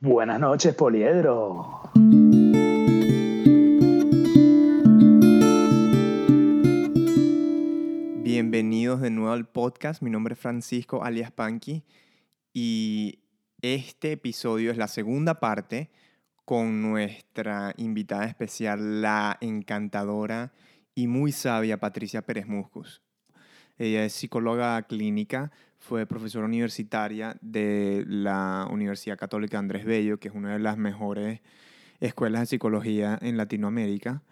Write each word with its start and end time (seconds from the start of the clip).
Buenas 0.00 0.38
noches, 0.38 0.76
Poliedro. 0.76 1.82
Bienvenidos 8.22 9.00
de 9.00 9.10
nuevo 9.10 9.32
al 9.32 9.48
podcast. 9.48 10.00
Mi 10.00 10.10
nombre 10.10 10.34
es 10.34 10.38
Francisco 10.38 11.02
alias 11.02 11.32
Panky 11.32 11.82
y 12.52 13.24
este 13.60 14.12
episodio 14.12 14.70
es 14.70 14.76
la 14.76 14.86
segunda 14.86 15.40
parte 15.40 15.90
con 16.44 16.80
nuestra 16.80 17.74
invitada 17.76 18.26
especial, 18.26 19.02
la 19.02 19.36
encantadora 19.40 20.52
y 20.94 21.08
muy 21.08 21.32
sabia 21.32 21.80
Patricia 21.80 22.22
Pérez 22.22 22.46
Muscus. 22.46 23.02
Ella 23.78 24.04
es 24.04 24.12
psicóloga 24.12 24.80
clínica, 24.84 25.50
fue 25.78 26.06
profesora 26.06 26.46
universitaria 26.46 27.36
de 27.40 28.04
la 28.06 28.68
Universidad 28.70 29.16
Católica 29.16 29.58
Andrés 29.58 29.84
Bello, 29.84 30.18
que 30.18 30.28
es 30.28 30.34
una 30.34 30.52
de 30.52 30.58
las 30.58 30.76
mejores 30.76 31.40
escuelas 32.00 32.42
de 32.42 32.46
psicología 32.46 33.18
en 33.22 33.36
Latinoamérica. 33.36 34.22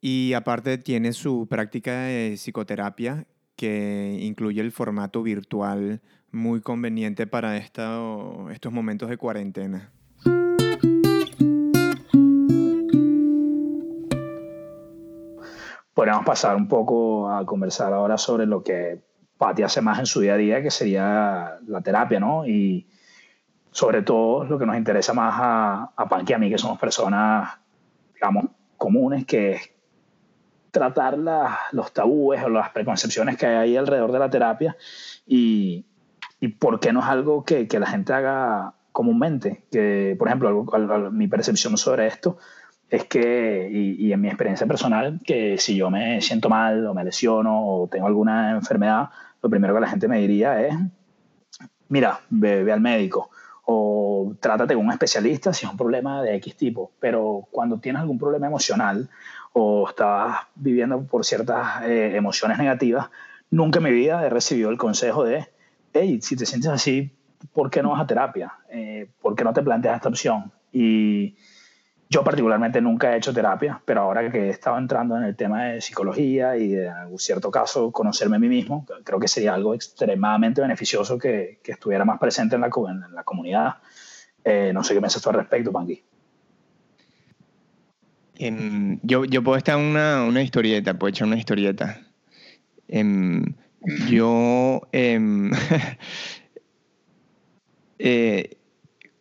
Y 0.00 0.32
aparte 0.34 0.78
tiene 0.78 1.12
su 1.12 1.46
práctica 1.48 2.02
de 2.02 2.34
psicoterapia 2.36 3.26
que 3.56 4.18
incluye 4.20 4.60
el 4.60 4.70
formato 4.70 5.22
virtual 5.22 6.00
muy 6.30 6.60
conveniente 6.60 7.26
para 7.26 7.56
estos 7.56 8.72
momentos 8.72 9.08
de 9.08 9.16
cuarentena. 9.16 9.92
Podríamos 15.94 16.26
pasar 16.26 16.56
un 16.56 16.68
poco 16.68 17.30
a 17.30 17.46
conversar 17.46 17.94
ahora 17.94 18.18
sobre 18.18 18.44
lo 18.44 18.62
que 18.62 19.00
Patti 19.38 19.62
hace 19.62 19.80
más 19.80 19.98
en 19.98 20.06
su 20.06 20.20
día 20.20 20.34
a 20.34 20.36
día, 20.36 20.62
que 20.62 20.70
sería 20.70 21.58
la 21.66 21.80
terapia, 21.80 22.18
¿no? 22.20 22.46
Y 22.46 22.86
sobre 23.70 24.02
todo 24.02 24.44
lo 24.44 24.58
que 24.58 24.66
nos 24.66 24.76
interesa 24.76 25.12
más 25.12 25.34
a, 25.36 25.92
a 25.96 26.08
Pan 26.08 26.24
a 26.32 26.38
mí, 26.38 26.48
que 26.48 26.58
somos 26.58 26.78
personas, 26.78 27.58
digamos, 28.14 28.46
comunes, 28.78 29.26
que 29.26 29.52
es 29.52 29.70
tratar 30.70 31.18
los 31.72 31.92
tabúes 31.92 32.42
o 32.42 32.48
las 32.48 32.70
preconcepciones 32.70 33.36
que 33.36 33.46
hay 33.46 33.56
ahí 33.56 33.76
alrededor 33.76 34.12
de 34.12 34.18
la 34.18 34.28
terapia 34.28 34.76
y, 35.26 35.86
y 36.40 36.48
por 36.48 36.80
qué 36.80 36.92
no 36.92 37.00
es 37.00 37.06
algo 37.06 37.44
que, 37.44 37.66
que, 37.66 37.78
la 37.78 37.86
gente 37.86 38.12
haga 38.12 38.74
comúnmente. 38.92 39.64
Que, 39.70 40.16
por 40.18 40.28
ejemplo, 40.28 40.66
algo, 40.72 41.10
mi 41.10 41.28
percepción 41.28 41.76
sobre 41.76 42.06
esto 42.06 42.38
es 42.88 43.04
que, 43.04 43.68
y, 43.70 44.06
y, 44.06 44.12
en 44.12 44.20
mi 44.20 44.28
experiencia 44.28 44.66
personal, 44.66 45.20
que 45.24 45.58
si 45.58 45.76
yo 45.76 45.90
me 45.90 46.20
siento 46.20 46.48
mal 46.48 46.86
o 46.86 46.94
me 46.94 47.04
lesiono 47.04 47.66
o 47.66 47.88
tengo 47.88 48.06
alguna 48.06 48.52
enfermedad, 48.52 49.10
lo 49.42 49.50
primero 49.50 49.74
que 49.74 49.80
la 49.80 49.88
gente 49.88 50.08
me 50.08 50.18
diría 50.18 50.60
es, 50.60 50.74
mira, 51.88 52.20
ve, 52.30 52.70
al 52.72 52.80
médico 52.80 53.30
o 53.64 54.34
trátate 54.38 54.74
con 54.74 54.84
un 54.84 54.92
especialista 54.92 55.52
si 55.52 55.66
es 55.66 55.70
un 55.70 55.76
problema 55.76 56.22
de 56.22 56.36
X 56.36 56.56
tipo. 56.56 56.92
Pero 57.00 57.48
cuando 57.50 57.78
tienes 57.78 58.00
algún 58.02 58.18
problema 58.18 58.46
emocional 58.46 59.08
o 59.52 59.88
estás 59.88 60.36
viviendo 60.54 61.02
por 61.02 61.24
ciertas 61.24 61.82
eh, 61.84 62.16
emociones 62.16 62.58
negativas, 62.58 63.08
nunca 63.50 63.78
en 63.78 63.84
mi 63.84 63.90
vida 63.90 64.24
he 64.24 64.30
recibido 64.30 64.70
el 64.70 64.78
consejo 64.78 65.24
de, 65.24 65.48
hey, 65.92 66.20
si 66.22 66.36
te 66.36 66.46
sientes 66.46 66.70
así, 66.70 67.10
¿por 67.52 67.70
qué 67.70 67.82
no 67.82 67.90
vas 67.90 68.02
a 68.02 68.06
terapia? 68.06 68.54
Eh, 68.70 69.10
¿Por 69.20 69.34
qué 69.34 69.44
no 69.44 69.52
te 69.52 69.62
planteas 69.62 69.96
esta 69.96 70.08
opción? 70.08 70.52
Y 70.72 71.36
yo 72.08 72.22
particularmente 72.22 72.80
nunca 72.80 73.12
he 73.12 73.16
hecho 73.16 73.32
terapia, 73.32 73.80
pero 73.84 74.02
ahora 74.02 74.30
que 74.30 74.46
he 74.46 74.50
estado 74.50 74.78
entrando 74.78 75.16
en 75.16 75.24
el 75.24 75.34
tema 75.34 75.64
de 75.64 75.80
psicología 75.80 76.56
y 76.56 76.74
en 76.74 77.18
cierto 77.18 77.50
caso 77.50 77.90
conocerme 77.90 78.36
a 78.36 78.38
mí 78.38 78.48
mismo, 78.48 78.86
creo 79.02 79.18
que 79.18 79.26
sería 79.26 79.54
algo 79.54 79.74
extremadamente 79.74 80.60
beneficioso 80.60 81.18
que, 81.18 81.58
que 81.62 81.72
estuviera 81.72 82.04
más 82.04 82.20
presente 82.20 82.54
en 82.54 82.60
la, 82.60 82.68
en 82.68 83.14
la 83.14 83.24
comunidad. 83.24 83.76
Eh, 84.44 84.70
no 84.72 84.84
sé 84.84 84.94
qué 84.94 85.00
piensas 85.00 85.20
tú 85.20 85.30
al 85.30 85.36
respecto, 85.36 85.72
Pangui. 85.72 86.00
Em, 88.38 89.00
yo, 89.02 89.24
yo 89.24 89.42
puedo 89.42 89.56
estar 89.56 89.76
una, 89.76 90.24
una 90.24 90.42
historieta, 90.42 90.94
puedo 90.94 91.08
echar 91.08 91.26
una 91.26 91.38
historieta. 91.38 92.00
Em, 92.86 93.54
yo... 94.08 94.82
Em, 94.92 95.50
eh, 97.98 98.55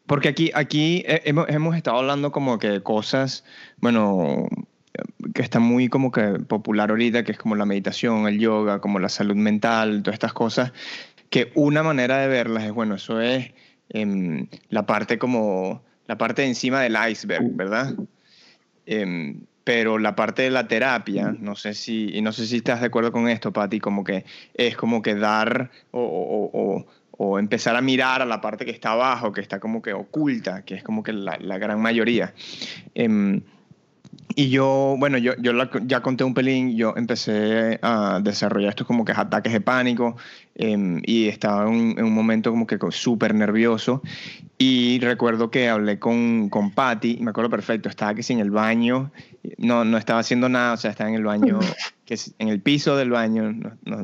porque 0.08 0.30
aquí, 0.30 0.52
aquí 0.54 1.04
hemos, 1.06 1.50
hemos, 1.50 1.76
estado 1.76 1.98
hablando 1.98 2.32
como 2.32 2.60
que 2.60 2.82
cosas, 2.82 3.44
bueno, 3.78 4.48
que 5.34 5.42
está 5.42 5.60
muy 5.60 5.90
como 5.90 6.12
que 6.12 6.40
popular 6.40 6.90
ahorita, 6.90 7.24
que 7.24 7.32
es 7.32 7.38
como 7.38 7.56
la 7.56 7.66
meditación, 7.66 8.28
el 8.28 8.40
yoga, 8.40 8.80
como 8.80 9.00
la 9.00 9.10
salud 9.10 9.36
mental, 9.36 10.04
todas 10.04 10.16
estas 10.16 10.34
cosas, 10.34 10.72
que 11.30 11.52
una 11.56 11.84
manera 11.84 12.18
de 12.18 12.28
verlas 12.28 12.64
es, 12.64 12.72
bueno, 12.72 12.96
eso 12.96 13.20
es 13.22 13.52
eh, 13.90 14.48
la 14.70 14.86
parte 14.86 15.18
como, 15.18 15.84
la 16.08 16.18
parte 16.18 16.44
de 16.44 16.50
encima 16.50 16.82
del 16.82 16.98
iceberg, 17.10 17.56
¿verdad? 17.56 17.96
Eh, 18.86 19.36
pero 19.64 19.98
la 19.98 20.16
parte 20.16 20.44
de 20.44 20.52
la 20.52 20.68
terapia, 20.68 21.36
no 21.40 21.56
sé 21.56 21.74
si, 21.74 22.16
y 22.16 22.22
no 22.22 22.32
sé 22.32 22.46
si 22.46 22.58
estás 22.58 22.82
de 22.82 22.88
acuerdo 22.88 23.12
con 23.12 23.28
esto, 23.28 23.52
Patti, 23.52 23.80
como 23.80 24.04
que 24.04 24.24
es 24.54 24.78
como 24.78 25.02
que 25.02 25.16
dar 25.16 25.72
o, 25.90 26.02
o 26.54 26.86
o 27.05 27.05
empezar 27.40 27.76
a 27.76 27.82
mirar 27.82 28.22
a 28.22 28.26
la 28.26 28.42
parte 28.42 28.66
que 28.66 28.72
está 28.72 28.92
abajo, 28.92 29.32
que 29.32 29.42
está 29.42 29.60
como 29.60 29.82
que 29.82 29.94
oculta, 29.94 30.64
que 30.64 30.76
es 30.76 30.84
como 30.84 31.04
que 31.04 31.14
la, 31.14 31.38
la 31.40 31.58
gran 31.58 31.82
mayoría. 31.82 32.34
Em, 32.94 33.42
y 34.36 34.50
yo, 34.50 34.96
bueno, 34.98 35.18
yo, 35.18 35.34
yo 35.38 35.54
ya 35.86 36.02
conté 36.02 36.24
un 36.24 36.34
pelín, 36.34 36.76
yo 36.76 36.94
empecé 36.98 37.80
a 37.82 38.20
desarrollar 38.22 38.70
estos 38.70 38.86
como 38.86 39.06
que 39.06 39.14
ataques 39.14 39.54
de 39.54 39.62
pánico 39.62 40.18
em, 40.56 41.02
y 41.06 41.28
estaba 41.28 41.70
en, 41.70 42.04
un 42.04 42.14
momento 42.14 42.52
como 42.52 42.68
que 42.68 42.78
súper 42.92 43.34
nervioso 43.34 44.02
y 44.58 45.00
recuerdo 45.00 45.52
que 45.52 45.70
hablé 45.70 46.00
con, 46.00 46.50
con 46.50 46.72
Patty, 46.72 47.18
me 47.22 47.30
acuerdo 47.30 47.50
perfecto, 47.50 47.88
estaba 47.88 48.14
que 48.14 48.24
en 48.28 48.40
el 48.40 48.52
baño, 48.52 49.12
no, 49.58 49.86
no 49.86 49.98
estaba 49.98 50.20
haciendo 50.20 50.50
nada, 50.50 50.74
o 50.74 50.78
sea, 50.78 50.92
estaba 50.92 51.10
en 51.10 51.16
el 51.16 51.24
baño, 51.24 51.60
que 52.06 52.18
en 52.40 52.50
el 52.50 52.62
piso 52.62 52.98
del 52.98 53.12
baño, 53.12 53.52
no 53.52 53.78
no, 53.86 54.04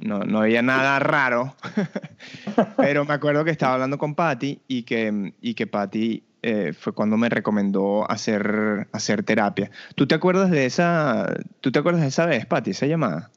no 0.00 0.40
había 0.40 0.62
nada 0.62 0.98
raro, 0.98 1.54
pero 2.76 3.04
me 3.04 3.14
acuerdo 3.14 3.44
que 3.44 3.50
estaba 3.50 3.74
hablando 3.74 3.98
con 3.98 4.14
Patty 4.14 4.60
y 4.68 4.82
que, 4.82 5.32
y 5.40 5.54
que 5.54 5.66
Patty 5.66 6.22
eh, 6.42 6.72
fue 6.72 6.92
cuando 6.92 7.16
me 7.16 7.28
recomendó 7.28 8.08
hacer, 8.10 8.88
hacer 8.92 9.22
terapia. 9.22 9.70
¿Tú 9.94 10.06
te 10.06 10.14
acuerdas 10.14 10.50
de 10.50 10.66
esa, 10.66 11.34
tú 11.60 11.72
te 11.72 11.78
acuerdas 11.78 12.02
de 12.02 12.08
esa 12.08 12.26
vez, 12.26 12.46
Patty, 12.46 12.70
esa 12.70 12.86
llamada? 12.86 13.30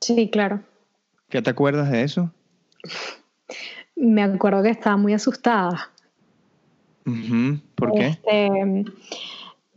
Sí, 0.00 0.28
claro. 0.30 0.62
¿Qué 1.28 1.40
te 1.42 1.50
acuerdas 1.50 1.90
de 1.90 2.02
eso? 2.02 2.30
Me 3.96 4.22
acuerdo 4.22 4.62
que 4.62 4.70
estaba 4.70 4.96
muy 4.96 5.14
asustada. 5.14 5.90
¿Por 7.76 7.92
qué? 7.94 8.06
Este, 8.08 8.84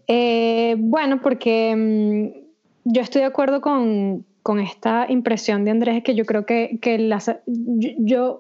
eh, 0.07 0.75
bueno, 0.77 1.21
porque 1.21 1.75
mm, 1.75 2.91
yo 2.91 3.01
estoy 3.01 3.21
de 3.21 3.27
acuerdo 3.27 3.61
con, 3.61 4.25
con 4.49 4.59
esta 4.59 5.05
impresión 5.07 5.63
de 5.63 5.69
Andrés 5.69 6.03
que 6.03 6.15
yo 6.15 6.25
creo 6.25 6.43
que, 6.43 6.79
la, 6.97 7.21
yo, 7.45 8.39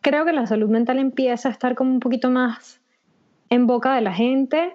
creo 0.00 0.24
que 0.24 0.32
la 0.32 0.48
salud 0.48 0.68
mental 0.68 0.98
empieza 0.98 1.48
a 1.48 1.52
estar 1.52 1.76
como 1.76 1.92
un 1.92 2.00
poquito 2.00 2.28
más 2.28 2.80
en 3.48 3.68
boca 3.68 3.94
de 3.94 4.00
la 4.00 4.12
gente, 4.12 4.74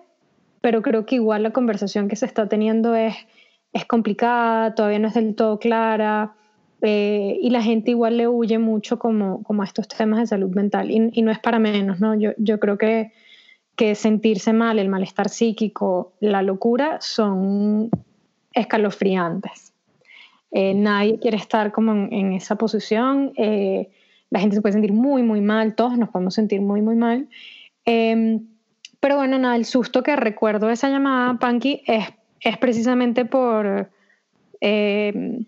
pero 0.61 0.81
creo 0.81 1.05
que 1.05 1.15
igual 1.15 1.43
la 1.43 1.51
conversación 1.51 2.07
que 2.07 2.15
se 2.15 2.25
está 2.25 2.47
teniendo 2.47 2.95
es, 2.95 3.13
es 3.73 3.83
complicada, 3.83 4.73
todavía 4.73 4.99
no 4.99 5.09
es 5.09 5.15
del 5.15 5.35
todo 5.35 5.59
clara. 5.59 6.33
Eh, 6.81 7.37
y 7.41 7.49
la 7.49 7.61
gente 7.61 7.91
igual 7.91 8.15
le 8.15 8.29
huye 8.29 8.57
mucho 8.57 8.99
como, 8.99 9.43
a 9.45 9.65
estos 9.65 9.89
temas 9.89 10.21
de 10.21 10.27
salud 10.27 10.55
mental 10.55 10.89
y, 10.91 11.21
no 11.21 11.29
es 11.29 11.39
para 11.39 11.59
menos, 11.59 11.99
¿no? 11.99 12.15
Yo, 12.17 12.31
yo 12.37 12.61
creo 12.61 12.77
que, 12.77 13.11
que 13.75 13.95
sentirse 13.95 14.53
mal, 14.53 14.79
el 14.79 14.87
malestar 14.87 15.27
psíquico, 15.27 16.13
la 16.21 16.41
locura 16.41 16.99
son 17.01 17.89
escalofriantes. 18.53 19.72
Eh, 20.55 20.75
nadie 20.75 21.17
quiere 21.19 21.37
estar 21.37 21.71
como 21.71 21.93
en, 22.11 22.33
esa 22.33 22.55
posición. 22.55 23.33
Eh, 23.37 23.89
la 24.29 24.39
gente 24.39 24.55
se 24.55 24.61
puede 24.61 24.73
sentir 24.73 24.93
muy, 24.93 25.23
muy 25.23 25.41
mal, 25.41 25.73
todos 25.73 25.97
nos 25.97 26.09
podemos 26.09 26.35
sentir 26.35 26.61
muy, 26.61 26.81
muy 26.81 26.95
mal. 26.95 27.27
Em, 27.85 28.45
pero 28.99 29.17
bueno, 29.17 29.39
nada, 29.39 29.55
el 29.55 29.65
susto 29.65 30.03
que 30.03 30.15
recuerdo 30.15 30.67
de 30.67 30.73
esa 30.73 30.89
llamada, 30.89 31.39
Panky, 31.39 31.81
es, 31.87 32.05
es 32.39 32.57
precisamente 32.59 33.25
por, 33.25 33.89
em, 34.61 35.45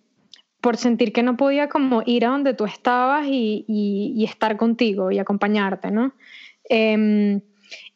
por 0.60 0.78
sentir 0.78 1.13
que 1.13 1.22
no 1.22 1.38
podía 1.38 1.69
como 1.69 2.01
ir 2.06 2.25
a 2.25 2.30
donde 2.30 2.56
tú 2.56 2.66
estabas 2.66 3.28
y, 3.28 3.63
y, 3.68 4.25
estar 4.25 4.58
contigo 4.58 5.12
y 5.12 5.19
acompañarte, 5.19 5.92
¿no? 5.92 6.13
Em, 6.68 7.42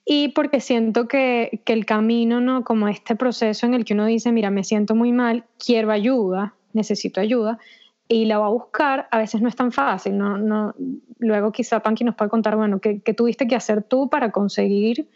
y 0.05 0.29
porque 0.29 0.59
siento 0.59 1.07
que, 1.07 1.61
que, 1.65 1.73
el 1.73 1.85
camino, 1.85 2.39
¿no? 2.39 2.63
Como 2.63 2.87
este 2.87 3.15
proceso 3.15 3.65
en 3.65 3.73
el 3.73 3.83
que 3.83 3.93
uno 3.93 4.05
dice, 4.05 4.31
mira, 4.31 4.51
me 4.51 4.63
siento 4.63 4.93
muy 4.95 5.11
mal, 5.11 5.45
quiero 5.57 5.91
ayuda, 5.91 6.55
necesito 6.73 7.21
ayuda, 7.21 7.59
y 8.07 8.25
la 8.25 8.39
va 8.39 8.47
a 8.47 8.49
buscar, 8.49 9.07
a 9.11 9.19
veces 9.19 9.41
no 9.41 9.47
es 9.47 9.55
tan 9.55 9.71
fácil. 9.71 10.17
No, 10.17 10.37
no, 10.37 10.73
luego 11.19 11.51
quizá 11.51 11.79
Panky 11.81 12.03
nos 12.03 12.15
puede 12.15 12.29
contar, 12.29 12.55
bueno, 12.55 12.79
¿qué, 12.79 12.99
tuviste 13.15 13.47
que 13.47 13.55
hacer 13.55 13.83
tú 13.83 14.09
para 14.09 14.31
conseguir 14.31 15.07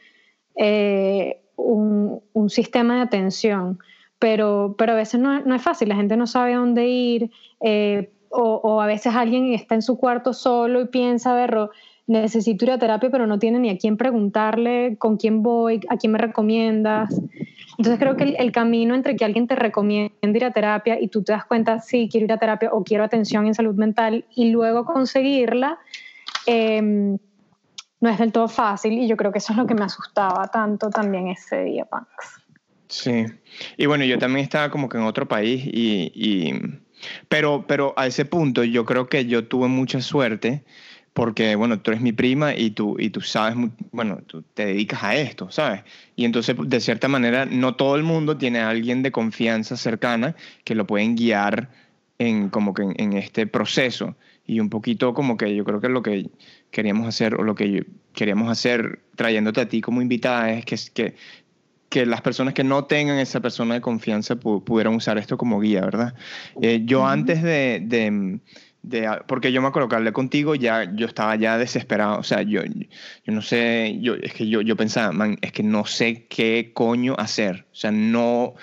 eh, 0.56 1.42
un, 1.56 2.22
un, 2.34 2.50
sistema 2.50 2.98
de 2.98 3.02
atención? 3.02 3.80
Pero, 4.20 4.76
pero 4.78 4.94
a 4.94 4.96
veces 4.96 5.20
no, 5.20 5.42
no, 5.42 5.56
es 5.56 5.62
fácil, 5.62 5.90
la 5.90 5.96
gente 5.96 6.16
no 6.16 6.28
sabe 6.28 6.54
a 6.54 6.58
dónde 6.58 6.88
ir, 6.88 7.32
eh, 7.62 8.12
o, 8.34 8.82
a 8.82 8.88
veces 8.88 9.14
alguien 9.16 9.54
está 9.54 9.76
en 9.76 9.82
su 9.82 9.98
cuarto 9.98 10.34
solo 10.34 10.82
y 10.82 10.88
piensa, 10.88 11.36
ver, 11.36 11.70
necesito 12.08 12.66
ir 12.66 12.72
a 12.72 12.80
terapia, 12.80 13.10
pero 13.10 13.28
no 13.28 13.40
tiene 13.40 13.60
ni 13.60 13.70
a 13.70 13.78
quién 13.78 13.98
preguntarle, 13.98 14.98
con 14.98 15.18
quién 15.18 15.44
voy, 15.44 15.82
a 15.90 15.98
quién 15.98 16.14
me 16.14 16.18
recomiendas. 16.18 17.22
Entonces 17.78 18.00
creo 18.00 18.16
que 18.16 18.36
el, 18.38 18.52
camino 18.52 18.94
entre 18.96 19.16
que 19.16 19.26
alguien 19.26 19.48
te 19.48 19.56
recomiende 19.56 20.14
ir 20.22 20.46
a 20.46 20.52
terapia 20.52 21.00
y 21.00 21.08
tú 21.08 21.24
te 21.24 21.32
das 21.32 21.46
cuenta, 21.46 21.80
sí, 21.80 22.08
quiero 22.12 22.26
ir 22.26 22.34
a 22.34 22.38
terapia 22.38 22.70
o 22.72 22.84
quiero 22.84 23.04
atención 23.04 23.48
en 23.48 23.54
salud 23.54 23.76
mental 23.76 24.26
y 24.36 24.52
luego 24.52 24.86
conseguirla, 24.86 25.80
em, 26.46 27.18
no 28.00 28.10
es 28.10 28.18
del 28.20 28.32
todo 28.32 28.48
fácil 28.48 28.94
y 28.94 29.08
yo 29.08 29.18
creo 29.18 29.32
que 29.32 29.40
eso 29.40 29.54
es 29.54 29.58
lo 29.58 29.66
que 29.66 29.74
me 29.74 29.86
asustaba 29.86 30.48
tanto 30.48 30.90
también 30.90 31.30
ese 31.30 31.64
día, 31.64 31.86
Pax. 31.86 32.08
Sí, 32.90 33.26
y 33.78 33.86
bueno, 33.88 34.06
yo 34.06 34.20
también 34.20 34.44
estaba 34.44 34.70
como 34.70 34.88
que 34.88 34.98
en 34.98 35.04
otro 35.04 35.28
país 35.28 35.64
y, 35.66 36.54
pero, 37.28 37.66
pero 37.68 37.94
a 37.98 38.06
ese 38.06 38.26
punto 38.26 38.64
yo 38.64 38.86
creo 38.86 39.08
que 39.08 39.26
yo 39.26 39.48
tuve 39.48 39.68
mucha 39.68 40.00
suerte 40.00 40.64
porque, 41.14 41.56
bueno, 41.56 41.80
tú 41.80 41.92
eres 41.92 42.02
mi 42.02 42.12
prima 42.12 42.56
y 42.56 42.72
tú, 42.72 42.98
y 43.00 43.12
tú 43.12 43.22
sabes, 43.22 43.56
bueno, 43.92 44.22
tú 44.26 44.42
te 44.42 44.66
dedicas 44.66 45.04
a 45.04 45.16
esto, 45.16 45.52
¿sabes? 45.52 45.84
Y 46.16 46.26
entonces, 46.26 46.56
de 46.60 46.80
cierta 46.80 47.08
manera, 47.08 47.46
no 47.46 47.76
todo 47.76 47.96
el 47.96 48.04
mundo 48.04 48.38
tiene 48.38 48.60
a 48.60 48.70
alguien 48.70 49.04
de 49.04 49.12
confianza 49.12 49.78
cercana 49.78 50.36
que 50.64 50.74
lo 50.74 50.88
pueden 50.88 51.16
guiar 51.16 51.70
en, 52.18 52.50
como 52.50 52.74
que 52.74 52.84
en, 52.96 53.14
este 53.14 53.46
proceso. 53.46 54.16
Y 54.46 54.60
un 54.60 54.70
poquito 54.70 55.14
como 55.14 55.38
que 55.38 55.56
yo 55.56 55.64
creo 55.64 55.80
que 55.80 55.90
lo 55.90 56.02
que 56.02 56.30
queríamos 56.72 57.08
hacer, 57.08 57.36
o 57.36 57.44
lo 57.44 57.54
que 57.54 57.86
queríamos 58.14 58.50
hacer 58.50 59.04
trayéndote 59.16 59.62
a 59.62 59.70
ti 59.70 59.82
como 59.82 60.02
invitada, 60.02 60.52
es 60.52 60.66
que, 60.66 60.76
que, 60.94 61.16
que 61.90 62.08
las 62.08 62.22
personas 62.22 62.56
que 62.56 62.64
no 62.64 62.86
tengan 62.86 63.20
esa 63.20 63.40
persona 63.40 63.76
de 63.76 63.82
confianza 63.82 64.36
pudieran 64.36 64.96
usar 64.96 65.20
esto 65.20 65.38
como 65.38 65.60
guía, 65.60 65.82
¿verdad? 65.82 66.16
Eh, 66.60 66.82
yo 66.86 67.06
antes 67.06 67.44
de 67.44 68.40
porque 69.28 69.52
yo 69.52 69.62
me 69.62 69.68
acuerdo 69.68 69.88
que 69.88 69.96
hablé 69.96 70.12
contigo, 70.12 70.56
ya 70.56 70.94
yo 70.96 71.08
estaba 71.08 71.36
ya 71.36 71.58
desesperado, 71.58 72.20
o 72.20 72.24
sea, 72.24 72.42
yo, 72.42 72.62
yo 72.64 73.34
no 73.34 73.42
sé, 73.42 73.98
yo, 74.02 74.16
es 74.16 74.34
que 74.34 74.48
yo, 74.48 74.62
yo 74.62 74.76
pensaba, 74.76 75.12
man, 75.12 75.38
es 75.42 75.52
que 75.52 75.64
no 75.64 75.86
sé 75.86 76.26
qué 76.28 76.72
coño 76.74 77.16
hacer, 77.18 77.66
o 77.72 77.76
sea, 77.76 77.92
no, 77.92 78.56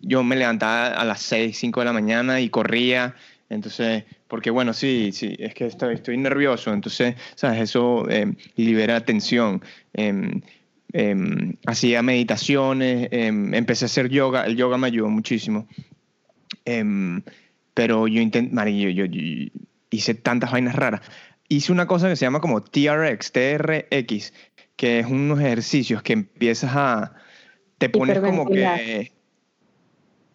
yo 0.00 0.22
me 0.22 0.36
levantaba 0.36 0.88
a 0.88 1.04
las 1.04 1.22
6, 1.22 1.58
5 1.58 1.80
de 1.80 1.86
la 1.86 1.92
mañana 1.92 2.40
y 2.40 2.50
corría, 2.50 3.16
entonces, 3.50 4.04
porque 4.28 4.50
bueno, 4.50 4.72
sí, 4.72 5.10
sí, 5.12 5.34
es 5.38 5.54
que 5.54 5.66
estoy, 5.66 5.94
estoy 5.94 6.16
nervioso, 6.16 6.72
entonces, 6.72 7.16
¿sabes? 7.34 7.60
Eso 7.60 8.08
eh, 8.08 8.32
libera 8.56 9.04
tensión. 9.04 9.62
Em, 9.92 10.40
em, 10.92 11.56
hacía 11.66 12.02
meditaciones, 12.02 13.08
em, 13.12 13.54
empecé 13.54 13.84
a 13.84 13.86
hacer 13.86 14.08
yoga, 14.08 14.44
el 14.46 14.56
yoga 14.56 14.78
me 14.78 14.86
ayudó 14.86 15.08
muchísimo. 15.08 15.68
Pero 17.74 18.08
yo 18.08 18.20
intenté, 18.20 18.94
yo, 18.94 19.04
hice 19.90 20.14
tantas 20.14 20.52
vainas 20.52 20.76
raras. 20.76 21.02
Hice 21.48 21.72
una 21.72 21.86
cosa 21.86 22.08
que 22.08 22.16
se 22.16 22.24
llama 22.24 22.40
como 22.40 22.62
TRX, 22.62 23.32
TRX, 23.32 24.32
que 24.76 25.00
es 25.00 25.06
unos 25.06 25.40
ejercicios 25.40 26.02
que 26.02 26.14
empiezas 26.14 26.72
a, 26.74 27.14
te 27.78 27.88
pones 27.88 28.18
como 28.20 28.48
que... 28.48 29.12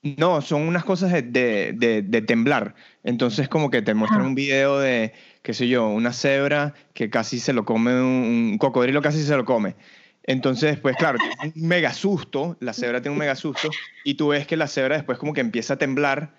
No, 0.01 0.41
son 0.41 0.61
unas 0.61 0.85
cosas 0.85 1.11
de, 1.11 1.73
de, 1.73 2.01
de, 2.01 2.21
temblar. 2.21 2.73
Entonces 3.03 3.49
como 3.49 3.69
que 3.69 3.81
te 3.81 3.93
muestran 3.93 4.25
un 4.25 4.33
video 4.33 4.79
de, 4.79 5.11
qué 5.41 5.53
sé 5.53 5.67
yo, 5.67 5.89
una 5.89 6.13
cebra 6.13 6.73
que 6.93 7.09
casi 7.09 7.37
se 7.37 7.51
lo 7.51 7.65
come, 7.65 7.91
un, 7.91 8.51
un 8.51 8.57
cocodrilo 8.57 9.01
casi 9.01 9.21
se 9.23 9.35
lo 9.35 9.43
come. 9.43 9.75
Entonces, 10.23 10.77
pues 10.79 10.95
claro, 10.95 11.17
un 11.43 11.67
mega 11.67 11.91
susto, 11.91 12.55
la 12.59 12.73
cebra 12.73 13.01
tiene 13.01 13.13
un 13.13 13.19
mega 13.19 13.35
susto, 13.35 13.69
y 14.05 14.13
tú 14.13 14.29
ves 14.29 14.47
que 14.47 14.55
la 14.57 14.67
cebra 14.67 14.95
después 14.95 15.17
como 15.17 15.33
que 15.33 15.41
empieza 15.41 15.73
a 15.73 15.77
temblar 15.77 16.35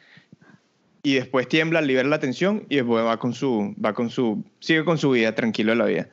y 1.02 1.14
después 1.14 1.48
tiembla, 1.48 1.80
libera 1.80 2.08
la 2.08 2.20
tensión 2.20 2.66
y 2.68 2.76
después 2.76 3.04
va 3.04 3.18
con 3.18 3.32
su, 3.32 3.74
va 3.82 3.94
con 3.94 4.10
su, 4.10 4.44
sigue 4.58 4.84
con 4.84 4.98
su 4.98 5.10
vida 5.10 5.34
tranquilo 5.34 5.72
en 5.72 5.78
la 5.78 5.86
vida. 5.86 6.08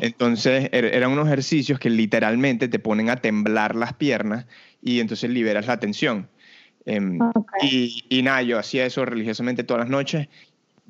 Entonces 0.00 0.68
er, 0.72 0.84
eran 0.84 1.10
unos 1.10 1.26
ejercicios 1.26 1.80
que 1.80 1.90
literalmente 1.90 2.68
te 2.68 2.78
ponen 2.78 3.10
a 3.10 3.16
temblar 3.16 3.74
las 3.74 3.94
piernas 3.94 4.46
y 4.80 5.00
entonces 5.00 5.30
liberas 5.30 5.66
la 5.66 5.80
tensión. 5.80 6.28
Em, 6.86 7.18
y, 7.62 8.04
y, 8.08 8.22
nada, 8.22 8.42
yo 8.42 8.58
hacía 8.58 8.86
eso 8.86 9.04
religiosamente 9.04 9.64
todas 9.64 9.82
las 9.82 9.90
noches, 9.90 10.28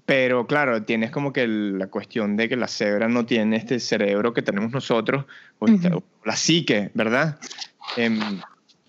pero 0.04 0.46
claro, 0.46 0.84
tienes 0.84 1.10
como 1.10 1.32
que 1.32 1.46
la 1.48 1.88
cuestión 1.88 2.36
de 2.36 2.48
que 2.48 2.56
la 2.56 2.68
cebra 2.68 3.08
no 3.08 3.26
tiene 3.26 3.56
este 3.56 3.80
cerebro 3.80 4.32
que 4.32 4.42
tenemos 4.42 4.72
nosotros, 4.72 5.24
o 5.58 5.66
la 6.24 6.36
psique, 6.36 6.90
¿verdad? 6.94 7.38
Em, 7.96 8.20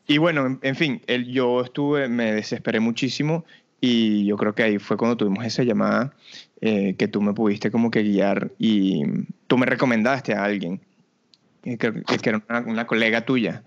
y 0.05 0.17
bueno, 0.17 0.59
en, 0.61 0.75
fin, 0.75 1.01
el, 1.07 1.27
yo 1.27 1.61
estuve, 1.61 2.07
me 2.09 2.33
desesperé 2.33 2.79
muchísimo 2.79 3.45
y 3.81 4.25
yo 4.25 4.37
creo 4.37 4.53
que 4.53 4.63
ahí 4.63 4.79
fue 4.79 4.97
cuando 4.97 5.17
tuvimos 5.17 5.45
esa 5.45 5.63
llamada 5.63 6.13
eh, 6.61 6.95
que 6.97 7.07
tú 7.07 7.21
me 7.21 7.33
pudiste 7.33 7.71
como 7.71 7.91
que 7.91 8.03
guiar 8.03 8.51
y 8.59 9.03
tú 9.47 9.57
me 9.57 9.65
recomendaste 9.65 10.33
a 10.33 10.43
alguien, 10.43 10.81
que, 11.63 11.77
que 11.77 12.29
era 12.29 12.43
una, 12.65 12.85
colega 12.85 13.25
tuya. 13.25 13.63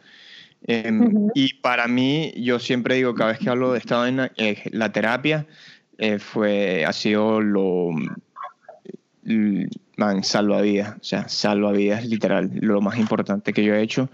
Em, 0.66 1.28
y 1.34 1.54
para 1.54 1.88
mí, 1.88 2.32
yo 2.36 2.58
siempre 2.58 2.96
digo, 2.96 3.14
cada 3.14 3.32
vez 3.32 3.40
que 3.40 3.50
hablo 3.50 3.72
de 3.72 3.78
esta 3.78 3.96
vaina, 3.96 4.30
eh, 4.36 4.62
la 4.70 4.92
terapia 4.92 5.46
eh, 5.98 6.18
fue, 6.18 6.84
ha 6.84 6.92
sido 6.92 7.40
lo, 7.40 7.90
man, 9.24 10.24
salvavidas, 10.24 10.96
o 11.00 11.04
sea, 11.04 11.28
salvavidas 11.28 12.06
literal, 12.06 12.50
lo 12.54 12.80
más 12.80 12.98
importante 12.98 13.52
que 13.52 13.64
yo 13.64 13.74
he 13.74 13.82
hecho. 13.82 14.10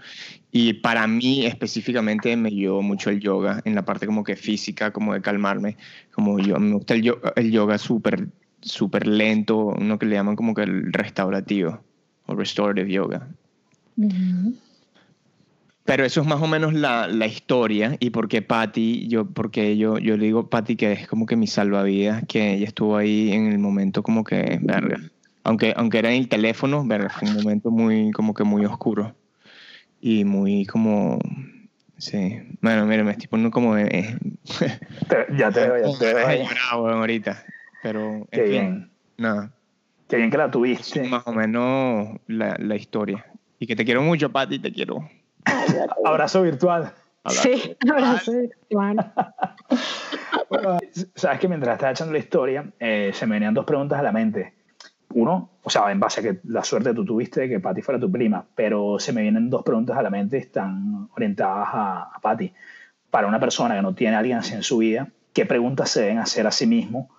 Y 0.51 0.73
para 0.73 1.07
mí 1.07 1.45
específicamente 1.45 2.35
me 2.35 2.49
ayudó 2.49 2.81
mucho 2.81 3.09
el 3.09 3.19
yoga 3.19 3.61
en 3.65 3.75
la 3.75 3.85
parte 3.85 4.05
como 4.05 4.23
que 4.23 4.35
física, 4.35 4.91
como 4.91 5.13
de 5.13 5.21
calmarme. 5.21 5.77
Como 6.11 6.39
yo, 6.39 6.59
me 6.59 6.73
gusta 6.73 6.93
el 6.93 7.03
yoga, 7.03 7.33
el 7.35 7.51
yoga 7.51 7.77
súper 7.77 8.27
súper 8.61 9.07
lento, 9.07 9.57
uno 9.67 9.97
que 9.97 10.05
le 10.05 10.15
llaman 10.15 10.35
como 10.35 10.53
que 10.53 10.63
el 10.63 10.91
restaurativo 10.91 11.79
o 12.25 12.35
restorative 12.35 12.91
yoga. 12.91 13.27
Pero 15.89 16.05
eso 16.05 16.21
es 16.21 16.27
más 16.27 16.39
o 16.39 16.45
menos 16.45 16.71
la, 16.75 17.07
la 17.07 17.25
historia 17.25 17.97
y 17.99 18.11
porque 18.11 18.43
Patty, 18.43 19.07
yo, 19.07 19.25
porque 19.25 19.75
yo, 19.75 19.97
yo 19.97 20.17
le 20.17 20.25
digo 20.25 20.47
Patty 20.47 20.75
que 20.75 20.91
es 20.91 21.07
como 21.07 21.25
que 21.25 21.35
mi 21.35 21.47
salvavidas, 21.47 22.23
que 22.27 22.53
ella 22.53 22.67
estuvo 22.67 22.95
ahí 22.95 23.31
en 23.33 23.47
el 23.47 23.57
momento 23.57 24.03
como 24.03 24.23
que, 24.23 24.59
verga. 24.61 24.99
Aunque, 25.43 25.73
aunque 25.75 25.97
era 25.97 26.13
en 26.13 26.21
el 26.21 26.29
teléfono, 26.29 26.85
verga, 26.85 27.09
fue 27.09 27.27
un 27.27 27.37
momento 27.37 27.71
muy, 27.71 28.11
como 28.11 28.35
que 28.35 28.43
muy 28.43 28.65
oscuro 28.65 29.15
y 29.99 30.25
muy 30.25 30.67
como 30.67 31.17
sí. 31.97 32.39
Bueno 32.61 32.85
mira 32.85 33.03
me 33.03 33.13
estoy 33.13 33.27
poniendo 33.27 33.49
como 33.49 33.75
eh, 33.75 34.15
ya 35.35 35.49
te 35.49 35.67
veo 35.67 35.91
ya 35.91 35.97
te 35.97 36.13
veo 36.13 36.47
ahorita 36.71 37.43
pero 37.81 38.27
qué 38.29 38.43
bien. 38.43 38.91
nada. 39.17 39.51
Qué 40.07 40.17
bien 40.17 40.29
que 40.29 40.37
la 40.37 40.51
tuviste. 40.51 41.03
Más 41.07 41.23
o 41.25 41.33
menos 41.33 42.19
la, 42.27 42.55
la 42.59 42.75
historia. 42.75 43.25
Y 43.57 43.65
que 43.65 43.75
te 43.75 43.85
quiero 43.85 44.03
mucho 44.03 44.31
Pati 44.31 44.59
te 44.59 44.71
quiero 44.71 45.09
abrazo 46.05 46.41
virtual. 46.41 46.91
Sí 47.27 47.75
abrazo 47.89 48.31
virtual. 48.31 49.13
Sabes 51.15 51.39
que 51.39 51.47
mientras 51.47 51.73
estaba 51.73 51.91
echando 51.91 52.13
la 52.13 52.19
historia 52.19 52.71
eh, 52.79 53.11
se 53.13 53.27
me 53.27 53.35
venían 53.35 53.53
dos 53.53 53.65
preguntas 53.65 53.99
a 53.99 54.03
la 54.03 54.11
mente. 54.11 54.53
Uno, 55.13 55.49
o 55.63 55.69
sea, 55.69 55.91
en 55.91 55.99
base 55.99 56.19
a 56.19 56.23
que 56.23 56.39
la 56.43 56.63
suerte 56.63 56.93
tú 56.93 57.03
tuviste 57.03 57.41
de 57.41 57.49
que 57.49 57.59
Patty 57.59 57.81
fuera 57.81 57.99
tu 57.99 58.11
prima, 58.11 58.45
pero 58.53 58.99
se 58.99 59.11
me 59.11 59.23
vienen 59.23 59.49
dos 59.49 59.63
preguntas 59.63 59.97
a 59.97 60.03
la 60.03 60.11
mente, 60.11 60.37
están 60.37 61.09
orientadas 61.15 61.67
a, 61.71 62.01
a 62.13 62.19
Patty. 62.21 62.53
Para 63.09 63.27
una 63.27 63.39
persona 63.39 63.75
que 63.75 63.81
no 63.81 63.95
tiene 63.95 64.15
a 64.15 64.19
alguien 64.19 64.37
así 64.37 64.53
en 64.53 64.61
su 64.61 64.77
vida, 64.77 65.09
¿qué 65.33 65.47
preguntas 65.47 65.89
se 65.89 66.01
deben 66.01 66.19
hacer 66.19 66.45
a 66.45 66.51
sí 66.51 66.67
mismo 66.67 67.09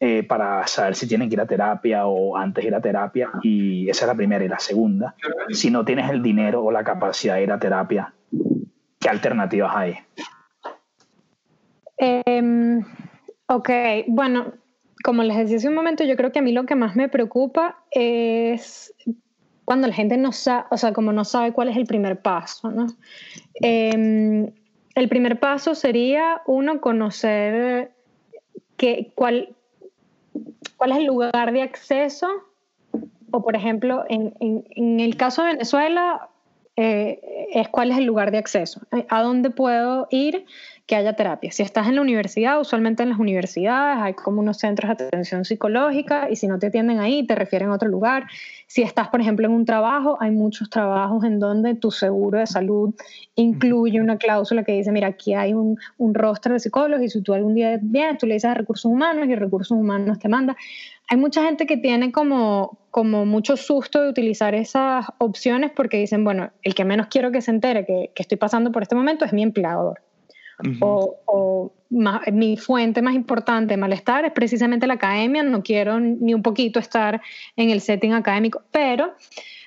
eh, 0.00 0.22
para 0.22 0.66
saber 0.66 0.94
si 0.94 1.08
tienen 1.08 1.28
que 1.28 1.34
ir 1.34 1.40
a 1.40 1.46
terapia 1.46 2.06
o 2.06 2.36
antes 2.36 2.64
ir 2.64 2.74
a 2.74 2.80
terapia? 2.80 3.30
Y 3.42 3.88
esa 3.88 4.04
es 4.04 4.08
la 4.08 4.14
primera. 4.14 4.44
Y 4.44 4.48
la 4.48 4.58
segunda, 4.58 5.14
si 5.50 5.70
no 5.70 5.84
tienes 5.84 6.10
el 6.10 6.22
dinero 6.22 6.64
o 6.64 6.70
la 6.70 6.84
capacidad 6.84 7.36
de 7.36 7.42
ir 7.42 7.52
a 7.52 7.58
terapia, 7.58 8.12
¿qué 9.00 9.08
alternativas 9.08 9.72
hay? 9.74 9.98
Em, 11.96 12.84
ok, 13.46 13.70
bueno, 14.06 14.52
como 15.02 15.22
les 15.22 15.36
decía 15.36 15.56
hace 15.56 15.68
un 15.68 15.74
momento, 15.74 16.04
yo 16.04 16.16
creo 16.16 16.32
que 16.32 16.38
a 16.38 16.42
mí 16.42 16.52
lo 16.52 16.64
que 16.64 16.76
más 16.76 16.96
me 16.96 17.08
preocupa 17.08 17.82
es 17.90 18.94
cuando 19.64 19.86
la 19.86 19.94
gente 19.94 20.16
no 20.16 20.32
sabe, 20.32 20.64
o 20.70 20.76
sea, 20.76 20.92
como 20.92 21.12
no 21.12 21.24
sabe 21.24 21.52
cuál 21.52 21.68
es 21.68 21.76
el 21.76 21.86
primer 21.86 22.22
paso, 22.22 22.70
¿no? 22.70 22.86
Em, 23.60 24.50
el 24.94 25.08
primer 25.08 25.38
paso 25.40 25.74
sería 25.74 26.40
uno 26.46 26.80
conocer 26.80 27.92
que, 28.76 29.12
cuál, 29.14 29.54
cuál 30.76 30.92
es 30.92 30.98
el 30.98 31.06
lugar 31.06 31.52
de 31.52 31.62
acceso, 31.62 32.28
o 33.30 33.42
por 33.42 33.56
ejemplo, 33.56 34.04
en, 34.08 34.34
en, 34.40 35.00
el 35.00 35.16
caso 35.16 35.42
de 35.42 35.52
Venezuela, 35.52 36.28
eh, 36.76 37.20
es 37.52 37.68
cuál 37.68 37.90
es 37.90 37.98
el 37.98 38.04
lugar 38.04 38.30
de 38.30 38.38
acceso, 38.38 38.80
a 39.08 39.22
dónde 39.22 39.50
puedo 39.50 40.06
ir 40.10 40.46
que 40.88 40.96
haya 40.96 41.12
terapia. 41.12 41.52
Si 41.52 41.62
estás 41.62 41.86
en 41.86 41.96
la 41.96 42.00
universidad, 42.00 42.58
usualmente 42.58 43.02
en 43.02 43.10
las 43.10 43.18
universidades 43.18 43.98
hay 44.00 44.14
como 44.14 44.40
unos 44.40 44.56
centros 44.56 44.96
de 44.96 45.04
atención 45.04 45.44
psicológica 45.44 46.30
y 46.30 46.36
si 46.36 46.48
no 46.48 46.58
te 46.58 46.68
atienden 46.68 46.98
ahí, 46.98 47.26
te 47.26 47.34
refieren 47.34 47.68
a 47.68 47.74
otro 47.74 47.90
lugar. 47.90 48.24
Si 48.66 48.80
estás, 48.80 49.08
por 49.08 49.20
ejemplo, 49.20 49.46
en 49.46 49.52
un 49.52 49.66
trabajo, 49.66 50.16
hay 50.18 50.30
muchos 50.30 50.70
trabajos 50.70 51.24
en 51.24 51.40
donde 51.40 51.74
tu 51.74 51.90
seguro 51.90 52.38
de 52.38 52.46
salud 52.46 52.94
incluye 53.34 54.00
una 54.00 54.16
cláusula 54.16 54.64
que 54.64 54.72
dice, 54.72 54.90
mira, 54.90 55.08
aquí 55.08 55.34
hay 55.34 55.52
un, 55.52 55.78
un 55.98 56.14
roster 56.14 56.54
de 56.54 56.58
psicólogos 56.58 57.04
y 57.04 57.10
si 57.10 57.20
tú 57.20 57.34
algún 57.34 57.54
día 57.54 57.78
vienes, 57.82 58.16
tú 58.16 58.26
le 58.26 58.34
dices 58.34 58.50
a 58.50 58.54
recursos 58.54 58.90
humanos 58.90 59.28
y 59.28 59.34
recursos 59.34 59.76
humanos 59.76 60.18
te 60.18 60.30
manda. 60.30 60.56
Hay 61.10 61.18
mucha 61.18 61.44
gente 61.44 61.66
que 61.66 61.76
tiene 61.76 62.12
como, 62.12 62.78
como 62.90 63.26
mucho 63.26 63.58
susto 63.58 64.00
de 64.00 64.08
utilizar 64.08 64.54
esas 64.54 65.04
opciones 65.18 65.70
porque 65.76 65.98
dicen, 65.98 66.24
bueno, 66.24 66.50
el 66.62 66.74
que 66.74 66.86
menos 66.86 67.08
quiero 67.08 67.30
que 67.30 67.42
se 67.42 67.50
entere 67.50 67.84
que, 67.84 68.10
que 68.14 68.22
estoy 68.22 68.38
pasando 68.38 68.72
por 68.72 68.80
este 68.82 68.94
momento 68.94 69.26
es 69.26 69.34
mi 69.34 69.42
empleador 69.42 70.00
o, 70.80 71.72
mi 71.90 72.56
fuente 72.56 73.00
más 73.00 73.14
importante 73.14 73.74
de 73.74 73.78
malestar 73.78 74.24
es 74.24 74.32
precisamente 74.32 74.86
la 74.86 74.94
academia, 74.94 75.42
no 75.42 75.62
quiero 75.62 75.98
ni 76.00 76.34
un 76.34 76.42
poquito 76.42 76.78
estar 76.78 77.20
en 77.56 77.70
el 77.70 77.80
setting 77.80 78.12
académico, 78.12 78.62
pero 78.70 79.14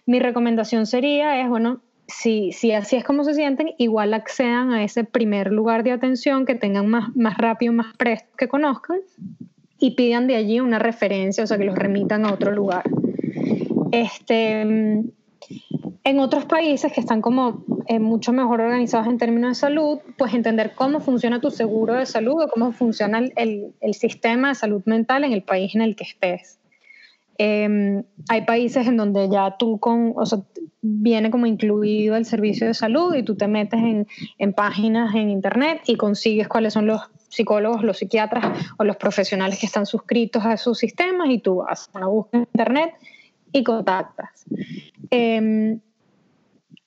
mi 0.06 0.20
recomendación 0.20 0.86
sería 0.86 1.42
es, 1.42 1.50
bueno, 1.50 1.82
si, 2.08 2.52
si 2.52 2.74
así 2.74 2.96
es 2.96 3.04
como 3.04 3.24
se 3.24 3.34
sienten, 3.34 3.72
igual 3.78 4.14
accedan 4.14 4.72
a 4.72 4.84
ese 4.84 5.04
primer 5.04 5.52
lugar 5.52 5.84
de 5.84 5.92
atención 5.92 6.46
que 6.46 6.56
tengan 6.56 6.88
más, 6.88 7.16
más 7.16 7.38
rápido, 7.38 7.74
más 7.74 7.96
presto, 7.98 8.30
que 8.38 8.48
conozcan 8.48 9.00
y 9.80 9.92
pidan 9.92 10.28
de 10.28 10.36
allí 10.36 10.60
una 10.60 10.78
referencia, 10.78 11.44
o 11.44 11.48
sea, 11.48 11.58
que 11.58 11.66
los 11.66 11.76
remitan 11.76 12.26
a 12.26 12.34
otro 12.34 12.52
lugar. 12.52 12.84
Este, 13.92 15.04
en 16.04 16.20
otros 16.20 16.46
países 16.46 16.92
que 16.92 17.00
están 17.00 17.22
como 17.22 17.64
eh, 17.88 18.00
mucho 18.00 18.34
mejor 18.34 18.62
organizados 18.62 19.08
en 19.08 19.18
términos 19.18 19.52
de 19.52 19.56
salud, 19.56 20.00
pues 20.18 20.34
entender 20.34 20.74
cómo 20.76 21.00
funciona 21.00 21.40
tu 21.40 21.52
seguro 21.52 21.94
de 21.94 22.06
salud 22.06 22.44
o 22.44 22.48
cómo 22.48 22.72
funciona 22.72 23.20
el, 23.20 23.74
el, 23.80 23.94
sistema 23.94 24.50
de 24.50 24.56
salud 24.56 24.82
mental 24.86 25.24
en 25.24 25.32
el 25.32 25.44
país 25.44 25.76
en 25.76 25.82
el 25.82 25.96
que 25.96 26.06
estés. 26.06 26.60
Em, 27.38 28.04
hay 28.30 28.42
países 28.46 28.88
en 28.88 28.98
donde 28.98 29.30
ya 29.30 29.58
tú 29.58 29.80
con, 29.80 30.14
o 30.16 30.26
sea, 30.26 30.40
viene 30.82 31.30
como 31.30 31.46
incluido 31.46 32.16
el 32.16 32.26
servicio 32.26 32.68
de 32.68 32.74
salud 32.74 33.14
y 33.14 33.24
tú 33.24 33.36
te 33.36 33.48
metes 33.48 33.80
en, 33.80 34.08
en 34.40 34.54
páginas 34.54 35.14
en 35.14 35.30
internet 35.30 35.82
y 35.86 35.98
consigues 35.98 36.48
cuáles 36.48 36.74
son 36.74 36.88
los 36.88 37.02
psicólogos, 37.30 37.84
los 37.84 37.98
psiquiatras 37.98 38.74
o 38.78 38.84
los 38.84 38.98
profesionales 38.98 39.60
que 39.60 39.68
están 39.68 39.86
suscritos 39.86 40.44
a 40.46 40.54
esos 40.54 40.80
sistemas 40.80 41.30
y 41.30 41.38
tú 41.38 41.64
haces 41.64 41.90
una 41.94 42.08
búsqueda 42.08 42.42
en 42.42 42.48
internet 42.54 42.94
y 43.52 43.64
contactas. 43.64 44.46
Eh, 45.12 45.78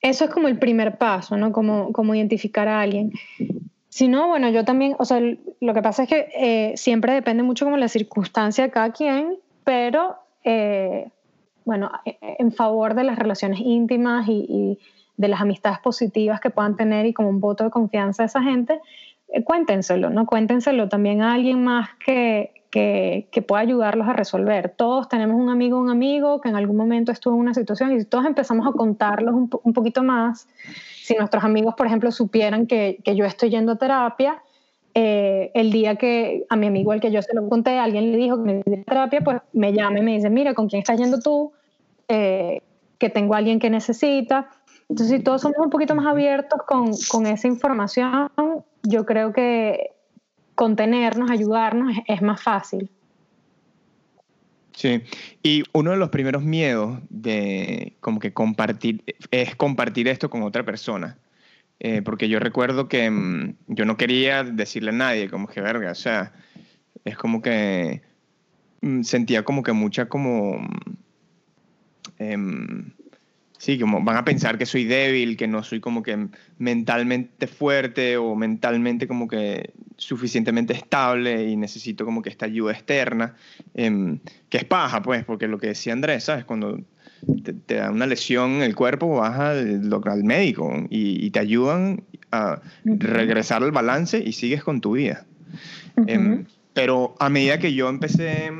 eso 0.04 0.26
es 0.26 0.30
como 0.30 0.48
el 0.48 0.58
primer 0.58 0.98
paso, 0.98 1.36
¿no? 1.38 1.50
Como, 1.50 1.90
como 1.92 2.14
identificar 2.14 2.68
a 2.68 2.82
alguien. 2.82 3.12
Si 3.88 4.06
no, 4.06 4.28
bueno, 4.28 4.50
yo 4.50 4.62
también, 4.62 4.96
o 4.98 5.04
sea, 5.06 5.18
lo 5.18 5.72
que 5.72 5.80
pasa 5.80 6.02
es 6.02 6.08
que 6.10 6.28
eh, 6.36 6.76
siempre 6.76 7.14
depende 7.14 7.42
mucho 7.42 7.64
como 7.64 7.78
la 7.78 7.88
circunstancia 7.88 8.64
de 8.64 8.70
cada 8.70 8.92
quien, 8.92 9.38
pero, 9.64 10.16
eh, 10.44 11.08
bueno, 11.64 11.90
e, 12.04 12.18
e, 12.20 12.36
en 12.38 12.52
favor 12.52 12.94
de 12.94 13.04
las 13.04 13.18
relaciones 13.18 13.60
íntimas 13.60 14.26
y, 14.28 14.78
de 15.16 15.28
las 15.28 15.40
amistades 15.40 15.78
positivas 15.78 16.38
que 16.40 16.50
puedan 16.50 16.76
tener 16.76 17.06
y 17.06 17.14
como 17.14 17.30
un 17.30 17.40
voto 17.40 17.64
de 17.64 17.70
confianza 17.70 18.24
a 18.24 18.26
esa 18.26 18.42
gente, 18.42 18.80
eh, 19.28 19.42
cuéntenselo, 19.42 20.10
¿no? 20.10 20.26
Cuéntenselo 20.26 20.88
también 20.88 21.22
a 21.22 21.32
alguien 21.32 21.64
más 21.64 21.88
que, 22.04 22.52
que, 22.74 23.44
pueda 23.46 23.62
ayudarlos 23.62 24.08
a 24.08 24.12
resolver. 24.14 24.74
Todos 24.76 25.08
tenemos 25.08 25.40
un 25.40 25.48
amigo, 25.48 25.78
un 25.78 25.90
amigo 25.90 26.40
que 26.40 26.48
en 26.48 26.56
algún 26.56 26.76
momento 26.76 27.12
estuvo 27.12 27.34
en 27.34 27.40
una 27.40 27.54
situación 27.54 27.92
y 27.92 28.00
si 28.00 28.04
todos 28.04 28.26
empezamos 28.26 28.66
a 28.66 28.72
contarlos 28.72 29.32
un, 29.32 29.72
poquito 29.72 30.02
más, 30.02 30.48
si 31.00 31.14
nuestros 31.14 31.44
amigos, 31.44 31.74
por 31.76 31.86
ejemplo, 31.86 32.10
supieran 32.10 32.66
que, 32.66 32.98
yo 33.04 33.24
estoy 33.24 33.50
yendo 33.50 33.72
a 33.72 33.76
terapia, 33.76 34.42
eh, 34.92 35.52
el 35.54 35.70
día 35.70 35.94
que 35.94 36.46
a 36.48 36.56
mi 36.56 36.66
amigo 36.66 36.90
al 36.90 37.00
que 37.00 37.12
yo 37.12 37.22
se 37.22 37.32
lo 37.34 37.48
conté, 37.48 37.78
alguien 37.78 38.10
le 38.10 38.18
dijo 38.18 38.42
que 38.42 38.54
necesita 38.54 38.82
terapia, 38.84 39.20
pues 39.20 39.40
me 39.52 39.72
llama 39.72 40.00
y 40.00 40.02
me 40.02 40.14
dice, 40.14 40.28
mira, 40.28 40.54
¿con 40.54 40.68
quién 40.68 40.80
estás 40.80 40.98
yendo 40.98 41.20
tú? 41.20 41.52
Eh, 42.08 42.60
que 42.98 43.08
tengo 43.08 43.34
a 43.34 43.38
alguien 43.38 43.60
que 43.60 43.70
necesita. 43.70 44.48
Entonces, 44.88 45.16
si 45.16 45.22
todos 45.22 45.42
somos 45.42 45.58
un 45.58 45.70
poquito 45.70 45.94
más 45.94 46.06
abiertos 46.06 46.60
con, 46.66 46.90
con 47.08 47.26
esa 47.26 47.46
información, 47.46 48.30
yo 48.82 49.06
creo 49.06 49.32
que 49.32 49.93
contenernos, 50.54 51.30
ayudarnos, 51.30 51.96
es, 52.06 52.22
más 52.22 52.42
fácil. 52.42 52.90
Sí, 54.72 55.02
y 55.42 55.62
uno 55.72 55.92
de 55.92 55.96
los 55.96 56.10
primeros 56.10 56.42
miedos 56.42 56.98
de 57.08 57.94
como 58.00 58.18
que 58.18 58.32
compartir 58.32 59.04
es 59.30 59.54
compartir 59.54 60.08
esto 60.08 60.30
con 60.30 60.42
otra 60.42 60.64
persona. 60.64 61.18
Eh, 61.80 62.02
porque 62.02 62.28
yo 62.28 62.38
recuerdo 62.38 62.88
que 62.88 63.10
mm, 63.10 63.56
yo 63.68 63.84
no 63.84 63.96
quería 63.96 64.42
decirle 64.42 64.90
a 64.90 64.94
nadie, 64.94 65.28
como 65.28 65.48
que 65.48 65.60
verga, 65.60 65.90
o 65.90 65.94
sea, 65.94 66.32
es 67.04 67.16
como 67.16 67.42
que 67.42 68.02
mm, 68.80 69.02
sentía 69.02 69.44
como 69.44 69.62
que 69.62 69.72
mucha 69.72 70.08
como... 70.08 70.66
Em, 72.18 72.92
Sí, 73.64 73.78
como 73.78 74.04
van 74.04 74.18
a 74.18 74.26
pensar 74.26 74.58
que 74.58 74.66
soy 74.66 74.84
débil, 74.84 75.38
que 75.38 75.48
no 75.48 75.62
soy 75.62 75.80
como 75.80 76.02
que 76.02 76.28
mentalmente 76.58 77.46
fuerte 77.46 78.18
o 78.18 78.34
mentalmente 78.34 79.08
como 79.08 79.26
que 79.26 79.72
suficientemente 79.96 80.74
estable 80.74 81.48
y 81.48 81.56
necesito 81.56 82.04
como 82.04 82.20
que 82.20 82.28
esta 82.28 82.44
ayuda 82.44 82.72
externa, 82.72 83.36
em, 83.72 84.18
que 84.50 84.58
es 84.58 84.64
paja, 84.66 85.00
pues, 85.00 85.24
porque 85.24 85.48
lo 85.48 85.58
que 85.58 85.68
decía 85.68 85.94
Andrés, 85.94 86.24
¿sabes? 86.24 86.44
Cuando 86.44 86.78
te, 87.42 87.76
da 87.76 87.90
una 87.90 88.06
lesión 88.06 88.56
en 88.56 88.62
el 88.64 88.74
cuerpo, 88.74 89.16
vas 89.16 89.40
al, 89.40 89.90
al 90.04 90.24
médico 90.24 90.70
y, 90.90 91.30
te 91.30 91.38
ayudan 91.38 92.02
a 92.32 92.60
regresar 92.84 93.62
al 93.62 93.72
balance 93.72 94.22
y 94.22 94.32
sigues 94.32 94.62
con 94.62 94.82
tu 94.82 94.92
vida. 94.92 95.24
Em, 96.06 96.44
pero 96.74 97.14
a 97.18 97.30
medida 97.30 97.58
que 97.58 97.72
yo 97.72 97.88
empecé, 97.88 98.52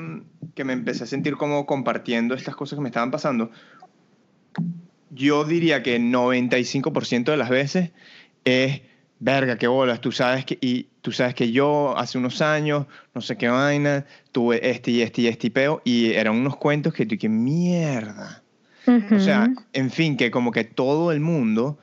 que 0.55 0.65
me 0.65 0.73
empecé 0.73 1.05
a 1.05 1.07
sentir 1.07 1.35
como 1.37 1.67
compartiendo 1.67 2.35
estas 2.35 2.57
cosas 2.57 2.79
que 2.79 2.83
me 2.83 2.89
estaban 2.89 3.11
pasando, 3.11 3.51
yo 5.15 5.45
diría 5.45 5.83
que 5.83 5.99
95% 6.01 7.25
de 7.25 7.37
las 7.37 7.49
veces 7.49 7.91
es, 8.45 8.83
verga, 9.21 9.57
qué 9.57 9.67
bolas, 9.67 10.01
tú 10.01 10.13
sabes 10.13 10.45
que, 10.45 10.59
y 10.61 10.89
tú 11.01 11.13
sabes 11.13 11.35
que 11.35 11.53
yo 11.53 11.97
hace 11.97 12.19
unos 12.19 12.43
años, 12.43 12.87
no 13.15 13.21
sé 13.21 13.37
qué 13.37 13.49
vaina, 13.49 14.05
tuve 14.33 14.69
este 14.69 14.91
y 14.91 15.03
este 15.03 15.23
y 15.23 15.27
este 15.29 15.51
peo, 15.51 15.81
y 15.85 16.13
eran 16.13 16.37
unos 16.37 16.57
cuentos 16.57 16.93
que 16.93 17.07
tú, 17.07 17.17
que 17.17 17.29
mierda. 17.29 18.43
O 18.87 19.19
sea, 19.19 19.51
en 19.73 19.91
fin, 19.91 20.19
que 20.19 20.31
como 20.31 20.53
que 20.53 20.65
todo 20.65 21.11
el 21.11 21.21
mundo 21.21 21.79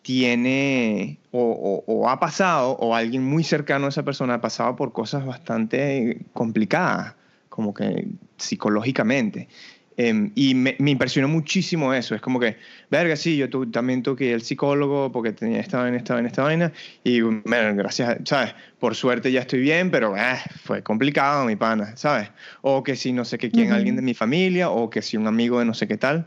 tiene 0.00 1.18
o, 1.32 1.82
o, 1.86 2.08
ha 2.08 2.18
pasado, 2.18 2.72
o 2.72 2.94
alguien 2.94 3.24
muy 3.24 3.44
cercano 3.44 3.86
a 3.86 3.88
esa 3.90 4.04
persona 4.04 4.34
ha 4.34 4.40
pasado 4.40 4.76
por 4.76 4.92
cosas 4.92 5.26
bastante 5.26 6.24
complicadas, 6.32 7.14
como 7.48 7.74
que 7.74 8.08
psicológicamente. 8.36 9.48
Em, 9.96 10.32
y 10.34 10.54
me, 10.54 10.74
me, 10.80 10.90
impresionó 10.90 11.28
muchísimo 11.28 11.94
eso. 11.94 12.14
Es 12.14 12.20
como 12.20 12.40
que, 12.40 12.56
verga, 12.90 13.14
sí, 13.14 13.36
yo 13.36 13.48
tu, 13.48 13.70
también 13.70 14.02
tuve 14.02 14.32
el 14.32 14.42
psicólogo 14.42 15.12
porque 15.12 15.32
tenía 15.32 15.60
esta 15.60 15.78
vaina, 15.78 15.96
esta 15.96 16.14
vaina, 16.14 16.28
esta 16.28 16.42
vaina. 16.42 16.72
Y, 17.04 17.20
bueno, 17.20 17.76
gracias, 17.76 18.18
¿sabes? 18.24 18.54
Por 18.80 18.96
suerte 18.96 19.30
ya 19.30 19.40
estoy 19.40 19.60
bien, 19.60 19.90
pero 19.90 20.16
eh, 20.16 20.38
fue 20.64 20.82
complicado, 20.82 21.44
mi 21.44 21.54
pana, 21.54 21.96
¿sabes? 21.96 22.30
O 22.62 22.82
que 22.82 22.96
si 22.96 23.12
no 23.12 23.24
sé 23.24 23.38
qué 23.38 23.50
quién, 23.50 23.72
alguien 23.72 23.94
de 23.96 24.02
mi 24.02 24.14
familia, 24.14 24.70
o 24.70 24.90
que 24.90 25.00
si 25.00 25.16
un 25.16 25.28
amigo 25.28 25.60
de 25.60 25.64
no 25.64 25.74
sé 25.74 25.86
qué 25.86 25.96
tal. 25.96 26.26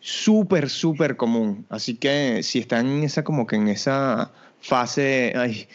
Súper, 0.00 0.70
súper 0.70 1.16
común. 1.16 1.66
Así 1.68 1.94
que 1.94 2.42
si 2.42 2.60
están 2.60 2.86
en 2.86 3.02
esa, 3.02 3.22
como 3.22 3.46
que 3.46 3.56
en 3.56 3.68
esa 3.68 4.30
fase, 4.60 5.34
ay, 5.36 5.68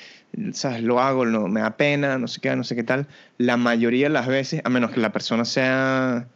¿sabes? 0.53 0.81
Lo 0.81 0.99
hago, 0.99 1.25
no, 1.27 1.47
me 1.47 1.61
da 1.61 1.77
pena, 1.77 2.17
no 2.17 2.27
sé 2.27 2.41
qué, 2.41 2.55
no 2.55 2.63
sé 2.63 2.75
qué 2.75 2.83
tal. 2.83 3.07
La 3.37 3.57
mayoría 3.57 4.07
de 4.07 4.13
las 4.13 4.25
veces, 4.25 4.61
a 4.63 4.69
menos 4.69 4.89
que 4.89 4.99
la 4.99 5.11
persona 5.11 5.45
sea 5.45 6.27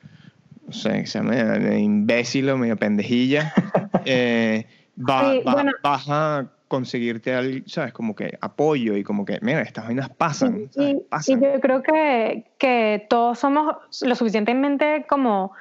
no 0.68 0.74
sé, 0.74 1.06
se 1.06 1.20
llama 1.20 1.58
imbécil 1.78 2.50
o 2.50 2.58
medio 2.58 2.76
pendejilla, 2.76 3.54
eh, 4.06 4.66
va, 4.98 5.34
vas 5.82 6.06
a 6.10 6.52
conseguirte, 6.68 7.64
¿sabes? 7.68 7.94
Como 7.94 8.14
que 8.14 8.38
apoyo 8.42 8.98
y 8.98 9.04
como 9.04 9.24
que, 9.24 9.40
mira, 9.42 9.62
estas 9.62 9.86
vainas 9.86 10.10
pasan. 10.10 10.70
Y, 10.76 11.00
yo 11.28 11.62
creo 11.62 11.82
que, 11.82 12.52
que 12.58 13.06
todos 13.10 13.40
somos 13.40 13.78
lo 14.02 14.16
suficientemente 14.16 15.06
como 15.08 15.54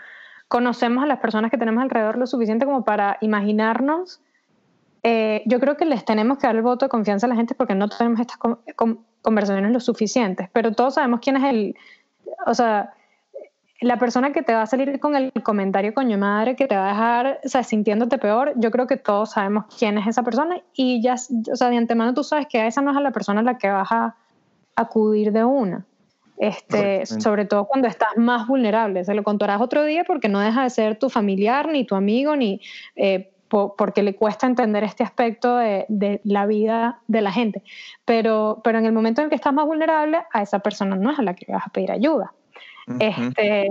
conocemos 0.49 1.05
a 1.05 1.07
las 1.07 1.21
personas 1.21 1.51
que 1.51 1.59
tenemos 1.59 1.83
alrededor 1.83 2.19
lo 2.19 2.27
suficiente 2.27 2.67
como 2.67 2.85
para 2.85 3.19
imaginarnos. 3.21 4.21
Eh, 5.05 5.43
yo 5.47 5.61
creo 5.61 5.77
que 5.77 5.85
les 5.85 6.05
tenemos 6.05 6.39
que 6.39 6.49
dar 6.49 6.57
el 6.57 6.63
voto 6.63 6.87
de 6.87 6.91
confianza 6.91 7.27
a 7.27 7.29
la 7.29 7.37
gente 7.37 7.55
porque 7.55 7.77
no 7.77 7.89
tenemos 7.89 8.19
estas 8.19 8.39
conversaciones 9.23 9.71
lo 9.71 9.79
suficientes, 9.79 10.49
pero 10.53 10.73
todos 10.73 10.95
sabemos 10.95 11.21
quién 11.21 11.37
es 11.37 11.45
el, 11.45 11.77
o 12.47 12.55
sea, 12.55 12.93
la 13.81 13.99
persona 13.99 14.33
que 14.33 14.43
te 14.43 14.55
va 14.55 14.63
a 14.63 14.67
salir 14.67 14.99
con 15.01 15.17
el 15.17 15.33
comentario 15.43 15.93
coño 15.93 16.17
madre, 16.19 16.57
que 16.57 16.67
te 16.67 16.77
va 16.77 16.87
a 16.87 16.89
dejar, 16.89 17.41
o 17.45 17.49
sea, 17.49 17.63
sintiéndote 17.63 18.19
peor, 18.19 18.53
yo 18.57 18.71
creo 18.71 18.87
que 18.87 18.97
todos 18.97 19.33
sabemos 19.33 19.67
quién 19.79 19.99
es 19.99 20.07
esa 20.07 20.23
persona 20.23 20.63
y 20.75 21.03
ya, 21.03 21.15
o 21.15 21.57
sea, 21.57 21.69
de 21.69 21.77
antemano 21.77 22.15
tú 22.15 22.25
sabes 22.25 22.47
que 22.49 22.67
esa 22.67 22.81
no 22.81 22.91
es 22.91 23.03
la 23.03 23.11
persona 23.11 23.41
a 23.41 23.45
la 23.45 23.59
que 23.59 23.71
vas 23.71 23.91
a 23.91 24.17
acudir 24.77 25.33
de 25.33 25.45
una. 25.45 25.85
Este, 26.39 27.07
sobre 27.07 27.47
todo 27.47 27.65
cuando 27.65 27.89
estás 27.89 28.11
más 28.17 28.47
vulnerable. 28.47 29.05
Se 29.05 29.15
lo 29.15 29.23
contarás 29.23 29.61
otro 29.61 29.85
día 29.85 30.05
porque 30.05 30.29
no 30.29 30.39
deja 30.41 30.65
de 30.65 30.71
ser 30.71 30.99
tu 30.99 31.09
familiar, 31.09 31.69
ni 31.69 31.85
tu 31.85 31.95
amigo, 31.95 32.37
ni 32.37 32.61
eh, 32.95 33.31
porque 33.49 34.03
le 34.03 34.17
cuesta 34.17 34.47
entender 34.47 34.85
este 34.85 35.03
aspecto 35.03 35.57
de, 35.57 36.21
la 36.25 36.47
vida 36.47 37.01
de 37.07 37.21
la 37.23 37.33
gente. 37.33 37.63
Pero, 38.05 38.61
pero 38.65 38.79
en 38.79 38.87
el 38.87 38.93
momento 38.93 39.23
en 39.23 39.31
que 39.31 39.35
estás 39.35 39.55
más 39.55 39.67
vulnerable, 39.67 40.19
a 40.33 40.43
esa 40.43 40.59
persona 40.59 40.97
no 40.97 41.11
es 41.11 41.19
a 41.19 41.23
la 41.23 41.35
que 41.35 41.51
vas 41.51 41.67
a 41.67 41.71
pedir 41.71 41.91
ayuda. 41.91 42.33
Este, 43.01 43.69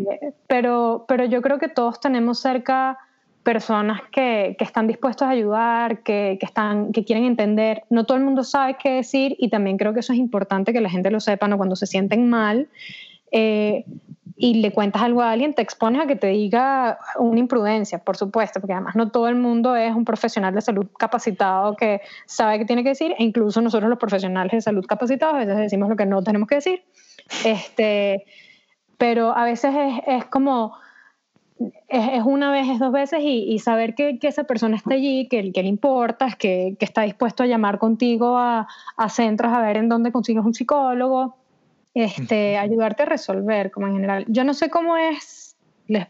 pero, 0.48 1.06
pero 1.08 1.26
yo 1.26 1.42
creo 1.42 1.58
que 1.58 1.70
todos 1.70 2.00
tenemos 2.00 2.40
cerca 2.40 2.98
personas 3.44 4.02
que, 4.12 4.56
que 4.58 4.64
están 4.64 4.88
dispuestos 4.88 5.28
a 5.28 5.30
ayudar, 5.30 6.02
que, 6.02 6.38
que, 6.40 6.46
están, 6.46 6.92
que 6.92 7.06
quieren 7.06 7.26
entender. 7.26 7.84
No 7.90 8.06
todo 8.06 8.18
el 8.18 8.24
mundo 8.24 8.44
sabe 8.44 8.76
qué 8.82 8.90
decir 8.92 9.36
y 9.38 9.50
también 9.50 9.78
creo 9.78 9.94
que 9.94 10.00
eso 10.00 10.14
es 10.14 10.20
importante 10.20 10.74
que 10.74 10.82
la 10.82 10.90
gente 10.90 11.12
lo 11.12 11.20
sepa, 11.20 11.48
¿no? 11.48 11.58
Cuando 11.58 11.76
se 11.76 11.86
sienten 11.86 12.28
mal, 12.30 12.68
eh, 13.32 13.86
y 14.38 14.56
le 14.56 14.72
cuentas 14.72 15.02
algo 15.02 15.22
a 15.22 15.32
alguien, 15.32 15.54
te 15.54 15.62
expones 15.62 16.02
a 16.02 16.08
que 16.08 16.16
te 16.16 16.28
diga 16.28 17.00
una 17.18 17.40
imprudencia, 17.40 18.00
por 18.00 18.18
supuesto, 18.18 18.60
porque 18.60 18.74
además 18.74 18.96
no 18.96 19.10
todo 19.10 19.30
el 19.30 19.36
mundo 19.36 19.76
es 19.76 19.96
un 19.96 20.04
profesional 20.04 20.54
de 20.54 20.62
salud 20.62 20.88
capacitado 20.98 21.76
que 21.76 22.02
sabe 22.26 22.60
qué 22.60 22.66
tiene 22.66 22.84
que 22.84 22.90
decir, 22.90 23.14
e 23.18 23.24
incluso 23.24 23.62
nosotros 23.62 23.90
los 23.90 24.00
profesionales 24.00 24.52
de 24.52 24.62
salud 24.62 24.86
capacitados 24.86 25.36
a 25.36 25.40
veces 25.40 25.58
decimos 25.58 25.88
lo 25.90 25.96
que 25.96 26.06
no 26.06 26.22
tenemos 26.22 26.50
que 26.50 26.56
decir. 26.56 26.84
Este, 27.46 28.26
pero 28.98 29.36
a 29.36 29.44
veces 29.44 29.74
es, 29.76 30.02
es 30.08 30.26
como, 30.26 30.74
es, 31.88 32.24
una 32.24 32.52
vez, 32.52 32.68
es 32.70 32.80
dos 32.80 32.92
veces 32.92 33.20
y, 33.22 33.58
saber 33.60 33.96
que, 33.96 34.20
que, 34.20 34.28
esa 34.28 34.44
persona 34.44 34.76
está 34.76 34.94
allí, 34.94 35.28
que, 35.28 35.52
que 35.52 35.64
le 35.64 35.70
importas, 35.70 36.36
que, 36.36 36.76
que 36.80 36.86
está 36.86 37.04
dispuesto 37.04 37.44
a 37.44 37.48
llamar 37.48 37.80
contigo 37.80 38.38
a, 38.38 38.68
a 38.98 39.10
centros 39.10 39.54
a 39.54 39.62
ver 39.62 39.78
en 39.78 39.90
dónde 39.90 40.12
consigues 40.12 40.46
un 40.46 40.54
psicólogo 40.54 41.38
este, 41.96 42.58
ayudarte 42.58 43.04
a 43.04 43.06
resolver, 43.06 43.72
como 43.72 43.88
en 43.88 43.94
general. 43.94 44.26
Yo 44.28 44.44
no 44.44 44.54
sé 44.54 44.70
cómo 44.70 44.98
es, 44.98 45.56
les, 45.88 46.08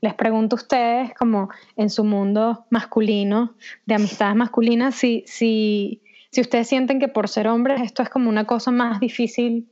les 0.00 0.14
pregunto 0.14 0.56
a 0.56 0.60
ustedes, 0.60 1.14
como 1.14 1.50
en 1.76 1.90
su 1.90 2.02
mundo 2.02 2.64
masculino, 2.70 3.54
de 3.84 3.94
amistades 3.94 4.34
masculinas, 4.34 4.94
si, 4.94 5.22
si, 5.26 6.00
si 6.30 6.40
ustedes 6.40 6.66
sienten 6.66 6.98
que 6.98 7.08
por 7.08 7.28
ser 7.28 7.46
hombres 7.46 7.82
esto 7.82 8.02
es 8.02 8.08
como 8.08 8.30
una 8.30 8.46
cosa 8.46 8.70
más 8.70 8.98
difícil 8.98 9.68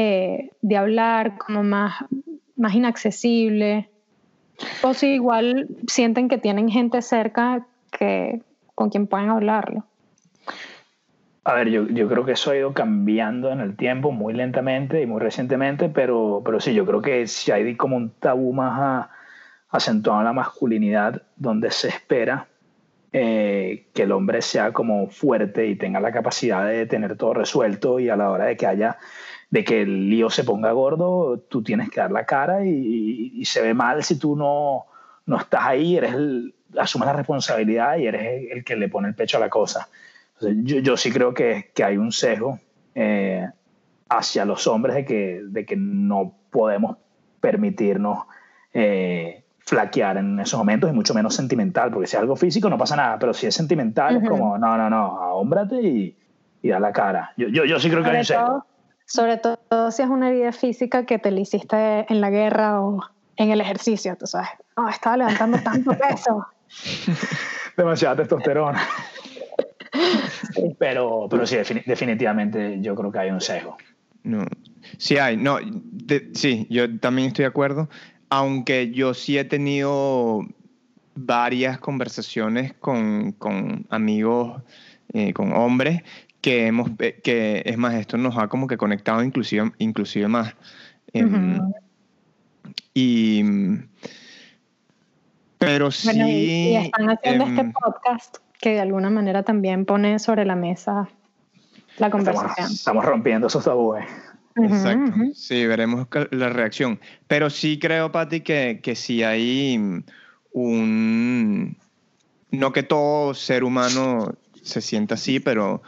eh, 0.00 0.50
de 0.62 0.76
hablar, 0.76 1.38
como 1.38 1.64
más, 1.64 2.04
más 2.54 2.72
inaccesible, 2.72 3.90
o 4.80 4.94
si 4.94 5.08
igual 5.14 5.66
sienten 5.88 6.28
que 6.28 6.38
tienen 6.38 6.68
gente 6.68 7.02
cerca 7.02 7.66
que, 7.90 8.40
con 8.76 8.90
quien 8.90 9.08
pueden 9.08 9.30
hablarlo. 9.30 9.84
A 11.42 11.52
ver, 11.54 11.70
yo, 11.70 11.88
yo, 11.88 12.08
creo 12.08 12.24
que 12.24 12.30
eso 12.30 12.52
ha 12.52 12.56
ido 12.56 12.72
cambiando 12.74 13.50
en 13.50 13.58
el 13.58 13.74
tiempo 13.74 14.12
muy 14.12 14.34
lentamente 14.34 15.02
y 15.02 15.06
muy 15.06 15.18
recientemente, 15.18 15.88
pero, 15.88 16.42
pero 16.44 16.60
sí, 16.60 16.74
yo 16.74 16.86
creo 16.86 17.02
que 17.02 17.26
si 17.26 17.50
hay 17.50 17.74
como 17.74 17.96
un 17.96 18.10
tabú 18.20 18.52
más 18.52 19.08
acentuado 19.68 20.20
en 20.20 20.26
la 20.26 20.32
masculinidad 20.32 21.22
donde 21.34 21.72
se 21.72 21.88
espera 21.88 22.46
eh, 23.12 23.86
que 23.94 24.02
el 24.02 24.12
hombre 24.12 24.42
sea 24.42 24.72
como 24.72 25.08
fuerte 25.08 25.66
y 25.66 25.74
tenga 25.74 25.98
la 25.98 26.12
capacidad 26.12 26.64
de 26.66 26.86
tener 26.86 27.16
todo 27.16 27.34
resuelto 27.34 27.98
y 27.98 28.10
a 28.10 28.16
la 28.16 28.30
hora 28.30 28.44
de 28.44 28.56
que 28.56 28.66
haya, 28.66 28.98
de 29.50 29.64
que 29.64 29.82
el 29.82 30.10
lío 30.10 30.30
se 30.30 30.44
ponga 30.44 30.72
gordo, 30.72 31.38
tú 31.48 31.62
tienes 31.62 31.90
que 31.90 32.00
dar 32.00 32.12
la 32.12 32.26
cara 32.26 32.64
y, 32.64 33.32
y 33.34 33.44
se 33.44 33.62
ve 33.62 33.74
mal 33.74 34.04
si 34.04 34.18
tú 34.18 34.36
no, 34.36 34.86
no 35.26 35.38
estás 35.38 35.62
ahí, 35.64 35.96
eres 35.96 36.14
el, 36.14 36.54
asumes 36.78 37.06
la 37.06 37.14
responsabilidad 37.14 37.96
y 37.96 38.06
eres 38.06 38.50
el 38.50 38.64
que 38.64 38.76
le 38.76 38.88
pone 38.88 39.08
el 39.08 39.14
pecho 39.14 39.38
a 39.38 39.40
la 39.40 39.48
cosa 39.48 39.88
yo, 40.40 40.78
yo, 40.78 40.96
sí 40.96 41.10
creo 41.10 41.34
que, 41.34 41.70
que 41.74 41.84
hay 41.84 41.96
un 41.96 42.12
sesgo 42.12 42.60
eh, 42.94 43.46
hacia 44.08 44.44
los 44.44 44.66
hombres 44.66 44.96
de 44.96 45.04
que, 45.04 45.42
de 45.44 45.66
que 45.66 45.76
no 45.76 46.34
podemos 46.50 46.96
permitirnos 47.40 48.24
eh, 48.72 49.44
flaquear 49.60 50.16
en 50.18 50.40
esos 50.40 50.58
momentos 50.58 50.90
y 50.90 50.92
mucho 50.92 51.14
menos 51.14 51.34
sentimental, 51.34 51.90
porque 51.90 52.06
si 52.06 52.16
es 52.16 52.20
algo 52.20 52.36
físico 52.36 52.70
no 52.70 52.78
pasa 52.78 52.96
nada, 52.96 53.18
pero 53.18 53.34
si 53.34 53.46
es 53.46 53.54
sentimental 53.54 54.16
es 54.16 54.28
como, 54.28 54.58
no, 54.58 54.76
no, 54.78 54.88
no, 54.88 55.22
ahómbrate 55.22 55.82
y, 55.82 56.16
y 56.62 56.68
da 56.68 56.80
la 56.80 56.92
cara. 56.92 57.32
Yo, 57.36 57.48
yo, 57.48 57.64
yo 57.64 57.78
sí 57.78 57.90
creo 57.90 58.02
que 58.02 58.10
hay 58.10 58.18
un 58.18 58.24
sesgo. 58.24 58.66
Sobre 59.08 59.38
todo 59.38 59.90
si 59.90 60.02
es 60.02 60.08
una 60.08 60.28
herida 60.28 60.52
física 60.52 61.06
que 61.06 61.18
te 61.18 61.30
la 61.30 61.40
hiciste 61.40 62.04
en 62.12 62.20
la 62.20 62.28
guerra 62.28 62.82
o 62.82 63.00
en 63.36 63.50
el 63.50 63.60
ejercicio, 63.62 64.16
tú 64.18 64.26
sabes. 64.26 64.50
Oh, 64.76 64.86
estaba 64.86 65.16
levantando 65.16 65.58
tanto 65.58 65.92
peso. 65.98 66.46
Demasiada 67.74 68.16
testosterona. 68.16 68.86
pero, 70.78 71.26
pero 71.30 71.46
sí, 71.46 71.56
definitivamente 71.86 72.80
yo 72.82 72.94
creo 72.94 73.10
que 73.10 73.18
hay 73.18 73.30
un 73.30 73.40
sesgo. 73.40 73.78
No, 74.24 74.44
sí 74.98 75.16
hay, 75.16 75.38
no, 75.38 75.58
sí, 76.34 76.66
yo 76.68 76.98
también 76.98 77.28
estoy 77.28 77.44
de 77.44 77.48
acuerdo, 77.48 77.88
aunque 78.28 78.90
yo 78.90 79.14
sí 79.14 79.38
he 79.38 79.44
tenido 79.44 80.46
varias 81.14 81.78
conversaciones 81.78 82.74
con, 82.74 83.32
con 83.32 83.86
amigos, 83.88 84.60
eh, 85.14 85.32
con 85.32 85.54
hombres, 85.54 86.02
que 86.40 86.66
hemos, 86.66 86.90
eh, 86.98 87.20
que 87.22 87.62
es 87.64 87.78
más, 87.78 87.94
esto 87.94 88.16
nos 88.16 88.36
ha 88.38 88.48
como 88.48 88.66
que 88.66 88.76
conectado 88.76 89.22
inclusive, 89.22 89.72
inclusive 89.78 90.28
más. 90.28 90.54
Em, 91.12 91.58
y 92.94 93.42
pero 95.58 95.90
sí. 95.90 96.20
y, 96.20 96.76
están 96.76 97.10
haciendo 97.10 97.44
este 97.44 97.60
em, 97.60 97.72
podcast 97.72 98.36
que 98.60 98.74
de 98.74 98.80
alguna 98.80 99.10
manera 99.10 99.42
también 99.42 99.84
pone 99.84 100.18
sobre 100.18 100.44
la 100.44 100.56
mesa 100.56 101.08
la 101.98 102.10
conversación. 102.10 102.70
Estamos, 102.70 103.04
rompiendo 103.04 103.48
esos 103.48 103.64
tabúes. 103.64 104.04
Exacto. 104.56 105.12
Sí, 105.34 105.66
veremos 105.66 106.06
la 106.30 106.48
reacción. 106.48 107.00
Pero 107.26 107.50
sí 107.50 107.78
creo, 107.78 108.12
Patti, 108.12 108.40
que, 108.40 108.80
que 108.82 108.94
sí 108.94 109.22
hay 109.22 110.02
un... 110.52 111.76
No 112.50 112.72
que 112.72 112.82
todo 112.82 113.34
ser 113.34 113.64
humano 113.64 114.34
se 114.62 114.80
sienta 114.80 115.14
así, 115.14 115.38
pero 115.40 115.82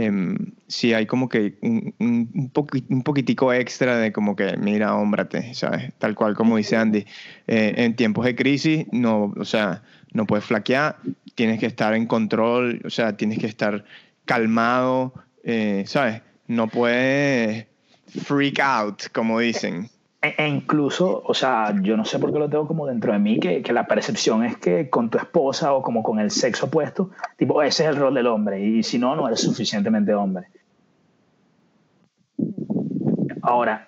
eh, 0.00 0.36
sí 0.68 0.94
hay 0.94 1.06
como 1.06 1.28
que 1.28 1.58
un, 1.60 1.92
un, 1.98 3.02
poquitico 3.02 3.52
extra 3.52 3.98
de 3.98 4.12
como 4.12 4.36
que, 4.36 4.56
mira, 4.56 4.94
hómbrate, 4.94 5.54
¿sabes? 5.54 5.92
Tal 5.98 6.14
cual 6.14 6.36
como 6.36 6.56
dice 6.56 6.76
Andy. 6.76 7.04
Eh, 7.48 7.74
en 7.76 7.96
tiempos 7.96 8.24
de 8.24 8.36
crisis, 8.36 8.86
no, 8.92 9.34
o 9.36 9.44
sea, 9.44 9.82
no 10.12 10.24
puedes 10.24 10.44
flaquear, 10.44 10.98
tienes 11.34 11.58
que 11.58 11.66
estar 11.66 11.94
en 11.94 12.06
control, 12.06 12.80
o 12.84 12.90
sea, 12.90 13.16
tienes 13.16 13.40
que 13.40 13.46
estar 13.48 13.84
calmado, 14.24 15.14
eh, 15.42 15.82
¿sabes? 15.88 16.22
No 16.46 16.68
puedes 16.68 17.66
freak 18.06 18.60
out, 18.60 19.02
como 19.12 19.40
dicen. 19.40 19.90
E, 20.20 20.34
e, 20.36 20.48
incluso, 20.48 21.22
o 21.24 21.32
sea, 21.32 21.72
yo 21.80 21.96
no 21.96 22.04
sé 22.04 22.18
por 22.18 22.32
qué 22.32 22.40
lo 22.40 22.48
tengo 22.48 22.66
como 22.66 22.86
dentro 22.86 23.12
de 23.12 23.20
mí, 23.20 23.38
que, 23.38 23.62
que, 23.62 23.72
la 23.72 23.86
percepción 23.86 24.44
es 24.44 24.56
que 24.56 24.90
con 24.90 25.10
tu 25.10 25.18
esposa 25.18 25.72
o 25.74 25.82
como 25.82 26.02
con 26.02 26.18
el 26.18 26.32
sexo 26.32 26.66
opuesto, 26.66 27.10
tipo, 27.36 27.62
ese 27.62 27.84
es 27.84 27.90
el 27.90 27.96
rol 27.96 28.14
del 28.14 28.26
hombre, 28.26 28.60
y 28.60 28.82
si 28.82 28.98
no, 28.98 29.14
no 29.14 29.28
eres 29.28 29.40
suficientemente 29.40 30.12
hombre. 30.14 30.48
Ahora, 33.42 33.86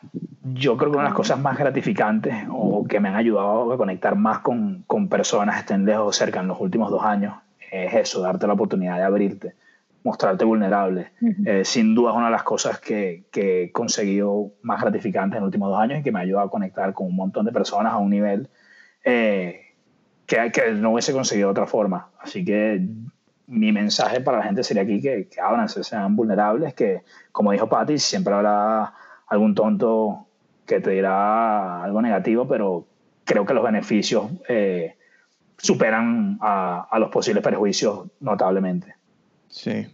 yo 0.54 0.76
creo 0.76 0.90
que 0.90 0.96
una 0.96 1.04
de 1.04 1.10
las 1.10 1.16
cosas 1.16 1.38
más 1.38 1.58
gratificantes 1.58 2.46
o 2.48 2.86
que 2.86 3.00
me 3.00 3.08
han 3.08 3.16
ayudado 3.16 3.72
a 3.72 3.76
conectar 3.76 4.14
más 4.14 4.38
con, 4.38 4.84
con 4.86 5.08
personas, 5.08 5.58
estén 5.58 5.84
lejos 5.84 6.06
o 6.08 6.12
cerca 6.12 6.40
en 6.40 6.48
los 6.48 6.60
últimos 6.60 6.90
dos 6.90 7.02
años, 7.02 7.34
es 7.70 7.92
eso, 7.94 8.20
darte 8.20 8.46
la 8.46 8.52
oportunidad 8.54 8.96
de 8.96 9.02
abrirte, 9.02 9.54
mostrarte 10.02 10.44
vulnerable. 10.44 11.12
Eh, 11.44 11.64
sin 11.64 11.94
duda 11.94 12.10
es 12.10 12.16
una 12.16 12.26
de 12.26 12.32
las 12.32 12.42
cosas 12.42 12.80
que, 12.80 13.24
que, 13.30 13.64
he 13.64 13.72
conseguido 13.72 14.52
más 14.62 14.80
gratificantes 14.80 15.36
en 15.36 15.42
los 15.42 15.48
últimos 15.48 15.70
dos 15.70 15.78
años 15.78 16.00
y 16.00 16.02
que 16.02 16.12
me 16.12 16.20
ha 16.20 16.22
ayudado 16.22 16.46
a 16.46 16.50
conectar 16.50 16.92
con 16.94 17.06
un 17.06 17.16
montón 17.16 17.44
de 17.44 17.52
personas 17.52 17.92
a 17.92 17.98
un 17.98 18.10
nivel 18.10 18.48
eh, 19.04 19.60
que, 20.26 20.50
que, 20.52 20.72
no 20.72 20.92
hubiese 20.92 21.12
conseguido 21.12 21.48
de 21.48 21.52
otra 21.52 21.66
forma. 21.66 22.08
Así 22.18 22.44
que 22.44 22.80
mi 23.46 23.72
mensaje 23.72 24.20
para 24.20 24.38
la 24.38 24.44
gente 24.44 24.62
sería 24.62 24.84
aquí 24.84 25.00
que, 25.00 25.28
que 25.28 25.40
ábranse, 25.40 25.82
sean 25.82 26.16
vulnerables, 26.16 26.72
que 26.74 27.02
como 27.32 27.52
dijo 27.52 27.68
Patty, 27.68 27.98
siempre 27.98 28.32
habrá 28.32 28.94
algún 29.26 29.54
tonto 29.54 30.26
que 30.66 30.80
te 30.80 30.90
dirá 30.90 31.82
algo 31.82 32.00
negativo, 32.00 32.46
pero 32.46 32.86
creo 33.24 33.44
que 33.44 33.54
los 33.54 33.64
beneficios 33.64 34.30
eh, 34.48 34.96
superan 35.56 36.38
a, 36.40 36.86
a, 36.90 36.98
los 37.00 37.10
posibles 37.10 37.42
perjuicios 37.42 38.06
notablemente. 38.20 38.94
Sí. 39.50 39.86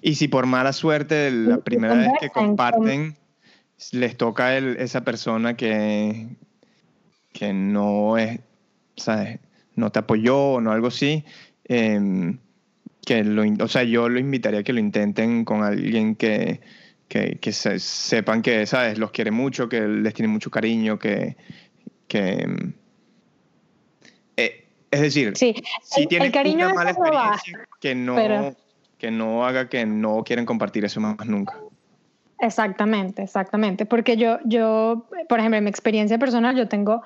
Y 0.00 0.16
si 0.16 0.28
por 0.28 0.46
mala 0.46 0.72
suerte 0.72 1.30
la 1.30 1.58
primera 1.58 1.94
vez 1.94 2.10
que 2.20 2.30
comparten 2.30 3.16
les 3.92 4.16
toca 4.16 4.46
a 4.46 4.58
esa 4.58 5.04
persona 5.04 5.56
que, 5.56 6.28
que 7.32 7.52
no 7.52 8.16
es, 8.16 8.40
¿sabes? 8.96 9.40
no 9.74 9.90
te 9.90 9.98
apoyó 9.98 10.54
o 10.54 10.60
no 10.60 10.72
algo 10.72 10.88
así, 10.88 11.24
eh, 11.68 12.36
que 13.04 13.24
lo, 13.24 13.42
o 13.64 13.68
sea, 13.68 13.82
yo 13.82 14.08
lo 14.08 14.18
invitaría 14.18 14.60
a 14.60 14.62
que 14.62 14.72
lo 14.72 14.80
intenten 14.80 15.44
con 15.44 15.62
alguien 15.62 16.14
que, 16.14 16.60
que, 17.08 17.38
que 17.40 17.52
se, 17.52 17.78
sepan 17.78 18.42
que, 18.42 18.66
¿sabes? 18.66 18.98
Los 18.98 19.10
quiere 19.10 19.30
mucho, 19.30 19.68
que 19.68 19.80
les 19.80 20.14
tiene 20.14 20.28
mucho 20.28 20.50
cariño, 20.50 20.98
que... 20.98 21.36
que 22.08 22.46
eh, 24.36 24.64
es 24.90 25.00
decir, 25.00 25.32
sí, 25.36 25.54
si 25.82 26.06
tienen 26.06 26.32
una 26.54 26.74
mala 26.74 26.90
experiencia, 26.90 27.66
que 27.80 27.94
no, 27.94 28.14
que 29.02 29.10
no 29.10 29.44
haga 29.44 29.68
que 29.68 29.84
no 29.84 30.22
quieren 30.22 30.46
compartir 30.46 30.84
eso 30.84 31.00
más 31.00 31.26
nunca. 31.26 31.58
Exactamente, 32.38 33.24
exactamente. 33.24 33.84
Porque 33.84 34.16
yo, 34.16 34.38
yo, 34.44 35.08
por 35.28 35.40
ejemplo, 35.40 35.58
en 35.58 35.64
mi 35.64 35.70
experiencia 35.70 36.18
personal, 36.18 36.54
yo 36.54 36.68
tengo 36.68 37.02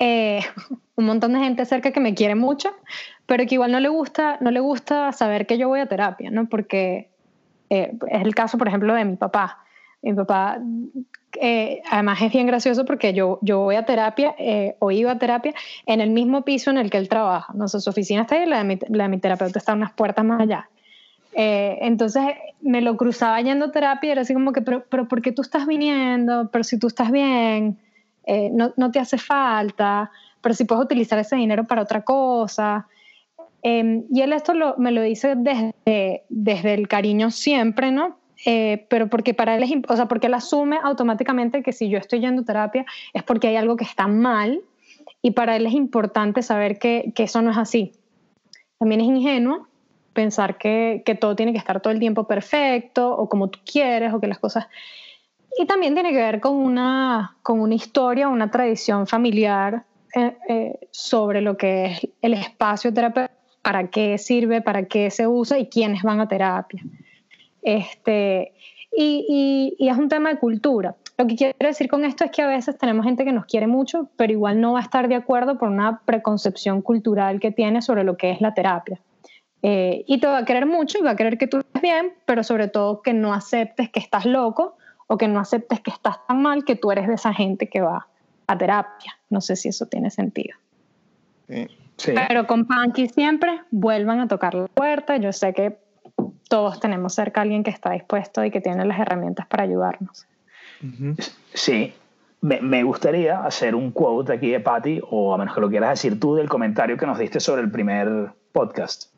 eh, 0.00 0.40
un 0.96 1.04
montón 1.04 1.34
de 1.34 1.38
gente 1.38 1.64
cerca 1.64 1.92
que 1.92 2.00
me 2.00 2.14
quiere 2.14 2.34
mucho, 2.34 2.70
pero 3.26 3.46
que 3.46 3.54
igual 3.54 3.70
no 3.70 3.78
le 3.78 3.88
gusta, 3.88 4.38
no 4.40 4.50
le 4.50 4.58
gusta 4.58 5.12
saber 5.12 5.46
que 5.46 5.56
yo 5.56 5.68
voy 5.68 5.78
a 5.78 5.86
terapia, 5.86 6.32
¿no? 6.32 6.48
Porque 6.48 7.10
eh, 7.70 7.96
es 8.10 8.22
el 8.22 8.34
caso, 8.34 8.58
por 8.58 8.66
ejemplo, 8.66 8.92
de 8.92 9.04
mi 9.04 9.14
papá. 9.14 9.60
Mi 10.02 10.14
papá, 10.14 10.58
eh, 11.40 11.80
además 11.88 12.20
es 12.22 12.32
bien 12.32 12.48
gracioso 12.48 12.84
porque 12.84 13.14
yo, 13.14 13.38
yo 13.42 13.60
voy 13.60 13.76
a 13.76 13.84
terapia 13.84 14.34
eh, 14.36 14.74
o 14.80 14.90
iba 14.90 15.12
a 15.12 15.18
terapia 15.18 15.54
en 15.86 16.00
el 16.00 16.10
mismo 16.10 16.42
piso 16.42 16.70
en 16.70 16.78
el 16.78 16.90
que 16.90 16.98
él 16.98 17.08
trabaja. 17.08 17.52
No 17.54 17.68
sé, 17.68 17.78
su 17.78 17.90
oficina 17.90 18.22
está 18.22 18.34
ahí 18.34 18.46
la 18.46 18.58
de 18.58 18.64
mi, 18.64 18.78
la 18.88 19.04
de 19.04 19.10
mi 19.10 19.18
terapeuta 19.18 19.60
está 19.60 19.74
unas 19.74 19.92
puertas 19.92 20.24
más 20.24 20.40
allá. 20.40 20.68
Entonces 21.38 22.22
me 22.62 22.80
lo 22.80 22.96
cruzaba 22.96 23.40
yendo 23.42 23.66
a 23.66 23.70
terapia 23.72 24.08
y 24.08 24.10
era 24.12 24.22
así 24.22 24.32
como 24.32 24.52
que, 24.52 24.62
pero, 24.62 24.84
pero 24.88 25.06
¿por 25.06 25.20
qué 25.20 25.32
tú 25.32 25.42
estás 25.42 25.66
viniendo? 25.66 26.48
Pero 26.50 26.64
si 26.64 26.78
tú 26.78 26.86
estás 26.86 27.10
bien, 27.10 27.78
no, 28.52 28.72
no, 28.76 28.90
te 28.90 28.98
hace 28.98 29.18
falta, 29.18 30.10
pero 30.40 30.54
si 30.54 30.64
puedes 30.64 30.84
utilizar 30.84 31.18
ese 31.18 31.36
dinero 31.36 31.64
para 31.64 31.82
otra 31.82 32.02
cosa. 32.02 32.86
Em, 33.62 34.04
y 34.10 34.20
él 34.22 34.32
esto 34.32 34.54
me 34.78 34.92
lo 34.92 35.02
dice 35.02 35.34
desde, 35.36 36.22
desde 36.28 36.74
el 36.74 36.88
cariño 36.88 37.30
siempre, 37.30 37.90
¿no? 37.90 38.16
Eh, 38.44 38.86
pero 38.88 39.08
porque 39.08 39.34
para 39.34 39.56
él 39.56 39.62
es, 39.62 39.70
o 39.88 39.96
sea, 39.96 40.06
porque 40.06 40.26
él 40.26 40.34
asume 40.34 40.78
automáticamente 40.82 41.62
que 41.62 41.72
si 41.72 41.88
yo 41.88 41.98
estoy 41.98 42.20
yendo 42.20 42.42
a 42.42 42.44
terapia 42.44 42.86
es 43.14 43.22
porque 43.22 43.48
hay 43.48 43.56
algo 43.56 43.76
que 43.76 43.84
está 43.84 44.06
mal 44.06 44.60
y 45.22 45.32
para 45.32 45.56
él 45.56 45.66
es 45.66 45.72
importante 45.72 46.42
saber 46.42 46.78
que, 46.78 47.12
que 47.14 47.24
eso 47.24 47.42
no 47.42 47.50
es 47.50 47.56
así. 47.56 47.92
También 48.78 49.00
es 49.00 49.06
ingenuo 49.06 49.66
pensar 50.16 50.58
que, 50.58 51.04
que, 51.06 51.14
todo 51.14 51.36
tiene 51.36 51.52
que 51.52 51.58
estar 51.58 51.80
todo 51.80 51.92
el 51.92 52.00
tiempo 52.00 52.26
perfecto 52.26 53.16
o 53.16 53.28
como 53.28 53.48
tú 53.48 53.60
quieres 53.64 54.12
o 54.12 54.20
que 54.20 54.26
las 54.26 54.40
cosas... 54.40 54.66
Y 55.58 55.64
también 55.64 55.94
tiene 55.94 56.10
que 56.10 56.18
ver 56.18 56.40
con 56.40 56.54
una, 56.54 57.36
con 57.42 57.60
una 57.60 57.74
historia, 57.74 58.28
una 58.28 58.50
tradición 58.50 59.06
familiar 59.06 59.84
eh, 60.14 60.36
eh, 60.48 60.88
sobre 60.90 61.40
lo 61.40 61.56
que 61.56 61.86
es 61.86 62.08
el 62.20 62.34
espacio 62.34 62.92
terapéutico 62.92 63.36
para 63.66 63.88
qué 63.88 64.16
sirve, 64.16 64.62
para 64.62 64.84
qué 64.84 65.10
se 65.10 65.26
usa 65.26 65.58
y 65.58 65.66
quiénes 65.66 66.04
van 66.04 66.20
a 66.20 66.28
terapia. 66.28 66.84
Este, 67.62 68.52
y, 68.96 69.74
y, 69.76 69.88
es 69.88 69.98
un 69.98 70.08
tema 70.08 70.28
de 70.28 70.38
cultura. 70.38 70.94
Lo 71.18 71.26
que 71.26 71.34
quiero 71.34 71.54
decir 71.58 71.88
con 71.88 72.04
esto 72.04 72.22
es 72.24 72.30
que 72.30 72.42
a 72.42 72.46
veces 72.46 72.78
tenemos 72.78 73.04
gente 73.04 73.24
que 73.24 73.32
nos 73.32 73.46
quiere 73.46 73.66
mucho, 73.66 74.08
pero 74.16 74.32
igual 74.32 74.60
no 74.60 74.74
va 74.74 74.78
a 74.78 74.82
estar 74.82 75.08
de 75.08 75.16
acuerdo 75.16 75.58
por 75.58 75.68
una 75.68 76.00
preconcepción 76.04 76.80
cultural 76.80 77.40
que 77.40 77.50
tiene 77.50 77.82
sobre 77.82 78.04
lo 78.04 78.16
que 78.16 78.30
es 78.30 78.40
la 78.40 78.54
terapia. 78.54 79.00
Eh, 79.68 80.04
y 80.06 80.20
te 80.20 80.28
va 80.28 80.38
a 80.38 80.44
querer 80.44 80.64
mucho 80.64 80.96
y 80.96 81.02
va 81.02 81.10
a 81.10 81.16
querer 81.16 81.38
que 81.38 81.48
tú 81.48 81.58
estés 81.58 81.82
bien, 81.82 82.12
pero 82.24 82.44
sobre 82.44 82.68
todo 82.68 83.02
que 83.02 83.12
no 83.12 83.34
aceptes 83.34 83.90
que 83.90 83.98
estás 83.98 84.24
loco 84.24 84.76
o 85.08 85.18
que 85.18 85.26
no 85.26 85.40
aceptes 85.40 85.80
que 85.80 85.90
estás 85.90 86.24
tan 86.28 86.40
mal 86.40 86.64
que 86.64 86.76
tú 86.76 86.92
eres 86.92 87.08
de 87.08 87.14
esa 87.14 87.34
gente 87.34 87.68
que 87.68 87.80
va 87.80 88.06
a 88.46 88.56
terapia. 88.56 89.18
No 89.28 89.40
sé 89.40 89.56
si 89.56 89.70
eso 89.70 89.86
tiene 89.86 90.12
sentido. 90.12 90.56
Sí. 91.48 92.12
Pero 92.28 92.46
con 92.46 92.66
Panky 92.66 93.08
siempre 93.08 93.60
vuelvan 93.72 94.20
a 94.20 94.28
tocar 94.28 94.54
la 94.54 94.68
puerta. 94.68 95.16
Yo 95.16 95.32
sé 95.32 95.52
que 95.52 95.76
todos 96.48 96.78
tenemos 96.78 97.14
cerca 97.14 97.40
a 97.40 97.42
alguien 97.42 97.64
que 97.64 97.70
está 97.70 97.90
dispuesto 97.90 98.44
y 98.44 98.52
que 98.52 98.60
tiene 98.60 98.84
las 98.84 99.00
herramientas 99.00 99.48
para 99.48 99.64
ayudarnos. 99.64 100.28
Sí, 101.54 101.92
me, 102.40 102.60
me, 102.60 102.84
gustaría 102.84 103.40
hacer 103.40 103.74
un 103.74 103.90
quote 103.90 104.32
aquí 104.32 104.48
de 104.48 104.60
Patty, 104.60 105.00
o 105.10 105.34
a 105.34 105.38
menos 105.38 105.56
que 105.56 105.60
lo 105.60 105.68
quieras 105.68 105.90
decir 105.90 106.20
tú, 106.20 106.36
del 106.36 106.48
comentario 106.48 106.96
que 106.96 107.06
nos 107.06 107.18
diste 107.18 107.40
sobre 107.40 107.62
el 107.62 107.70
primer 107.72 108.30
podcast. 108.52 109.15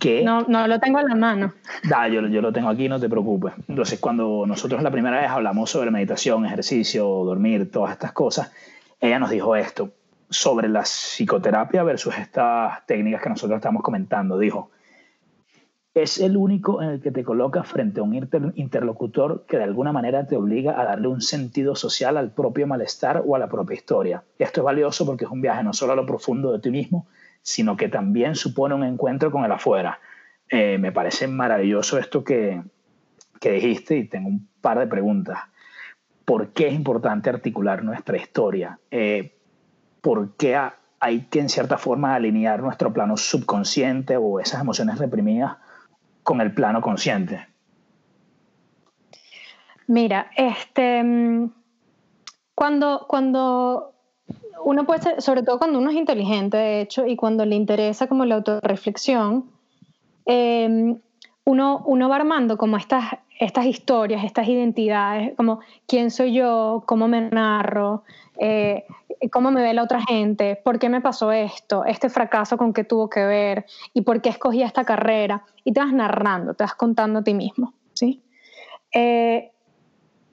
Que, 0.00 0.24
no, 0.24 0.42
no 0.48 0.66
lo 0.66 0.80
tengo 0.80 0.98
en 0.98 1.06
la 1.08 1.14
mano. 1.14 1.52
Da, 1.88 2.08
yo, 2.08 2.26
yo 2.26 2.40
lo 2.40 2.52
tengo 2.52 2.70
aquí, 2.70 2.88
no 2.88 2.98
te 2.98 3.08
preocupes. 3.08 3.52
Entonces, 3.68 4.00
cuando 4.00 4.44
nosotros 4.46 4.82
la 4.82 4.90
primera 4.90 5.20
vez 5.20 5.30
hablamos 5.30 5.70
sobre 5.70 5.90
meditación, 5.90 6.46
ejercicio, 6.46 7.06
dormir, 7.06 7.70
todas 7.70 7.92
estas 7.92 8.12
cosas, 8.12 8.50
ella 8.98 9.18
nos 9.18 9.30
dijo 9.30 9.54
esto 9.54 9.90
sobre 10.30 10.68
la 10.68 10.82
psicoterapia 10.82 11.82
versus 11.82 12.16
estas 12.16 12.86
técnicas 12.86 13.22
que 13.22 13.28
nosotros 13.28 13.56
estamos 13.56 13.82
comentando. 13.82 14.38
Dijo, 14.38 14.70
es 15.92 16.18
el 16.18 16.36
único 16.36 16.80
en 16.82 16.90
el 16.90 17.00
que 17.00 17.10
te 17.10 17.24
colocas 17.24 17.66
frente 17.66 18.00
a 18.00 18.02
un 18.02 18.14
interlocutor 18.54 19.44
que 19.46 19.58
de 19.58 19.64
alguna 19.64 19.92
manera 19.92 20.26
te 20.26 20.36
obliga 20.36 20.80
a 20.80 20.84
darle 20.84 21.08
un 21.08 21.20
sentido 21.20 21.74
social 21.74 22.16
al 22.16 22.30
propio 22.30 22.66
malestar 22.66 23.22
o 23.26 23.36
a 23.36 23.38
la 23.38 23.48
propia 23.48 23.74
historia. 23.74 24.22
Esto 24.38 24.60
es 24.60 24.64
valioso 24.64 25.04
porque 25.04 25.24
es 25.24 25.30
un 25.30 25.42
viaje 25.42 25.64
no 25.64 25.72
solo 25.72 25.92
a 25.92 25.96
lo 25.96 26.06
profundo 26.06 26.52
de 26.52 26.60
ti 26.60 26.70
mismo, 26.70 27.06
sino 27.42 27.76
que 27.76 27.88
también 27.88 28.34
supone 28.34 28.74
un 28.74 28.84
encuentro 28.84 29.30
con 29.30 29.44
el 29.44 29.52
afuera. 29.52 30.00
Eh, 30.48 30.78
me 30.78 30.92
parece 30.92 31.28
maravilloso 31.28 31.98
esto 31.98 32.24
que, 32.24 32.62
que 33.40 33.52
dijiste 33.52 33.96
y 33.96 34.08
tengo 34.08 34.28
un 34.28 34.48
par 34.60 34.78
de 34.78 34.86
preguntas. 34.86 35.38
¿Por 36.24 36.52
qué 36.52 36.68
es 36.68 36.74
importante 36.74 37.30
articular 37.30 37.82
nuestra 37.82 38.16
historia? 38.16 38.78
Eh, 38.90 39.36
por 40.00 40.36
qué 40.36 40.58
hay 41.00 41.22
que 41.22 41.40
en 41.40 41.48
cierta 41.48 41.78
forma 41.78 42.14
alinear 42.14 42.60
nuestro 42.60 42.92
plano 42.92 43.16
subconsciente 43.16 44.16
o 44.16 44.38
esas 44.38 44.60
emociones 44.60 44.98
reprimidas 44.98 45.56
con 46.22 46.40
el 46.40 46.52
plano 46.52 46.80
consciente. 46.80 47.48
Mira, 49.86 50.30
este, 50.36 51.02
mm, 51.02 51.50
cuando, 52.54 53.06
cuando 53.08 53.94
uno 54.64 54.84
puede 54.84 55.02
ser, 55.02 55.22
sobre 55.22 55.42
todo 55.42 55.58
cuando 55.58 55.78
uno 55.78 55.90
es 55.90 55.96
inteligente, 55.96 56.56
de 56.56 56.80
hecho, 56.80 57.06
y 57.06 57.16
cuando 57.16 57.44
le 57.44 57.56
interesa 57.56 58.06
como 58.06 58.24
la 58.24 58.36
autorreflexión, 58.36 59.50
em, 60.26 61.00
uno, 61.44 61.82
uno 61.86 62.08
va 62.08 62.16
armando 62.16 62.56
como 62.56 62.76
estas, 62.76 63.04
estas 63.38 63.66
historias, 63.66 64.24
estas 64.24 64.46
identidades, 64.48 65.34
como 65.36 65.60
quién 65.86 66.10
soy 66.10 66.34
yo, 66.34 66.84
cómo 66.86 67.08
me 67.08 67.22
narro, 67.30 68.04
eh, 68.38 68.84
cómo 69.32 69.50
me 69.50 69.62
ve 69.62 69.74
la 69.74 69.82
otra 69.82 70.00
gente, 70.02 70.56
por 70.56 70.78
qué 70.78 70.88
me 70.88 71.00
pasó 71.00 71.32
esto, 71.32 71.84
este 71.84 72.08
fracaso 72.08 72.56
con 72.56 72.72
qué 72.72 72.84
tuvo 72.84 73.10
que 73.10 73.24
ver 73.24 73.66
y 73.92 74.02
por 74.02 74.22
qué 74.22 74.30
escogí 74.30 74.62
esta 74.62 74.84
carrera. 74.84 75.44
Y 75.64 75.72
te 75.72 75.80
vas 75.80 75.92
narrando, 75.92 76.54
te 76.54 76.64
vas 76.64 76.74
contando 76.74 77.18
a 77.18 77.24
ti 77.24 77.34
mismo. 77.34 77.74
¿sí? 77.92 78.22
Eh, 78.92 79.50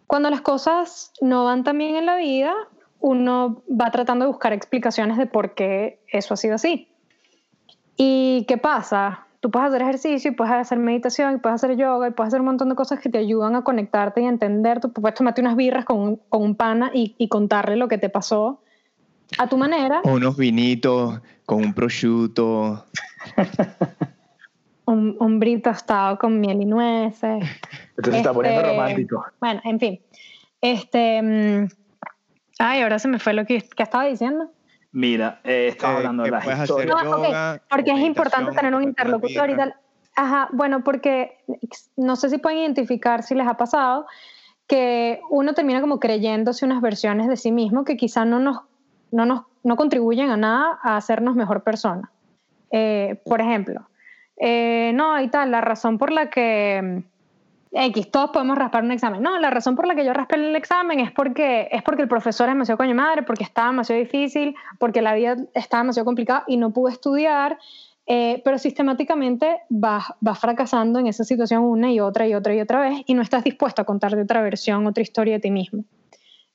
cuando 0.05 0.29
las 0.29 0.41
cosas 0.41 1.11
no 1.19 1.45
van 1.45 1.63
tan 1.63 1.77
bien 1.77 1.95
en 1.95 2.05
la 2.05 2.15
vida, 2.15 2.53
uno 2.99 3.63
va 3.69 3.91
tratando 3.91 4.25
de 4.25 4.31
buscar 4.31 4.53
explicaciones 4.53 5.17
de 5.17 5.25
por 5.25 5.53
qué 5.53 5.99
eso 6.12 6.33
ha 6.33 6.38
sido 6.38 6.55
así. 6.55 6.88
¿Y 7.95 8.45
qué 8.47 8.57
pasa? 8.57 9.27
tú 9.39 9.51
puedes 9.51 9.69
hacer 9.69 9.81
ejercicio 9.81 10.31
y 10.31 10.33
puedes 10.33 10.53
hacer 10.53 10.77
meditación 10.79 11.36
y 11.36 11.38
puedes 11.38 11.63
hacer 11.63 11.77
yoga 11.77 12.07
y 12.07 12.12
puedes 12.12 12.29
hacer 12.29 12.41
un 12.41 12.47
montón 12.47 12.69
de 12.69 12.75
cosas 12.75 12.99
que 12.99 13.10
te 13.10 13.17
ayudan 13.17 13.55
a 13.55 13.63
conectarte 13.63 14.21
y 14.21 14.25
a 14.25 14.29
entender. 14.29 14.79
Tú 14.79 14.91
puedes 14.91 15.15
tomarte 15.15 15.41
unas 15.41 15.55
birras 15.55 15.86
con 15.86 15.99
un, 15.99 16.15
con 16.29 16.41
un 16.41 16.55
pana 16.55 16.91
y, 16.93 17.15
y, 17.17 17.27
contarle 17.27 17.75
lo 17.75 17.88
que 17.88 17.97
te 17.97 18.10
pasó 18.10 18.62
a 19.38 19.47
tu 19.47 19.57
manera. 19.57 20.01
O 20.03 20.13
unos 20.13 20.38
vinitos 20.38 21.21
con 21.45 21.63
un 21.63 21.73
prosciutto. 21.73 22.86
un, 24.86 25.15
un 25.19 25.39
brito 25.39 25.69
tostado 25.69 26.17
con 26.17 26.39
miel 26.39 26.62
y 26.62 26.65
nueces. 26.65 27.43
Esto 27.97 28.12
se 28.12 28.17
está 28.17 28.33
poniendo 28.33 28.62
este, 28.62 28.73
romántico. 28.73 29.25
Bueno, 29.39 29.62
en 29.63 29.79
fin. 29.79 29.99
Este, 30.62 31.21
mm, 31.21 31.67
ay, 32.59 32.81
ahora 32.81 32.99
se 32.99 33.07
me 33.07 33.19
fue 33.19 33.33
lo 33.33 33.45
que, 33.45 33.61
que 33.61 33.83
estaba 33.83 34.05
diciendo. 34.05 34.51
Mira, 34.91 35.41
eh, 35.43 35.67
estaba 35.67 35.93
eh, 35.93 35.97
hablando 35.97 36.23
de 36.23 36.31
las 36.31 36.61
historias. 36.61 37.03
No, 37.03 37.21
porque 37.69 37.91
es 37.91 37.99
importante 37.99 38.51
tener 38.51 38.73
un 38.73 38.83
interlocutor 38.83 39.49
y 39.49 39.55
tal. 39.55 39.75
Ajá, 40.15 40.49
bueno, 40.51 40.83
porque 40.83 41.37
no 41.95 42.15
sé 42.15 42.29
si 42.29 42.39
pueden 42.39 42.59
identificar 42.59 43.21
si 43.21 43.35
les 43.35 43.47
ha 43.47 43.57
pasado 43.57 44.07
que 44.65 45.21
uno 45.29 45.53
termina 45.53 45.81
como 45.81 45.99
creyéndose 45.99 46.65
unas 46.65 46.81
versiones 46.81 47.27
de 47.27 47.37
sí 47.37 47.51
mismo 47.51 47.85
que 47.85 47.95
quizá 47.95 48.25
no 48.25 48.39
nos, 48.39 48.61
no 49.11 49.25
nos 49.25 49.43
no 49.63 49.75
contribuyen 49.75 50.29
a 50.31 50.37
nada 50.37 50.79
a 50.81 50.97
hacernos 50.97 51.35
mejor 51.35 51.61
persona. 51.61 52.09
Eh, 52.71 53.21
por 53.25 53.41
ejemplo, 53.41 53.87
no, 54.39 55.21
y 55.21 55.27
tal, 55.29 55.51
la 55.51 55.61
razón 55.61 55.97
por 55.97 56.11
la 56.11 56.29
que 56.29 57.03
X, 57.71 58.12
todos 58.12 58.32
podemos 58.32 58.58
raspar 58.58 58.84
un 58.84 58.91
examen. 58.91 59.21
No, 59.21 59.38
la 59.39 59.49
razón 59.49 59.75
por 59.75 59.88
la 59.88 59.95
que 59.95 60.06
yo 60.06 60.13
raspé 60.13 60.36
el 60.36 60.56
examen 60.56 60.99
es 60.99 61.12
porque, 61.12 61.67
es 61.71 61.84
porque 61.84 62.01
el 62.01 62.08
profesor 62.08 62.47
es 62.47 62.56
demasiado 62.56 62.77
coño 62.77 62.95
madre, 62.95 63.23
porque 63.23 63.43
estaba 63.43 63.69
demasiado 63.69 64.01
difícil, 64.01 64.56
porque 64.80 65.01
la 65.01 65.13
vida 65.13 65.38
estaba 65.53 65.84
demasiado 65.84 66.06
complicada 66.06 66.43
y 66.47 66.58
no 66.58 66.71
pude 66.71 66.93
estudiar. 66.93 67.58
Eh, 68.10 68.41
pero 68.45 68.58
sistemáticamente 68.58 69.60
vas, 69.67 70.06
vas 70.21 70.39
fracasando 70.39 70.97
en 70.97 71.08
esa 71.08 71.25
situación 71.25 71.63
una 71.63 71.91
y 71.91 71.99
otra 71.99 72.25
y 72.25 72.34
otra 72.34 72.56
y 72.56 72.62
otra 72.62 72.80
vez 72.80 73.01
y 73.06 73.13
no 73.13 73.21
estás 73.21 73.43
dispuesto 73.43 73.82
a 73.82 73.86
contar 73.86 74.15
de 74.15 74.21
otra 74.21 74.41
versión, 74.41 74.88
otra 74.88 75.03
historia 75.03 75.34
de 75.34 75.39
ti 75.41 75.51
mismo. 75.51 75.84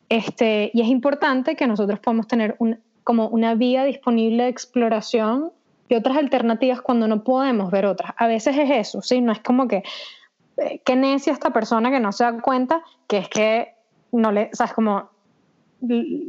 Este, 0.09 0.71
y 0.73 0.81
es 0.81 0.89
importante 0.89 1.55
que 1.55 1.67
nosotros 1.67 2.01
podamos 2.01 2.27
tener 2.27 2.57
un, 2.59 2.81
como 3.05 3.29
una 3.29 3.55
vía 3.55 3.85
disponible 3.85 4.45
de 4.45 4.49
exploración 4.49 5.53
de 5.89 5.97
otras 5.97 6.17
alternativas 6.17 6.81
cuando 6.81 7.07
no 7.07 7.23
podemos 7.23 7.71
ver 7.71 7.85
otras. 7.85 8.13
A 8.17 8.27
veces 8.27 8.57
es 8.57 8.71
eso, 8.71 9.03
¿sí? 9.03 9.21
No 9.21 9.33
es 9.33 9.41
como 9.41 9.69
que 9.69 9.83
qué 10.85 10.97
necia 10.97 11.33
esta 11.33 11.51
persona 11.51 11.91
que 11.91 12.01
no 12.01 12.13
se 12.13 12.25
da 12.25 12.41
cuenta 12.41 12.83
que 13.07 13.19
es 13.19 13.29
que 13.29 13.75
no 14.13 14.33
le, 14.33 14.51
sabes, 14.53 14.73
como 14.75 15.11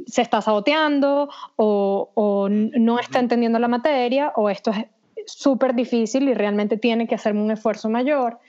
se 0.08 0.22
está 0.22 0.42
saboteando 0.42 1.30
o, 1.58 2.10
o 2.14 2.50
no 2.50 3.00
está 3.00 3.20
entendiendo 3.20 3.60
la 3.60 3.68
materia 3.68 4.32
o 4.36 4.50
esto 4.50 4.72
es 4.72 4.88
súper 5.26 5.76
difícil 5.76 6.28
y 6.28 6.34
realmente 6.34 6.78
tiene 6.78 7.08
que 7.08 7.16
hacerme 7.16 7.42
un 7.42 7.52
esfuerzo 7.52 7.90
mayor. 7.90 8.40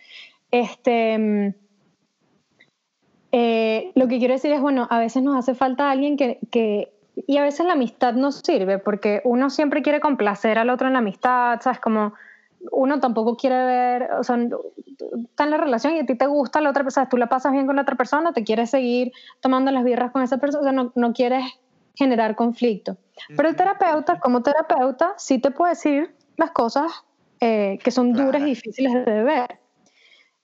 Este, 0.50 1.54
eh, 3.32 3.92
lo 3.94 4.08
que 4.08 4.18
quiero 4.18 4.34
decir 4.34 4.52
es, 4.52 4.60
bueno, 4.60 4.86
a 4.90 4.98
veces 4.98 5.22
nos 5.22 5.36
hace 5.36 5.54
falta 5.54 5.90
alguien 5.90 6.16
que, 6.16 6.38
que, 6.50 6.92
y 7.26 7.36
a 7.36 7.42
veces 7.42 7.66
la 7.66 7.72
amistad 7.72 8.14
no 8.14 8.32
sirve 8.32 8.78
porque 8.78 9.20
uno 9.24 9.50
siempre 9.50 9.82
quiere 9.82 10.00
complacer 10.00 10.58
al 10.58 10.70
otro 10.70 10.86
en 10.86 10.94
la 10.94 11.00
amistad, 11.00 11.60
¿sabes? 11.60 11.80
Como 11.80 12.14
uno 12.72 13.00
tampoco 13.00 13.36
quiere 13.36 13.64
ver, 13.64 14.10
o 14.18 14.24
sea, 14.24 14.36
está 14.36 15.44
en 15.44 15.50
la 15.50 15.56
relación 15.56 15.94
y 15.94 16.00
a 16.00 16.06
ti 16.06 16.14
te 16.16 16.26
gusta 16.26 16.60
la 16.60 16.70
otra 16.70 16.82
persona, 16.82 17.08
tú 17.08 17.16
la 17.16 17.28
pasas 17.28 17.52
bien 17.52 17.66
con 17.66 17.76
la 17.76 17.82
otra 17.82 17.96
persona, 17.96 18.32
te 18.32 18.44
quieres 18.44 18.70
seguir 18.70 19.12
tomando 19.40 19.70
las 19.70 19.84
birras 19.84 20.12
con 20.12 20.22
esa 20.22 20.38
persona, 20.38 20.60
o 20.60 20.64
sea, 20.64 20.72
no, 20.72 20.92
no 20.94 21.12
quieres 21.12 21.44
generar 21.94 22.34
conflicto. 22.34 22.96
Pero 23.36 23.48
el 23.48 23.56
terapeuta, 23.56 24.18
como 24.18 24.42
terapeuta, 24.42 25.14
sí 25.16 25.38
te 25.38 25.50
puede 25.50 25.72
decir 25.72 26.14
las 26.36 26.50
cosas 26.50 27.04
eh, 27.40 27.78
que 27.82 27.90
son 27.90 28.12
duras 28.12 28.42
y 28.42 28.46
difíciles 28.46 29.04
de 29.04 29.22
ver, 29.22 29.58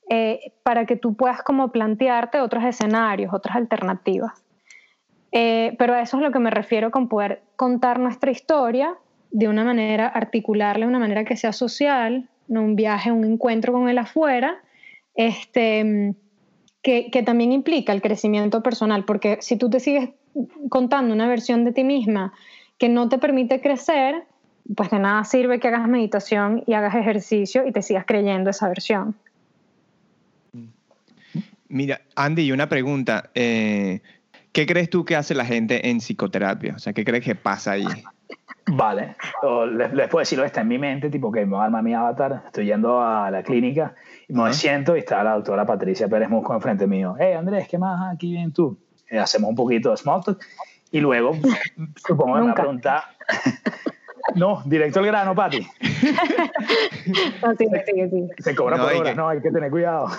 eh, 0.08 0.52
para 0.62 0.86
que 0.86 0.96
tú 0.96 1.14
puedas 1.14 1.42
como 1.42 1.72
plantearte 1.72 2.40
otros 2.40 2.64
escenarios, 2.64 3.32
otras 3.32 3.56
alternativas. 3.56 4.32
Eh, 5.32 5.76
pero 5.78 5.94
a 5.94 6.00
eso 6.00 6.16
es 6.16 6.22
lo 6.22 6.32
que 6.32 6.40
me 6.40 6.50
refiero 6.50 6.90
con 6.90 7.08
poder 7.08 7.42
contar 7.56 8.00
nuestra 8.00 8.30
historia 8.32 8.96
de 9.30 9.48
una 9.48 9.64
manera, 9.64 10.06
articularla 10.06 10.86
de 10.86 10.90
una 10.90 10.98
manera 10.98 11.24
que 11.24 11.36
sea 11.36 11.52
social, 11.52 12.28
no 12.48 12.62
un 12.62 12.76
viaje, 12.76 13.12
un 13.12 13.24
encuentro 13.24 13.72
con 13.72 13.88
el 13.88 13.98
afuera, 13.98 14.58
este, 15.14 16.14
que, 16.82 17.10
que 17.10 17.22
también 17.22 17.52
implica 17.52 17.92
el 17.92 18.02
crecimiento 18.02 18.62
personal, 18.62 19.04
porque 19.04 19.38
si 19.40 19.56
tú 19.56 19.70
te 19.70 19.80
sigues 19.80 20.10
contando 20.68 21.14
una 21.14 21.28
versión 21.28 21.64
de 21.64 21.72
ti 21.72 21.84
misma 21.84 22.32
que 22.78 22.88
no 22.88 23.08
te 23.08 23.18
permite 23.18 23.60
crecer, 23.60 24.24
pues 24.74 24.90
de 24.90 24.98
nada 24.98 25.24
sirve 25.24 25.60
que 25.60 25.68
hagas 25.68 25.88
meditación 25.88 26.62
y 26.66 26.74
hagas 26.74 26.94
ejercicio 26.94 27.66
y 27.66 27.72
te 27.72 27.82
sigas 27.82 28.04
creyendo 28.06 28.50
esa 28.50 28.68
versión. 28.68 29.16
Mira, 31.68 32.00
Andy, 32.16 32.50
una 32.50 32.68
pregunta. 32.68 33.30
Eh, 33.34 34.00
¿Qué 34.52 34.66
crees 34.66 34.90
tú 34.90 35.04
que 35.04 35.14
hace 35.14 35.34
la 35.34 35.44
gente 35.44 35.88
en 35.88 35.98
psicoterapia? 35.98 36.74
O 36.74 36.78
sea, 36.80 36.92
¿qué 36.92 37.04
crees 37.04 37.24
que 37.24 37.36
pasa 37.36 37.72
ahí? 37.72 37.86
Vale, 38.66 39.16
les, 39.72 40.08
puedo 40.08 40.20
decirlo, 40.20 40.44
está 40.44 40.60
en 40.60 40.68
mi 40.68 40.78
mente, 40.78 41.10
tipo 41.10 41.32
que 41.32 41.44
me 41.44 41.56
arma 41.56 41.82
mi 41.82 41.94
avatar, 41.94 42.42
estoy 42.46 42.66
yendo 42.66 43.00
a 43.00 43.30
la 43.30 43.42
clínica 43.42 43.94
y 44.28 44.32
me 44.32 44.52
siento 44.52 44.96
y 44.96 45.00
está 45.00 45.24
la 45.24 45.34
doctora 45.34 45.66
Patricia 45.66 46.08
Pérez 46.08 46.28
Musco 46.28 46.54
enfrente 46.54 46.86
mío. 46.86 47.16
Hey 47.18 47.32
Andrés, 47.32 47.66
¿qué 47.68 47.78
más 47.78 48.14
aquí 48.14 48.32
bien 48.32 48.52
tú? 48.52 48.78
Eh, 49.08 49.18
hacemos 49.18 49.50
un 49.50 49.56
poquito 49.56 49.90
de 49.90 49.96
small 49.96 50.22
talk 50.22 50.44
y 50.92 51.00
luego 51.00 51.32
supongo 52.06 52.36
que 52.36 52.42
me 52.42 52.52
pregunta 52.52 53.04
no, 54.34 54.62
directo 54.64 55.00
al 55.00 55.06
grano, 55.06 55.34
Pati. 55.34 55.60
no, 57.42 57.56
sí, 57.56 57.66
sí, 57.86 58.08
sí. 58.10 58.28
Se 58.38 58.54
cobra 58.54 58.76
por 58.76 58.92
horas, 58.94 59.16
no, 59.16 59.28
hay 59.28 59.40
que 59.40 59.50
tener 59.50 59.70
cuidado. 59.70 60.08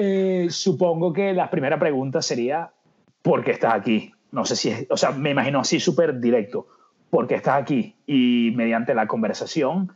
Eh, 0.00 0.46
supongo 0.48 1.12
que 1.12 1.32
la 1.32 1.50
primera 1.50 1.76
pregunta 1.76 2.22
sería, 2.22 2.70
¿por 3.20 3.42
qué 3.42 3.50
estás 3.50 3.74
aquí? 3.74 4.12
No 4.30 4.44
sé 4.44 4.56
si 4.56 4.70
es, 4.70 4.86
o 4.90 4.96
sea, 4.96 5.12
me 5.12 5.30
imagino 5.30 5.60
así 5.60 5.80
súper 5.80 6.20
directo, 6.20 6.66
¿por 7.10 7.26
qué 7.26 7.36
estás 7.36 7.62
aquí? 7.62 7.96
Y 8.06 8.52
mediante 8.54 8.94
la 8.94 9.06
conversación 9.06 9.92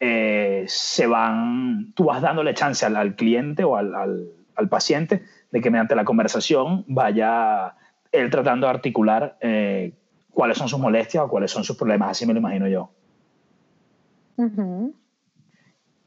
eh, 0.00 0.64
se 0.66 1.06
van, 1.06 1.92
tú 1.94 2.04
vas 2.04 2.22
dándole 2.22 2.54
chance 2.54 2.84
al, 2.84 3.14
cliente 3.14 3.64
o 3.64 3.76
al, 3.76 3.94
al, 3.94 4.68
paciente 4.68 5.22
de 5.50 5.60
que 5.60 5.70
mediante 5.70 5.94
la 5.94 6.04
conversación 6.04 6.84
vaya 6.88 7.74
él 8.12 8.30
tratando 8.30 8.66
de 8.66 8.72
articular 8.72 9.36
eh, 9.40 9.92
cuáles 10.30 10.58
son 10.58 10.68
sus 10.68 10.78
molestias 10.78 11.24
o 11.24 11.28
cuáles 11.28 11.50
son 11.50 11.64
sus 11.64 11.76
problemas, 11.76 12.10
así 12.10 12.26
me 12.26 12.32
lo 12.32 12.40
imagino 12.40 12.68
yo. 12.68 12.90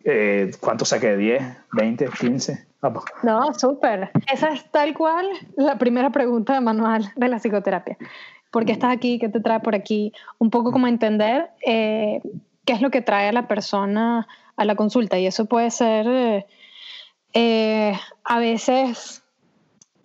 Eh, 0.03 0.51
¿Cuánto 0.59 0.85
saqué? 0.85 1.17
¿10? 1.17 1.57
¿20? 1.71 2.09
¿15? 2.09 2.67
No, 3.23 3.53
súper. 3.53 4.11
Esa 4.31 4.49
es 4.49 4.69
tal 4.71 4.93
cual 4.93 5.25
la 5.55 5.77
primera 5.77 6.11
pregunta 6.11 6.53
de 6.53 6.61
manual 6.61 7.11
de 7.15 7.27
la 7.27 7.39
psicoterapia. 7.39 7.97
¿Por 8.51 8.65
qué 8.65 8.71
estás 8.71 8.93
aquí? 8.93 9.19
¿Qué 9.19 9.29
te 9.29 9.39
trae 9.39 9.59
por 9.59 9.75
aquí? 9.75 10.13
Un 10.37 10.49
poco 10.49 10.71
como 10.71 10.87
entender 10.87 11.49
eh, 11.65 12.21
qué 12.65 12.73
es 12.73 12.81
lo 12.81 12.91
que 12.91 13.01
trae 13.01 13.27
a 13.29 13.31
la 13.31 13.47
persona 13.47 14.27
a 14.55 14.65
la 14.65 14.75
consulta. 14.75 15.17
Y 15.19 15.27
eso 15.27 15.45
puede 15.45 15.71
ser 15.71 16.45
eh, 17.33 17.93
a 18.23 18.39
veces 18.39 19.23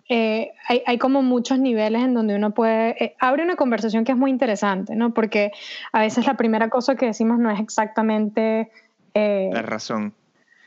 hay, 0.09 0.83
hay, 0.85 0.97
como 0.99 1.23
muchos 1.23 1.57
niveles 1.57 2.03
en 2.03 2.13
donde 2.13 2.35
uno 2.35 2.53
puede, 2.53 3.15
abre 3.19 3.41
una 3.41 3.55
conversación 3.55 4.03
que 4.03 4.11
es 4.11 4.17
muy 4.17 4.29
interesante, 4.29 4.95
¿no? 4.95 5.11
Porque 5.11 5.51
a 5.91 6.01
veces 6.01 6.27
la 6.27 6.35
primera 6.35 6.69
cosa 6.69 6.95
que 6.95 7.07
decimos 7.07 7.39
no 7.39 7.49
es 7.49 7.59
exactamente 7.59 8.69
eh, 9.13 9.49
la 9.51 9.61
razón. 9.61 10.13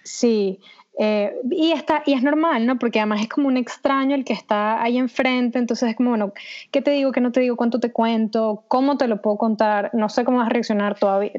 Sí, 0.02 0.60
eh, 0.98 1.34
y, 1.50 1.72
está, 1.72 2.02
y 2.06 2.14
es 2.14 2.22
normal, 2.22 2.64
¿no? 2.64 2.78
Porque 2.78 3.00
además 3.00 3.20
es 3.20 3.28
como 3.28 3.48
un 3.48 3.58
extraño 3.58 4.14
el 4.14 4.24
que 4.24 4.32
está 4.32 4.82
ahí 4.82 4.96
enfrente, 4.96 5.58
entonces 5.58 5.90
es 5.90 5.96
como, 5.96 6.10
bueno, 6.10 6.32
¿qué 6.70 6.80
te 6.80 6.90
digo, 6.92 7.12
qué 7.12 7.20
no 7.20 7.32
te 7.32 7.40
digo, 7.40 7.56
cuánto 7.56 7.80
te 7.80 7.92
cuento, 7.92 8.64
cómo 8.68 8.96
te 8.96 9.06
lo 9.06 9.20
puedo 9.20 9.36
contar? 9.36 9.90
No 9.92 10.08
sé 10.08 10.24
cómo 10.24 10.38
vas 10.38 10.46
a 10.46 10.50
reaccionar 10.50 10.98
todavía. 10.98 11.32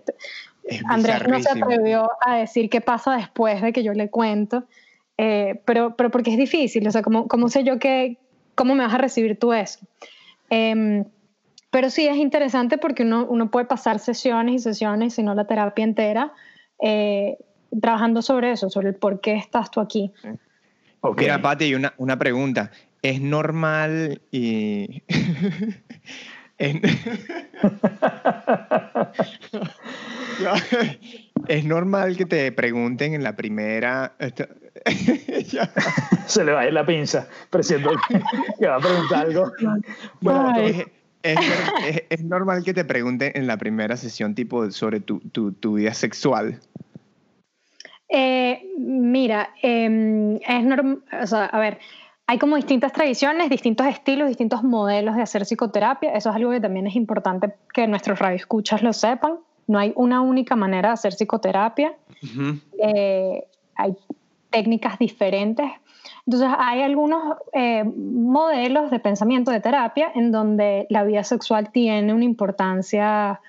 Andrés 0.90 1.28
no 1.28 1.40
se 1.40 1.50
atrevió 1.50 2.10
a 2.22 2.38
decir 2.38 2.70
qué 2.70 2.82
pasa 2.82 3.16
después 3.16 3.62
de 3.62 3.74
que 3.74 3.84
yo 3.84 3.94
le 3.94 4.10
cuento, 4.10 4.66
eh, 5.18 5.62
pero, 5.66 5.96
pero 5.96 6.12
porque 6.12 6.32
es 6.32 6.38
difícil, 6.38 6.88
o 6.88 6.92
sea, 6.92 7.02
¿cómo, 7.02 7.28
cómo 7.28 7.48
sé 7.50 7.64
yo 7.64 7.80
que, 7.80 8.18
cómo 8.54 8.76
me 8.76 8.84
vas 8.84 8.94
a 8.94 9.00
recibir 9.00 9.40
tú 9.40 9.54
eso? 9.54 9.80
Em, 10.50 11.06
pero 11.72 11.90
sí 11.90 12.08
es 12.08 12.18
interesante 12.18 12.78
porque 12.78 13.04
uno, 13.04 13.26
uno 13.28 13.50
puede 13.50 13.66
pasar 13.66 13.98
sesiones 14.00 14.56
y 14.56 14.60
sesiones, 14.60 15.16
si 15.16 15.24
no 15.24 15.34
la 15.34 15.48
terapia 15.48 15.84
entera, 15.84 16.34
eh, 16.82 17.38
trabajando 17.82 18.22
sobre 18.22 18.52
eso, 18.52 18.70
sobre 18.70 18.90
el 18.90 18.96
por 18.96 19.22
qué 19.22 19.36
estás 19.36 19.72
tú 19.72 19.80
aquí. 19.80 20.12
Mira, 21.18 21.42
Pati, 21.42 21.74
una, 21.74 21.94
una 21.98 22.18
pregunta. 22.18 22.72
¿Es 23.02 23.22
normal 23.22 24.22
y... 24.32 25.04
es 31.48 31.66
normal 31.66 32.18
que 32.18 32.26
te 32.26 32.52
pregunten 32.52 33.14
en 33.14 33.22
la 33.24 33.36
primera... 33.36 34.16
Se 36.26 36.44
le 36.44 36.52
va 36.52 36.62
a 36.62 36.68
ir 36.68 36.74
la 36.74 36.84
pinza, 36.86 37.28
presiento 37.50 37.92
que 38.60 38.68
va 38.68 38.76
a 38.78 38.80
preguntar 38.80 39.26
algo. 39.26 39.52
es, 40.60 40.86
normal 42.24 42.64
que 42.64 42.74
te 42.74 42.86
pregunten 42.86 43.32
en 43.36 43.48
la 43.48 43.58
primera 43.58 43.98
sesión 43.98 44.36
tipo 44.36 44.70
sobre 44.72 45.00
tu, 45.00 45.20
tu, 45.20 45.52
tu 45.52 45.76
vida 45.76 45.94
sexual. 45.94 46.60
Eh, 48.10 48.64
mira, 48.78 49.50
em, 49.62 50.38
es 50.38 50.64
normal, 50.64 51.04
o 51.22 51.28
sea, 51.28 51.46
a 51.46 51.60
ver, 51.60 51.80
hay 52.26 52.38
como 52.38 52.58
distintas 52.58 52.92
tradiciones, 52.92 53.50
distintos 53.50 53.88
estilos, 53.88 54.28
distintos 54.28 54.62
modelos 54.64 55.16
de 55.16 55.22
hacer 55.22 55.44
psicoterapia. 55.44 56.14
Eso 56.14 56.30
es 56.30 56.36
algo 56.36 56.52
que 56.52 56.60
también 56.60 56.88
es 56.88 56.96
importante 56.96 57.54
que 57.74 57.88
nuestros 57.88 58.20
radioescuchas 58.20 58.82
lo 58.84 58.92
sepan. 58.92 59.40
No 59.68 59.80
hay 59.80 59.94
una 59.96 60.22
única 60.22 60.56
manera 60.56 60.90
de 60.90 60.94
hacer 60.94 61.14
psicoterapia. 61.14 61.96
Eh, 62.84 63.44
hay 63.76 63.96
técnicas 64.50 65.00
diferentes. 65.00 65.68
Entonces, 66.26 66.50
hay 66.58 66.82
algunos 66.82 67.38
eh, 67.54 67.84
modelos 67.84 68.92
de 68.92 69.00
pensamiento 69.00 69.52
de 69.52 69.62
terapia 69.62 70.12
en 70.14 70.32
donde 70.32 70.86
la 70.90 71.04
vida 71.04 71.24
sexual 71.24 71.72
tiene 71.72 72.14
una 72.14 72.26
importancia, 72.26 73.40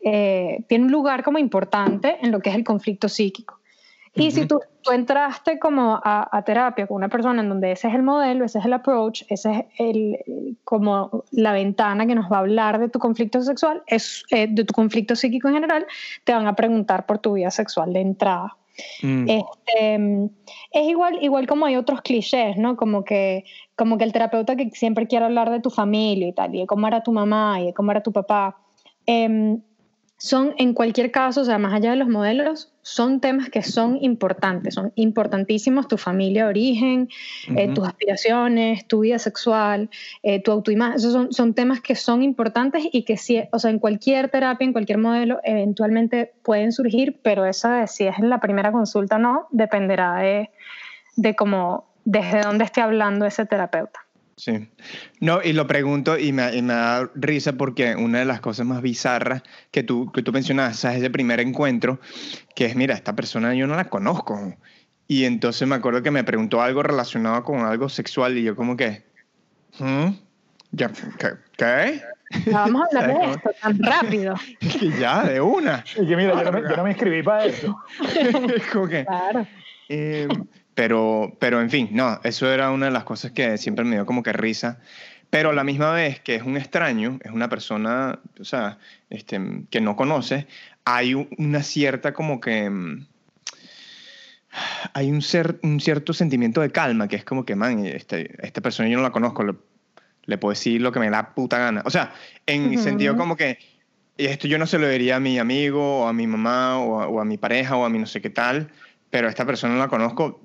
eh, 0.00 0.64
tiene 0.68 0.86
un 0.86 0.92
lugar 0.92 1.22
como 1.22 1.38
importante 1.38 2.18
en 2.22 2.32
lo 2.32 2.40
que 2.40 2.50
es 2.50 2.56
el 2.56 2.64
conflicto 2.64 3.08
psíquico. 3.08 3.58
Y 4.14 4.30
si 4.30 4.46
tú, 4.46 4.60
tú, 4.82 4.92
entraste 4.92 5.58
como 5.58 5.98
a, 6.02 6.42
terapia 6.44 6.86
con 6.86 6.96
una 6.96 7.08
persona 7.08 7.40
en 7.40 7.48
donde 7.48 7.72
ese 7.72 7.88
es 7.88 7.94
el 7.94 8.02
modelo, 8.02 8.44
ese 8.44 8.58
es 8.58 8.64
el 8.66 8.74
approach, 8.74 9.22
ese 9.28 9.50
es 9.50 9.64
el, 9.78 10.56
como 10.64 11.24
la 11.30 11.52
ventana 11.52 12.06
que 12.06 12.14
nos 12.14 12.30
va 12.30 12.36
a 12.36 12.40
hablar 12.40 12.78
de 12.78 12.90
tu 12.90 12.98
conflicto 12.98 13.40
sexual, 13.40 13.82
es, 13.86 14.24
eh, 14.30 14.48
de 14.50 14.64
tu 14.64 14.74
conflicto 14.74 15.16
psíquico 15.16 15.48
en 15.48 15.54
general, 15.54 15.86
te 16.24 16.34
van 16.34 16.46
a 16.46 16.54
preguntar 16.54 17.06
por 17.06 17.20
tu 17.20 17.34
vida 17.34 17.50
sexual 17.50 17.94
de 17.94 18.00
entrada. 18.00 18.56
Mm. 19.02 19.28
Este, 19.28 20.30
es 20.72 20.88
igual, 20.88 21.18
igual 21.22 21.46
como 21.46 21.66
hay 21.66 21.76
otros 21.76 22.02
clichés, 22.02 22.56
¿no? 22.56 22.76
Como 22.76 23.04
que, 23.04 23.44
como 23.76 23.98
que 23.98 24.04
el 24.04 24.12
terapeuta 24.12 24.56
que 24.56 24.70
siempre 24.70 25.06
quiere 25.06 25.24
hablar 25.24 25.50
de 25.50 25.60
tu 25.60 25.70
familia 25.70 26.28
y 26.28 26.32
tal, 26.32 26.54
y 26.54 26.60
de 26.60 26.66
cómo 26.66 26.86
era 26.86 27.02
tu 27.02 27.12
mamá 27.12 27.60
y 27.60 27.66
de 27.66 27.74
cómo 27.74 27.90
era 27.90 28.02
tu 28.02 28.12
papá. 28.12 28.58
Eh, 29.06 29.58
son 30.22 30.54
en 30.56 30.72
cualquier 30.72 31.10
caso, 31.10 31.40
o 31.40 31.44
sea, 31.44 31.58
más 31.58 31.74
allá 31.74 31.90
de 31.90 31.96
los 31.96 32.08
modelos, 32.08 32.72
son 32.82 33.20
temas 33.20 33.50
que 33.50 33.60
son 33.60 33.98
importantes, 34.00 34.74
son 34.74 34.92
importantísimos, 34.94 35.88
tu 35.88 35.98
familia 35.98 36.44
de 36.44 36.50
origen, 36.50 37.08
eh, 37.56 37.74
tus 37.74 37.84
aspiraciones, 37.84 38.86
tu 38.86 39.00
vida 39.00 39.18
sexual, 39.18 39.90
eh, 40.22 40.40
tu 40.40 40.52
autoimagen, 40.52 40.94
esos 40.94 41.12
son, 41.12 41.32
son, 41.32 41.54
temas 41.54 41.80
que 41.80 41.96
son 41.96 42.22
importantes 42.22 42.84
y 42.92 43.02
que 43.02 43.16
sí, 43.16 43.42
o 43.50 43.58
sea, 43.58 43.72
en 43.72 43.80
cualquier 43.80 44.28
terapia, 44.28 44.64
en 44.64 44.72
cualquier 44.72 44.98
modelo, 44.98 45.40
eventualmente 45.42 46.34
pueden 46.44 46.70
surgir, 46.70 47.18
pero 47.24 47.44
eso 47.44 47.68
de 47.68 47.88
si 47.88 48.06
es 48.06 48.16
en 48.20 48.30
la 48.30 48.38
primera 48.38 48.70
consulta 48.70 49.16
o 49.16 49.18
no, 49.18 49.48
dependerá 49.50 50.18
de, 50.18 50.50
de 51.16 51.34
cómo, 51.34 51.88
desde 52.04 52.42
dónde 52.42 52.62
esté 52.62 52.80
hablando 52.80 53.26
ese 53.26 53.44
terapeuta. 53.44 53.98
Sí. 54.36 54.68
No, 55.20 55.42
y 55.42 55.52
lo 55.52 55.66
pregunto 55.66 56.18
y 56.18 56.32
me, 56.32 56.62
da 56.62 57.10
risa 57.14 57.52
porque 57.54 57.94
una 57.96 58.20
de 58.20 58.24
las 58.24 58.40
cosas 58.40 58.66
más 58.66 58.82
bizarras 58.82 59.42
que 59.70 59.82
tú, 59.82 60.10
que 60.12 60.22
tú 60.22 60.32
mencionaste 60.32 60.88
es 60.88 60.96
ese 60.96 61.10
primer 61.10 61.40
encuentro, 61.40 62.00
que 62.54 62.66
es, 62.66 62.76
mira, 62.76 62.94
esta 62.94 63.14
persona 63.14 63.54
yo 63.54 63.66
no 63.66 63.76
la 63.76 63.84
conozco. 63.84 64.54
Y 65.06 65.24
entonces 65.24 65.68
me 65.68 65.74
acuerdo 65.74 66.02
que 66.02 66.10
me 66.10 66.24
preguntó 66.24 66.62
algo 66.62 66.82
relacionado 66.82 67.42
con 67.44 67.60
algo 67.60 67.88
sexual 67.88 68.38
y 68.38 68.42
yo 68.42 68.56
como 68.56 68.76
que, 68.76 69.04
¿Mm? 69.78 70.08
Ya, 70.72 70.90
¿qué? 71.18 71.28
¿Qué? 71.56 72.02
Vamos 72.50 72.82
a 72.82 72.98
hablar 72.98 73.20
de 73.20 73.30
esto 73.32 73.50
tan 73.60 73.78
rápido. 73.78 74.34
ya, 74.98 75.24
de 75.24 75.40
una. 75.40 75.84
Y 75.96 76.06
que 76.06 76.16
mira, 76.16 76.42
yo 76.42 76.50
no 76.50 76.52
me, 76.52 76.62
yo 76.62 76.76
no 76.76 76.84
me 76.84 76.90
inscribí 76.92 77.22
para 77.22 77.44
esto. 77.44 77.76
Como 78.72 78.88
que, 78.88 79.04
Claro. 79.04 79.46
eh, 79.88 80.28
pero, 80.82 81.36
pero 81.38 81.60
en 81.60 81.70
fin, 81.70 81.90
no, 81.92 82.18
eso 82.24 82.50
era 82.52 82.72
una 82.72 82.86
de 82.86 82.92
las 82.92 83.04
cosas 83.04 83.30
que 83.30 83.56
siempre 83.56 83.84
me 83.84 83.94
dio 83.94 84.04
como 84.04 84.24
que 84.24 84.32
risa. 84.32 84.80
Pero 85.30 85.50
a 85.50 85.52
la 85.52 85.62
misma 85.62 85.92
vez 85.92 86.18
que 86.18 86.34
es 86.34 86.42
un 86.42 86.56
extraño, 86.56 87.20
es 87.22 87.30
una 87.30 87.48
persona, 87.48 88.18
o 88.40 88.44
sea, 88.44 88.78
este, 89.08 89.40
que 89.70 89.80
no 89.80 89.94
conoces, 89.94 90.46
hay 90.84 91.14
una 91.14 91.62
cierta 91.62 92.12
como 92.12 92.40
que... 92.40 92.68
mm, 92.68 93.06
Hay 94.94 95.08
un, 95.12 95.20
cer- 95.20 95.60
un 95.62 95.78
cierto 95.78 96.12
sentimiento 96.12 96.60
de 96.60 96.70
calma, 96.72 97.06
que 97.06 97.14
es 97.14 97.24
como 97.24 97.44
que, 97.44 97.54
man, 97.54 97.86
este, 97.86 98.34
esta 98.44 98.60
persona 98.60 98.88
yo 98.88 98.96
no 98.96 99.04
la 99.04 99.12
conozco, 99.12 99.44
le, 99.44 99.54
le 100.24 100.36
puedo 100.36 100.50
decir 100.50 100.80
lo 100.80 100.90
que 100.90 100.98
me 100.98 101.10
da 101.10 101.32
puta 101.32 101.58
gana. 101.58 101.82
O 101.84 101.90
sea, 101.90 102.12
en 102.46 102.72
Ujú. 102.72 102.82
sentido 102.82 103.16
como 103.16 103.36
que, 103.36 103.56
esto 104.18 104.48
yo 104.48 104.58
no 104.58 104.66
se 104.66 104.80
lo 104.80 104.88
diría 104.88 105.14
a 105.16 105.20
mi 105.20 105.38
amigo, 105.38 106.00
o 106.00 106.08
a 106.08 106.12
mi 106.12 106.26
mamá, 106.26 106.78
o 106.80 107.00
a, 107.00 107.06
o 107.06 107.20
a 107.20 107.24
mi 107.24 107.38
pareja, 107.38 107.76
o 107.76 107.84
a 107.84 107.88
mi 107.88 108.00
no 108.00 108.06
sé 108.06 108.20
qué 108.20 108.30
tal, 108.30 108.72
pero 109.10 109.28
esta 109.28 109.44
persona 109.46 109.74
no 109.74 109.80
la 109.80 109.88
conozco, 109.88 110.41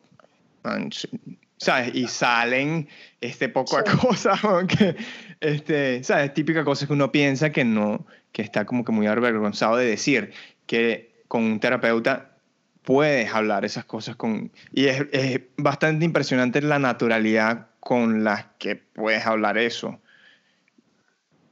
¿sabes? 1.58 1.96
Y 1.96 2.08
salen 2.08 2.88
este 3.22 3.50
poco 3.50 3.78
Sí. 3.78 3.98
cosas, 3.98 4.40
que, 4.68 4.96
este, 5.40 6.04
¿sabes? 6.04 6.34
Típica 6.34 6.64
cosa 6.64 6.88
que 6.88 6.94
uno 6.94 7.12
piensa 7.12 7.52
que 7.52 7.64
no, 7.66 8.06
que 8.32 8.42
está 8.42 8.66
como 8.66 8.84
que 8.86 8.92
muy 8.92 9.08
avergonzado 9.08 9.78
de 9.78 9.86
decir, 9.86 10.34
que 10.66 11.24
con 11.28 11.44
un 11.44 11.60
terapeuta 11.60 12.38
puedes 12.84 13.34
hablar 13.34 13.66
esas 13.66 13.86
cosas 13.86 14.16
con... 14.16 14.52
Y 14.72 14.86
es, 14.86 15.06
es 15.12 15.42
bastante 15.58 16.06
impresionante 16.06 16.62
la 16.62 16.80
naturalidad 16.80 17.68
con 17.80 18.24
la 18.24 18.54
que 18.60 18.76
puedes 18.76 19.26
hablar 19.26 19.58
eso. 19.58 20.00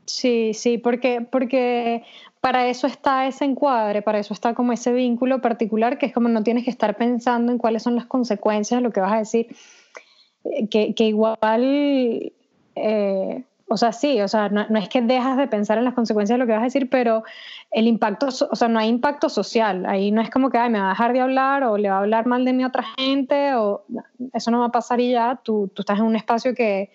Sí, 0.05 0.53
sí, 0.53 0.77
porque, 0.77 1.21
porque 1.21 2.03
para 2.41 2.67
eso 2.67 2.87
está 2.87 3.25
ese 3.27 3.45
encuadre, 3.45 4.01
para 4.01 4.19
eso 4.19 4.33
está 4.33 4.53
como 4.53 4.71
ese 4.71 4.93
vínculo 4.93 5.41
particular 5.41 5.97
que 5.97 6.05
es 6.05 6.13
como 6.13 6.29
no 6.29 6.43
tienes 6.43 6.63
que 6.63 6.69
estar 6.69 6.95
pensando 6.95 7.51
en 7.51 7.57
cuáles 7.57 7.83
son 7.83 7.95
las 7.95 8.05
consecuencias 8.05 8.79
de 8.79 8.83
lo 8.83 8.91
que 8.91 9.01
vas 9.01 9.13
a 9.13 9.17
decir, 9.19 9.47
Eh, 10.45 10.67
que, 10.69 10.93
que 10.93 11.05
igual, 11.05 12.31
eh, 12.75 13.43
o 13.67 13.77
sea, 13.77 13.91
sí, 13.91 14.21
o 14.21 14.27
sea, 14.27 14.49
no, 14.49 14.67
no 14.69 14.77
es 14.77 14.89
que 14.89 15.01
dejas 15.01 15.37
de 15.37 15.47
pensar 15.47 15.79
en 15.79 15.85
las 15.85 15.95
consecuencias 15.95 16.37
de 16.37 16.39
lo 16.39 16.45
que 16.45 16.53
vas 16.53 16.61
a 16.61 16.65
decir, 16.65 16.87
pero 16.87 17.23
el 17.71 17.87
impacto, 17.87 18.27
o 18.27 18.55
sea, 18.55 18.67
no 18.67 18.77
hay 18.77 18.89
impacto 18.89 19.27
social, 19.27 19.85
ahí 19.87 20.11
no 20.11 20.21
es 20.21 20.29
como 20.29 20.49
que, 20.51 20.59
ay, 20.59 20.69
me 20.69 20.79
va 20.79 20.87
a 20.87 20.89
dejar 20.89 21.13
de 21.13 21.21
hablar 21.21 21.63
o 21.63 21.77
le 21.77 21.89
va 21.89 21.95
a 21.95 21.99
hablar 22.01 22.27
mal 22.27 22.45
de 22.45 22.53
mí 22.53 22.61
a 22.63 22.67
otra 22.67 22.83
gente, 22.95 23.55
o 23.55 23.85
eso 24.33 24.51
no 24.51 24.59
va 24.59 24.67
a 24.67 24.71
pasar 24.71 24.99
y 24.99 25.11
ya, 25.11 25.39
tú, 25.43 25.71
tú 25.73 25.81
estás 25.81 25.97
en 25.97 26.05
un 26.05 26.15
espacio 26.15 26.53
que, 26.53 26.91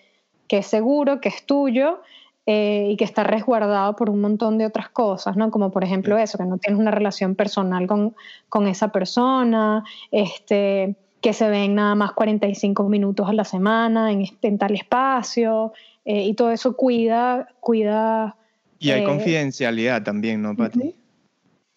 que 0.47 0.59
es 0.59 0.67
seguro, 0.67 1.19
que 1.19 1.27
es 1.27 1.45
tuyo 1.45 1.99
eh, 2.45 2.87
y 2.91 2.97
que 2.97 3.03
está 3.03 3.23
resguardado 3.23 3.95
por 3.95 4.09
un 4.09 4.19
montón 4.21 4.57
de 4.57 4.65
otras 4.65 4.89
cosas, 4.89 5.37
¿no? 5.37 5.51
Como 5.51 5.71
por 5.71 5.83
ejemplo 5.83 6.17
eso, 6.17 6.37
que 6.37 6.45
no 6.45 6.57
tienes 6.57 6.79
una 6.79 6.91
relación 6.91 7.35
personal 7.35 7.85
con, 7.87 8.15
con 8.49 8.67
esa 8.67 8.89
persona, 8.91 9.83
este, 10.09 10.95
que 11.21 11.33
se 11.33 11.49
ven 11.49 11.75
nada 11.75 11.93
más 11.95 12.13
45 12.13 12.89
minutos 12.89 13.29
a 13.29 13.33
la 13.33 13.43
semana 13.43 14.11
en, 14.11 14.21
este- 14.21 14.47
en 14.47 14.57
tal 14.57 14.73
espacio, 14.73 15.71
eh, 16.03 16.23
y 16.25 16.33
todo 16.33 16.51
eso 16.51 16.75
cuida, 16.75 17.47
cuida... 17.59 18.35
Y 18.79 18.89
hay 18.89 19.01
eh, 19.01 19.05
confidencialidad 19.05 20.01
también, 20.03 20.41
¿no, 20.41 20.55
Pati? 20.55 20.79
Ujú. 20.79 20.95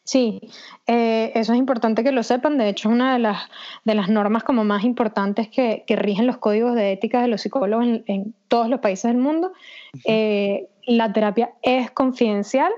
Sí, 0.05 0.41
eh, 0.87 1.33
eso 1.35 1.55
es 1.55 1.59
importante 1.59 2.05
que 2.05 2.13
lo 2.13 2.23
sepan. 2.23 2.59
De 2.59 2.69
hecho, 2.69 2.91
es 2.91 2.95
una 2.95 3.15
de 3.15 3.19
las, 3.19 3.39
de 3.85 3.95
las 3.95 4.11
normas 4.11 4.45
como 4.45 4.63
más 4.63 4.85
importantes 4.85 5.49
que, 5.49 5.85
que 5.87 5.97
rigen 5.97 6.27
los 6.27 6.37
códigos 6.37 6.75
de 6.75 6.93
ética 6.93 7.23
de 7.23 7.29
los 7.29 7.41
psicólogos 7.41 7.87
en, 7.87 8.05
en 8.07 8.35
todos 8.49 8.69
los 8.69 8.81
países 8.81 9.11
del 9.11 9.17
mundo. 9.17 9.53
Eh, 10.05 10.69
la 10.87 11.11
terapia 11.13 11.55
es 11.63 11.91
confidencial. 11.91 12.71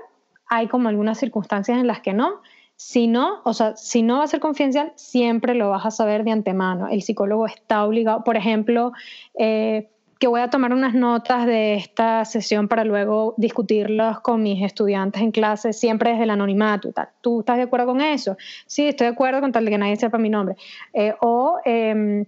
Hay 0.47 0.67
como 0.67 0.87
algunas 0.87 1.19
circunstancias 1.19 1.77
en 1.77 1.87
las 1.87 1.99
que 1.99 2.13
no. 2.13 2.41
Si 2.77 3.07
no, 3.07 3.41
o 3.43 3.53
sea, 3.53 3.75
si 3.75 4.03
no 4.03 4.19
va 4.19 4.23
a 4.23 4.27
ser 4.27 4.39
confidencial, 4.39 4.93
siempre 4.95 5.53
lo 5.53 5.69
vas 5.69 5.85
a 5.85 5.91
saber 5.91 6.23
de 6.23 6.31
antemano. 6.31 6.87
El 6.87 7.01
psicólogo 7.01 7.45
está 7.45 7.83
obligado, 7.83 8.23
por 8.23 8.37
ejemplo, 8.37 8.93
eh, 9.37 9.89
que 10.19 10.27
voy 10.27 10.41
a 10.41 10.49
tomar 10.49 10.73
unas 10.73 10.93
notas 10.93 11.45
de 11.45 11.75
esta 11.75 12.25
sesión 12.25 12.67
para 12.67 12.83
luego 12.83 13.33
discutirlas 13.37 14.19
con 14.19 14.41
mis 14.41 14.63
estudiantes 14.63 15.21
en 15.21 15.31
clase, 15.31 15.73
siempre 15.73 16.11
desde 16.11 16.23
el 16.23 16.29
anonimato 16.31 16.89
y 16.89 16.91
tal. 16.91 17.09
¿Tú 17.21 17.41
estás 17.41 17.57
de 17.57 17.63
acuerdo 17.63 17.87
con 17.87 18.01
eso? 18.01 18.37
Sí, 18.65 18.87
estoy 18.87 19.07
de 19.07 19.13
acuerdo 19.13 19.41
con 19.41 19.51
tal 19.51 19.65
de 19.65 19.71
que 19.71 19.77
nadie 19.77 19.95
sepa 19.95 20.17
mi 20.17 20.29
nombre. 20.29 20.55
Eh, 20.93 21.13
o, 21.21 21.57
eh, 21.65 22.25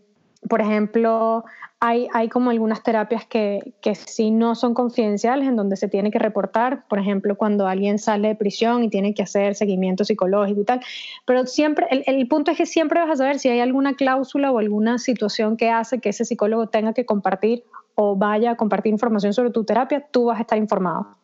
por 0.48 0.62
ejemplo, 0.62 1.44
hay, 1.82 2.08
hay 2.14 2.28
como 2.28 2.50
algunas 2.50 2.84
terapias 2.84 3.26
que, 3.26 3.74
que 3.82 3.96
sí 3.96 4.32
no 4.32 4.56
son 4.56 4.74
confidenciales, 4.74 5.48
en 5.48 5.56
donde 5.56 5.78
se 5.78 5.88
tiene 5.88 6.12
que 6.12 6.20
reportar, 6.20 6.86
por 6.88 7.00
ejemplo, 7.00 7.38
cuando 7.38 7.68
alguien 7.68 8.00
sale 8.00 8.30
de 8.30 8.36
prisión 8.36 8.84
y 8.84 8.90
tiene 8.90 9.14
que 9.14 9.24
hacer 9.24 9.56
seguimiento 9.56 10.04
psicológico 10.04 10.62
y 10.62 10.66
tal. 10.66 10.82
Pero 11.26 11.46
siempre, 11.46 11.88
el, 11.90 12.04
el 12.06 12.28
punto 12.28 12.52
es 12.52 12.58
que 12.58 12.66
siempre 12.66 13.00
vas 13.00 13.10
a 13.12 13.16
saber 13.16 13.40
si 13.40 13.48
hay 13.48 13.62
alguna 13.62 13.96
cláusula 13.96 14.52
o 14.52 14.60
alguna 14.60 14.98
situación 14.98 15.56
que 15.56 15.70
hace 15.70 16.00
que 16.00 16.10
ese 16.10 16.26
psicólogo 16.26 16.68
tenga 16.68 16.94
que 16.94 17.06
compartir 17.06 17.64
o 18.02 18.16
vaya 18.16 18.52
a 18.52 18.56
compartir 18.56 18.94
información 18.94 19.34
sobre 19.34 19.50
tu 19.52 19.66
terapia, 19.66 20.00
tú 20.10 20.26
vas 20.26 20.38
a 20.38 20.42
estar 20.44 20.58
informado. 20.58 21.18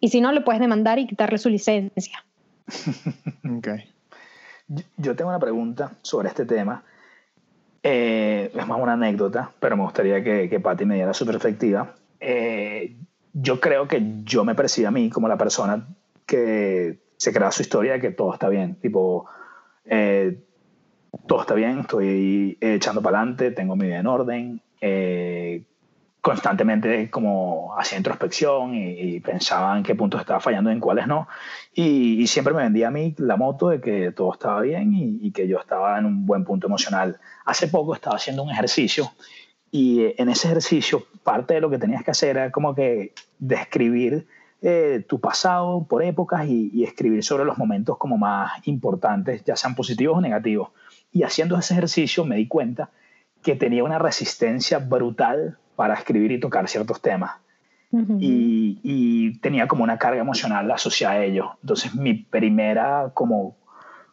Y 0.00 0.08
si 0.08 0.20
no, 0.20 0.32
le 0.32 0.40
puedes 0.40 0.60
demandar 0.60 0.98
y 0.98 1.06
quitarle 1.06 1.38
su 1.38 1.48
licencia. 1.48 2.24
Ok. 3.58 3.68
Yo- 4.96 5.14
tengo 5.14 5.30
una 5.30 5.38
pregunta 5.38 5.92
sobre 6.02 6.28
este 6.28 6.44
tema. 6.44 6.82
Eh, 7.84 8.50
es 8.52 8.66
más 8.66 8.80
una 8.80 8.94
anécdota, 8.94 9.52
pero 9.60 9.76
me 9.76 9.84
gustaría 9.84 10.24
que, 10.24 10.48
que 10.50 10.58
Patti 10.58 10.84
me 10.84 10.96
diera 10.96 11.14
su 11.14 11.24
perspectiva. 11.24 11.94
Eh, 12.18 12.96
yo 13.32 13.60
creo 13.60 13.86
que 13.86 14.02
yo 14.24 14.44
me 14.44 14.56
percibo 14.56 14.88
a 14.88 14.90
mí 14.90 15.08
como 15.10 15.28
la 15.28 15.36
persona 15.38 15.86
que 16.26 16.98
se 17.16 17.32
crea 17.32 17.52
su 17.52 17.62
historia 17.62 17.92
de 17.92 18.00
que 18.00 18.10
todo 18.10 18.32
está 18.34 18.48
bien. 18.48 18.74
Tipo, 18.80 19.26
eh, 19.84 20.42
todo 21.28 21.40
está 21.42 21.54
bien, 21.54 21.80
estoy 21.80 22.58
echando 22.60 23.00
para 23.00 23.18
adelante, 23.20 23.52
tengo 23.52 23.76
mi 23.76 23.86
vida 23.86 24.00
en 24.00 24.06
orden. 24.08 24.60
eh, 24.80 25.62
constantemente 26.26 27.08
como 27.08 27.78
hacía 27.78 27.98
introspección 27.98 28.74
y, 28.74 29.20
pensaba 29.20 29.76
en 29.76 29.84
qué 29.84 29.94
puntos 29.94 30.20
estaba 30.20 30.40
fallando 30.40 30.70
y 30.70 30.72
en 30.72 30.80
cuáles 30.80 31.06
no. 31.06 31.28
Y, 31.72 32.26
siempre 32.26 32.52
me 32.52 32.64
vendía 32.64 32.88
a 32.88 32.90
mí 32.90 33.14
la 33.18 33.36
moto 33.36 33.68
de 33.68 33.80
que 33.80 34.10
todo 34.10 34.32
estaba 34.32 34.60
bien 34.62 34.90
y, 34.92 35.30
que 35.30 35.46
yo 35.46 35.60
estaba 35.60 35.96
en 35.96 36.04
un 36.04 36.26
buen 36.26 36.42
punto 36.42 36.66
emocional. 36.66 37.20
Hace 37.44 37.68
poco 37.68 37.94
estaba 37.94 38.16
haciendo 38.16 38.42
un 38.42 38.50
ejercicio 38.50 39.12
y 39.70 40.20
en 40.20 40.28
ese 40.28 40.48
ejercicio 40.48 41.06
parte 41.22 41.54
de 41.54 41.60
lo 41.60 41.70
que 41.70 41.78
tenías 41.78 42.02
que 42.02 42.10
hacer 42.10 42.30
era 42.30 42.50
como 42.50 42.74
que 42.74 43.12
describir 43.38 44.26
eh, 44.62 45.04
tu 45.08 45.20
pasado 45.20 45.86
por 45.88 46.02
épocas 46.02 46.44
y 46.48 46.82
escribir 46.82 47.22
sobre 47.22 47.44
los 47.44 47.56
momentos 47.56 47.98
como 47.98 48.18
más 48.18 48.66
importantes, 48.66 49.44
ya 49.44 49.54
sean 49.54 49.76
positivos 49.76 50.18
o 50.18 50.20
negativos. 50.20 50.70
Y 51.12 51.22
haciendo 51.22 51.56
ese 51.56 51.74
ejercicio 51.74 52.24
me 52.24 52.34
di 52.34 52.48
cuenta 52.48 52.90
que 53.44 53.54
tenía 53.54 53.84
una 53.84 54.00
resistencia 54.00 54.80
brutal 54.80 55.58
para 55.76 55.94
escribir 55.94 56.32
y 56.32 56.40
tocar 56.40 56.68
ciertos 56.68 57.00
temas 57.00 57.32
y, 58.18 58.80
y 58.82 59.38
tenía 59.38 59.68
como 59.68 59.84
una 59.84 59.98
carga 59.98 60.20
emocional 60.20 60.70
asociada 60.70 61.14
a 61.14 61.24
ello. 61.24 61.56
Entonces 61.62 61.94
mi 61.94 62.14
primera, 62.14 63.10
como 63.14 63.56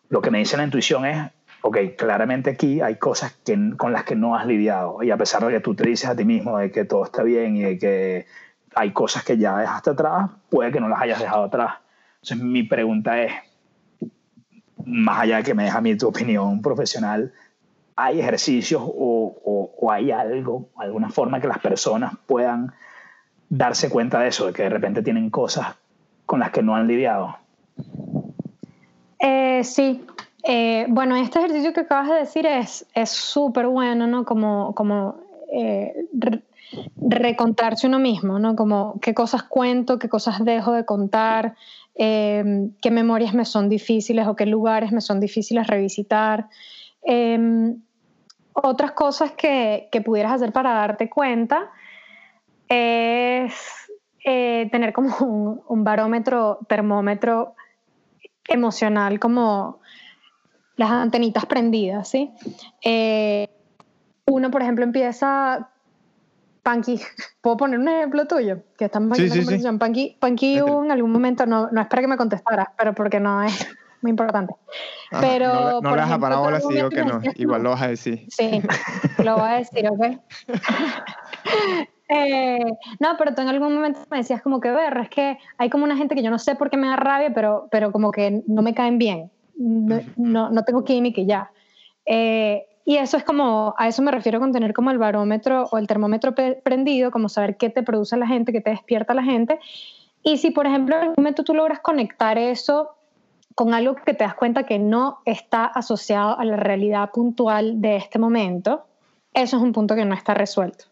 lo 0.10 0.21
que 0.21 0.32
me 0.32 0.39
dice 0.39 0.58
la 0.58 0.63
intuición 0.63 1.06
es, 1.06 1.32
ok, 1.62 1.78
claramente 1.97 2.52
aquí 2.52 2.82
hay 2.82 2.95
cosas 2.95 3.34
que, 3.45 3.58
con 3.78 3.91
las 3.93 4.04
que 4.04 4.15
no 4.15 4.36
has 4.36 4.45
lidiado 4.45 5.02
y 5.02 5.12
a 5.12 5.17
pesar 5.17 5.45
de 5.45 5.54
que 5.54 5.60
tú 5.60 5.76
te 5.76 5.88
dices 5.88 6.10
a 6.10 6.15
ti 6.15 6.26
mismo 6.26 6.58
de 6.58 6.71
que 6.71 6.86
todo 6.86 7.06
está 7.06 7.23
bien 7.23 7.58
y 7.58 7.62
de 7.63 7.78
que 7.78 8.26
hay 8.76 8.91
cosas 8.91 9.23
que 9.23 9.38
ya 9.38 9.58
dejaste 9.58 9.91
atrás, 9.91 10.30
puede 10.49 10.71
que 10.71 10.80
no 10.80 10.89
las 10.89 11.02
hayas 11.02 11.19
dejado 11.19 11.45
atrás. 11.45 11.76
Entonces 12.21 12.38
mi 12.45 12.63
pregunta 12.63 13.21
es, 13.21 13.34
más 14.86 15.21
allá 15.21 15.38
de 15.38 15.43
que 15.43 15.54
me 15.54 15.63
deja 15.63 15.78
a 15.78 15.82
mí 15.82 15.97
tu 15.97 16.08
opinión 16.08 16.62
profesional, 16.62 17.32
¿hay 17.96 18.20
ejercicios 18.20 18.82
o, 18.86 19.90
hay 19.92 20.12
algo, 20.12 20.70
alguna 20.78 21.10
forma 21.10 21.40
que 21.42 21.48
las 21.48 21.60
personas 21.60 22.14
puedan 22.26 22.72
darse 23.50 23.90
cuenta 23.90 24.20
de 24.20 24.30
eso, 24.30 24.48
de 24.48 24.54
que 24.54 24.64
de 24.64 24.70
repente 24.70 25.04
tienen 25.04 25.30
cosas 25.30 25.76
con 26.26 26.40
las 26.40 26.52
que 26.52 26.64
no 26.64 26.76
han 26.76 26.88
lidiado. 26.88 27.36
Eh, 29.20 29.64
sí. 29.64 30.06
Eh, 30.44 30.86
bueno, 30.90 31.16
este 31.16 31.40
ejercicio 31.40 31.74
que 31.74 31.82
acabas 31.82 32.10
de 32.10 32.16
decir 32.16 32.46
es 32.46 32.86
súper 33.10 33.68
bueno, 33.68 34.08
¿no? 34.08 34.26
Como, 34.26 34.74
como 34.74 35.16
eh, 35.54 36.08
re- 36.14 36.42
recontarse 36.98 37.88
uno 37.88 38.00
mismo, 38.00 38.40
¿no? 38.40 38.56
Como 38.56 39.00
qué 39.02 39.14
cosas 39.14 39.44
cuento, 39.44 40.00
qué 40.00 40.10
cosas 40.10 40.44
dejo 40.44 40.72
de 40.74 40.86
contar, 40.86 41.56
qué 41.96 42.90
memorias 42.92 43.36
me 43.36 43.46
son 43.46 43.70
difíciles 43.70 44.28
o 44.28 44.36
qué 44.36 44.48
lugares 44.48 44.92
me 44.92 45.02
son 45.02 45.20
difíciles 45.20 45.68
revisitar. 45.68 46.50
Otras 48.54 48.92
cosas 48.92 49.32
que, 49.32 49.89
que 49.92 50.02
pudieras 50.02 50.34
hacer 50.34 50.52
para 50.52 50.74
darte 50.74 51.10
cuenta 51.10 51.72
es 52.68 53.54
eh, 54.24 54.70
tener 54.72 54.93
como 54.93 55.16
un, 55.20 55.62
un 55.68 55.84
barómetro, 55.84 56.60
termómetro 56.68 57.56
emocional, 58.47 59.20
como 59.20 59.80
las 60.76 60.91
antenitas 60.91 61.45
prendidas, 61.45 62.08
¿sí? 62.08 62.32
Eh, 62.84 63.47
uno, 64.26 64.49
por 64.49 64.62
ejemplo, 64.62 64.84
empieza 64.84 65.70
Panky, 66.64 66.99
¿puedo 67.41 67.58
poner 67.58 67.80
un 67.80 67.88
ejemplo 67.88 68.26
tuyo? 68.26 68.64
Que 68.78 68.86
estamos 68.86 69.12
aquí 69.14 69.24
en 69.24 69.30
la 69.30 69.36
conversación. 69.36 69.80
Panky, 69.80 70.18
Panky 70.20 70.58
en 70.58 70.91
algún 70.91 71.12
momento, 71.12 71.45
no, 71.45 71.70
no 71.72 71.82
es 71.82 71.88
para 71.88 72.01
que 72.01 72.08
me 72.08 72.18
contestaras, 72.18 72.68
pero 72.78 72.93
porque 72.93 73.20
no 73.20 73.43
es 73.43 73.68
muy 74.04 74.12
importante. 74.12 74.54
pero, 75.20 75.82
no, 75.82 75.95
le 75.95 76.01
has 76.01 76.20
parado 76.20 76.43
ahora 76.43 76.60
si 76.60 76.74
digo 76.74 76.89
que 76.89 77.04
no, 77.04 77.22
igual 77.36 77.64
lo 77.64 77.72
vas 77.72 77.82
a 77.82 77.88
decir. 77.88 78.28
Sí, 78.30 78.62
lo 79.24 79.38
voy 79.38 79.49
a 79.49 79.54
decir, 79.54 79.89
¿ok? 79.89 80.20
Eh, 82.10 82.60
no, 82.99 83.16
pero 83.18 83.34
tú 83.34 83.41
en 83.41 83.47
algún 83.47 83.74
momento 83.74 84.01
me 84.12 84.18
decías 84.18 84.41
como 84.41 84.60
que, 84.60 84.70
ver, 84.70 84.95
es 84.97 85.10
que 85.10 85.39
hay 85.58 85.70
como 85.70 85.86
una 85.86 85.97
gente 85.97 86.14
que 86.14 86.22
yo 86.22 86.30
no 86.30 86.38
sé 86.38 86.54
por 86.54 86.70
qué 86.70 86.78
me 86.78 86.88
da 86.88 86.95
rabia, 86.95 87.34
pero, 87.34 87.70
pero 87.72 87.91
como 87.91 88.12
que 88.12 88.43
no 88.45 88.62
me 88.62 88.76
caen 88.76 88.99
bien. 88.99 89.32
No, 89.56 89.99
no, 90.18 90.49
no 90.49 90.64
tengo 90.64 90.84
química 90.84 91.22
y 91.22 91.26
ya. 91.26 91.49
Eh, 92.06 92.68
y 92.86 92.97
eso 92.97 93.18
es 93.18 93.24
como, 93.24 93.74
a 93.78 93.88
eso 93.88 94.01
me 94.01 94.12
refiero 94.12 94.39
con 94.39 94.51
tener 94.51 94.74
como 94.74 94.91
el 94.91 94.97
barómetro 94.97 95.70
o 95.72 95.78
el 95.78 95.88
termómetro 95.88 96.36
prendido, 96.36 97.10
como 97.10 97.30
saber 97.30 97.58
qué 97.58 97.70
te 97.70 97.82
produce 97.82 98.18
la 98.18 98.28
gente, 98.28 98.51
qué 98.51 98.62
te 98.62 98.72
despierta 98.72 99.14
la 99.14 99.24
gente. 99.24 99.60
Y 100.22 100.38
si, 100.38 100.51
por 100.51 100.68
ejemplo, 100.68 100.95
en 100.95 101.01
algún 101.01 101.16
momento 101.18 101.43
tú 101.43 101.54
logras 101.54 101.80
conectar 101.80 102.38
eso 102.38 102.89
con 103.56 103.74
algo 103.74 103.95
que 103.95 104.14
te 104.14 104.24
das 104.24 104.36
cuenta 104.36 104.64
que 104.64 104.80
no 104.80 105.20
está 105.26 105.66
asociado 105.66 106.38
a 106.39 106.45
la 106.45 106.58
realidad 106.58 107.12
puntual 107.12 107.82
de 107.82 107.97
este 107.97 108.20
momento, 108.20 108.86
eso 109.34 109.58
es 109.58 109.64
un 109.64 109.74
punto 109.74 109.95
que 109.95 110.06
no 110.06 110.16
está 110.16 110.34
resuelto. 110.34 110.86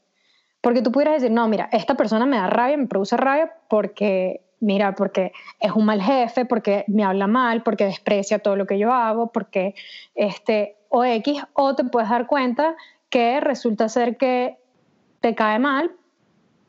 Porque 0.61 0.81
tú 0.81 0.91
pudieras 0.91 1.15
decir, 1.15 1.31
no, 1.31 1.47
mira, 1.47 1.69
esta 1.71 1.95
persona 1.95 2.25
me 2.25 2.37
da 2.37 2.47
rabia, 2.47 2.77
me 2.77 2.87
produce 2.87 3.17
rabia 3.17 3.51
porque, 3.67 4.41
mira, 4.59 4.93
porque 4.93 5.31
es 5.59 5.71
un 5.71 5.85
mal 5.85 6.01
jefe, 6.01 6.45
porque 6.45 6.85
me 6.87 7.03
habla 7.03 7.27
mal, 7.27 7.63
porque 7.63 7.85
desprecia 7.85 8.39
todo 8.39 8.55
lo 8.55 8.67
que 8.67 8.77
yo 8.77 8.93
hago, 8.93 9.31
porque 9.31 9.73
este, 10.13 10.77
o 10.89 11.03
X, 11.03 11.43
o 11.53 11.75
te 11.75 11.83
puedes 11.83 12.09
dar 12.09 12.27
cuenta 12.27 12.75
que 13.09 13.39
resulta 13.39 13.89
ser 13.89 14.17
que 14.17 14.57
te 15.19 15.35
cae 15.35 15.59
mal 15.59 15.91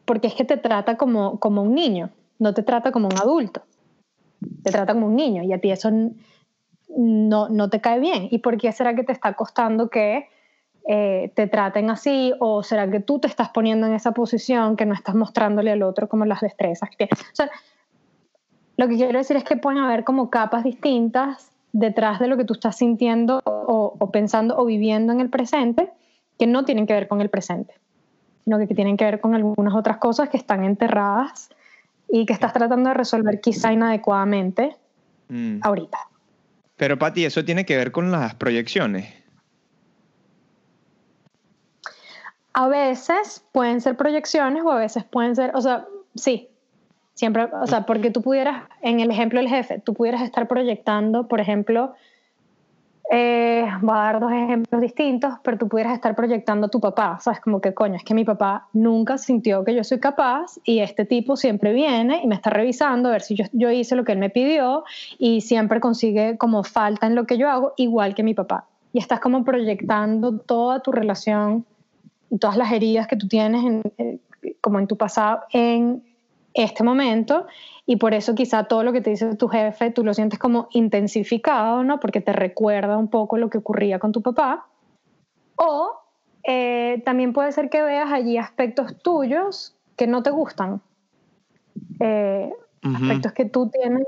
porque 0.05 0.27
es 0.27 0.35
que 0.35 0.45
te 0.45 0.57
trata 0.57 0.97
como, 0.97 1.39
como 1.39 1.63
un 1.63 1.75
niño, 1.75 2.11
no 2.39 2.55
te 2.55 2.63
trata 2.63 2.93
como 2.93 3.09
un 3.09 3.19
adulto, 3.19 3.63
te 4.63 4.71
trata 4.71 4.95
como 4.95 5.07
un 5.07 5.17
niño 5.17 5.43
y 5.43 5.53
a 5.53 5.61
ti 5.61 5.71
eso 5.71 5.91
no, 6.97 7.49
no 7.49 7.71
te 7.71 7.81
cae 7.81 8.01
bien. 8.01 8.29
¿Y 8.31 8.39
por 8.39 8.59
qué 8.59 8.73
será 8.73 8.95
que 8.95 9.05
te 9.05 9.13
está 9.13 9.35
costando 9.35 9.89
que 9.89 10.29
eh, 10.89 11.33
te 11.35 11.47
traten 11.47 11.91
así? 11.91 12.33
¿O 12.39 12.63
será 12.63 12.91
que 12.91 13.01
tú 13.01 13.19
te 13.19 13.29
estás 13.29 13.49
poniendo 13.51 13.87
en 13.87 13.95
esa 13.95 14.13
posición 14.13 14.77
que 14.77 14.87
no 14.87 14.95
estás 14.95 15.15
mostrándole 15.15 15.73
al 15.73 15.83
otro 15.83 16.09
como 16.09 16.25
las 16.25 16.41
destrezas 16.41 16.91
que 16.91 16.97
tienes? 16.97 17.21
O 17.21 17.35
sea, 17.35 17.51
lo 18.77 18.89
que 18.89 18.97
quiero 18.97 19.19
decir 19.19 19.37
es 19.37 19.45
que 19.45 19.57
pueden 19.57 19.81
haber 19.81 20.05
como 20.05 20.31
capas 20.31 20.65
distintas 20.65 21.53
detrás 21.73 22.21
de 22.21 22.29
lo 22.29 22.37
que 22.37 22.45
tú 22.45 22.55
estás 22.55 22.77
sintiendo 22.77 23.41
o, 23.45 24.11
pensando 24.11 24.57
o 24.59 24.65
viviendo 24.65 25.13
en 25.13 25.21
el 25.21 25.31
presente 25.31 25.91
que 26.39 26.47
no 26.47 26.65
tienen 26.65 26.87
que 26.87 26.93
ver 26.93 27.09
con 27.09 27.21
el 27.21 27.31
presente, 27.31 27.75
sino 28.45 28.59
que 28.59 28.67
tienen 28.75 28.97
que 28.97 29.05
ver 29.05 29.21
con 29.21 29.35
algunas 29.35 29.75
otras 29.75 29.99
cosas 29.99 30.29
que 30.29 30.37
están 30.37 30.65
enterradas 30.65 31.51
y 32.13 32.27
que 32.27 32.35
estás 32.35 32.53
tratando 32.53 32.91
de 32.91 32.95
resolver 32.95 33.41
quizá 33.41 33.73
inadecuadamente 33.73 34.77
mm. 35.29 35.61
ahorita. 35.63 35.99
Pero 36.77 36.99
Patti, 36.99 37.25
¿eso 37.25 37.43
tiene 37.43 37.65
que 37.65 37.75
ver 37.75 37.91
con 37.91 38.13
las 38.13 38.35
proyecciones? 38.35 39.13
A 42.53 42.69
veces 42.69 43.43
pueden 43.53 43.81
ser 43.81 43.97
proyecciones 43.97 44.63
o 44.63 44.71
a 44.71 44.77
veces 44.77 45.05
pueden 45.05 45.35
ser, 45.35 45.53
o 45.55 45.63
sea, 45.63 45.87
sí, 46.15 46.51
Siempre, 47.15 47.45
o 47.45 47.67
sea, 47.67 47.85
porque 47.85 48.11
tú 48.11 48.23
pudieras, 48.23 48.65
en 48.81 49.01
el 49.01 49.11
ejemplo 49.11 49.39
del 49.39 49.49
jefe, 49.49 49.79
tú 49.79 49.93
pudieras 49.93 50.23
estar 50.23 50.49
proyectando, 50.49 51.29
por 51.29 51.41
ejemplo, 51.41 51.95
eh, 53.15 53.67
voy 53.83 53.95
a 53.95 54.01
dar 54.01 54.21
dos 54.21 54.33
ejemplos 54.33 54.81
distintos, 54.81 55.35
pero 55.43 55.59
tú 55.59 55.69
pudieras 55.69 55.93
estar 55.93 56.17
proyectando 56.17 56.69
a 56.69 56.71
tu 56.71 56.81
papá, 56.81 57.19
¿sabes? 57.21 57.41
Como 57.41 57.61
que 57.61 57.75
coño, 57.75 57.97
es 57.97 58.05
que 58.05 58.15
mi 58.15 58.25
papá 58.25 58.69
nunca 58.73 59.19
sintió 59.19 59.63
que 59.65 59.75
yo 59.75 59.85
soy 59.85 60.01
capaz 60.01 60.59
y 60.65 60.79
este 60.79 61.05
tipo 61.05 61.37
siempre 61.37 61.75
viene 61.75 62.23
y 62.25 62.27
me 62.27 62.35
está 62.35 62.49
revisando 62.49 63.11
a 63.11 63.13
ver 63.13 63.21
si 63.21 63.37
yo, 63.53 63.71
hice 63.71 63.97
lo 63.97 64.05
que 64.05 64.13
él 64.13 64.19
me 64.19 64.31
pidió 64.31 64.85
y 65.19 65.43
siempre 65.43 65.79
consigue 65.79 66.39
como 66.39 66.65
falta 66.65 67.07
en 67.07 67.15
lo 67.15 67.27
que 67.27 67.37
yo 67.37 67.51
hago, 67.51 67.75
igual 67.77 68.15
que 68.15 68.23
mi 68.23 68.33
papá. 68.33 68.65
Y 68.95 68.99
estás 68.99 69.21
como 69.21 69.45
proyectando 69.45 70.39
toda 70.39 70.81
tu 70.81 70.91
relación 70.91 71.67
y 72.31 72.39
todas 72.39 72.57
las 72.57 72.73
heridas 72.73 73.09
que 73.09 73.17
tú 73.17 73.29
tienes 73.29 73.63
en, 73.63 73.83
eh, 73.99 74.21
como 74.63 74.79
en 74.79 74.87
tu 74.87 74.97
pasado 74.97 75.41
en 75.53 76.03
este 76.55 76.85
momento 76.85 77.47
y 77.87 77.97
por 77.97 78.15
eso 78.15 78.35
quizá 78.35 78.65
todo 78.65 78.85
lo 78.85 78.93
que 78.93 79.01
te 79.01 79.11
dice 79.11 79.35
tu 79.37 79.49
jefe 79.49 79.91
tú 79.91 80.05
lo 80.05 80.15
sientes 80.15 80.39
como 80.39 80.69
intensificado, 80.73 81.83
¿no? 81.85 82.01
Porque 82.01 82.21
te 82.21 82.33
recuerda 82.33 82.97
un 82.97 83.09
poco 83.09 83.39
lo 83.39 83.51
que 83.51 83.59
ocurría 83.59 83.99
con 83.99 84.13
tu 84.13 84.23
papá. 84.23 84.67
O 85.57 85.93
eh, 86.45 87.03
también 87.05 87.33
puede 87.33 87.53
ser 87.53 87.71
que 87.71 87.83
veas 87.83 88.13
allí 88.13 88.37
aspectos 88.37 88.99
tuyos 89.03 89.77
que 89.97 90.07
no 90.07 90.23
te 90.23 90.31
gustan, 90.31 90.81
eh, 92.01 92.51
aspectos 92.83 93.33
que 93.33 93.45
tú 93.45 93.71
tienes 93.71 94.07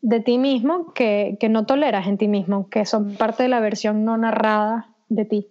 de 0.00 0.20
ti 0.20 0.38
mismo 0.38 0.92
que, 0.94 1.36
que, 1.38 1.48
no 1.48 1.66
toleras 1.66 2.06
en 2.06 2.18
ti 2.18 2.28
mismo, 2.28 2.68
que 2.70 2.86
son 2.86 3.14
parte 3.16 3.44
de 3.44 3.48
la 3.48 3.60
versión 3.60 4.04
no 4.04 4.16
narrada 4.16 4.88
de 5.08 5.24
ti. 5.24 5.48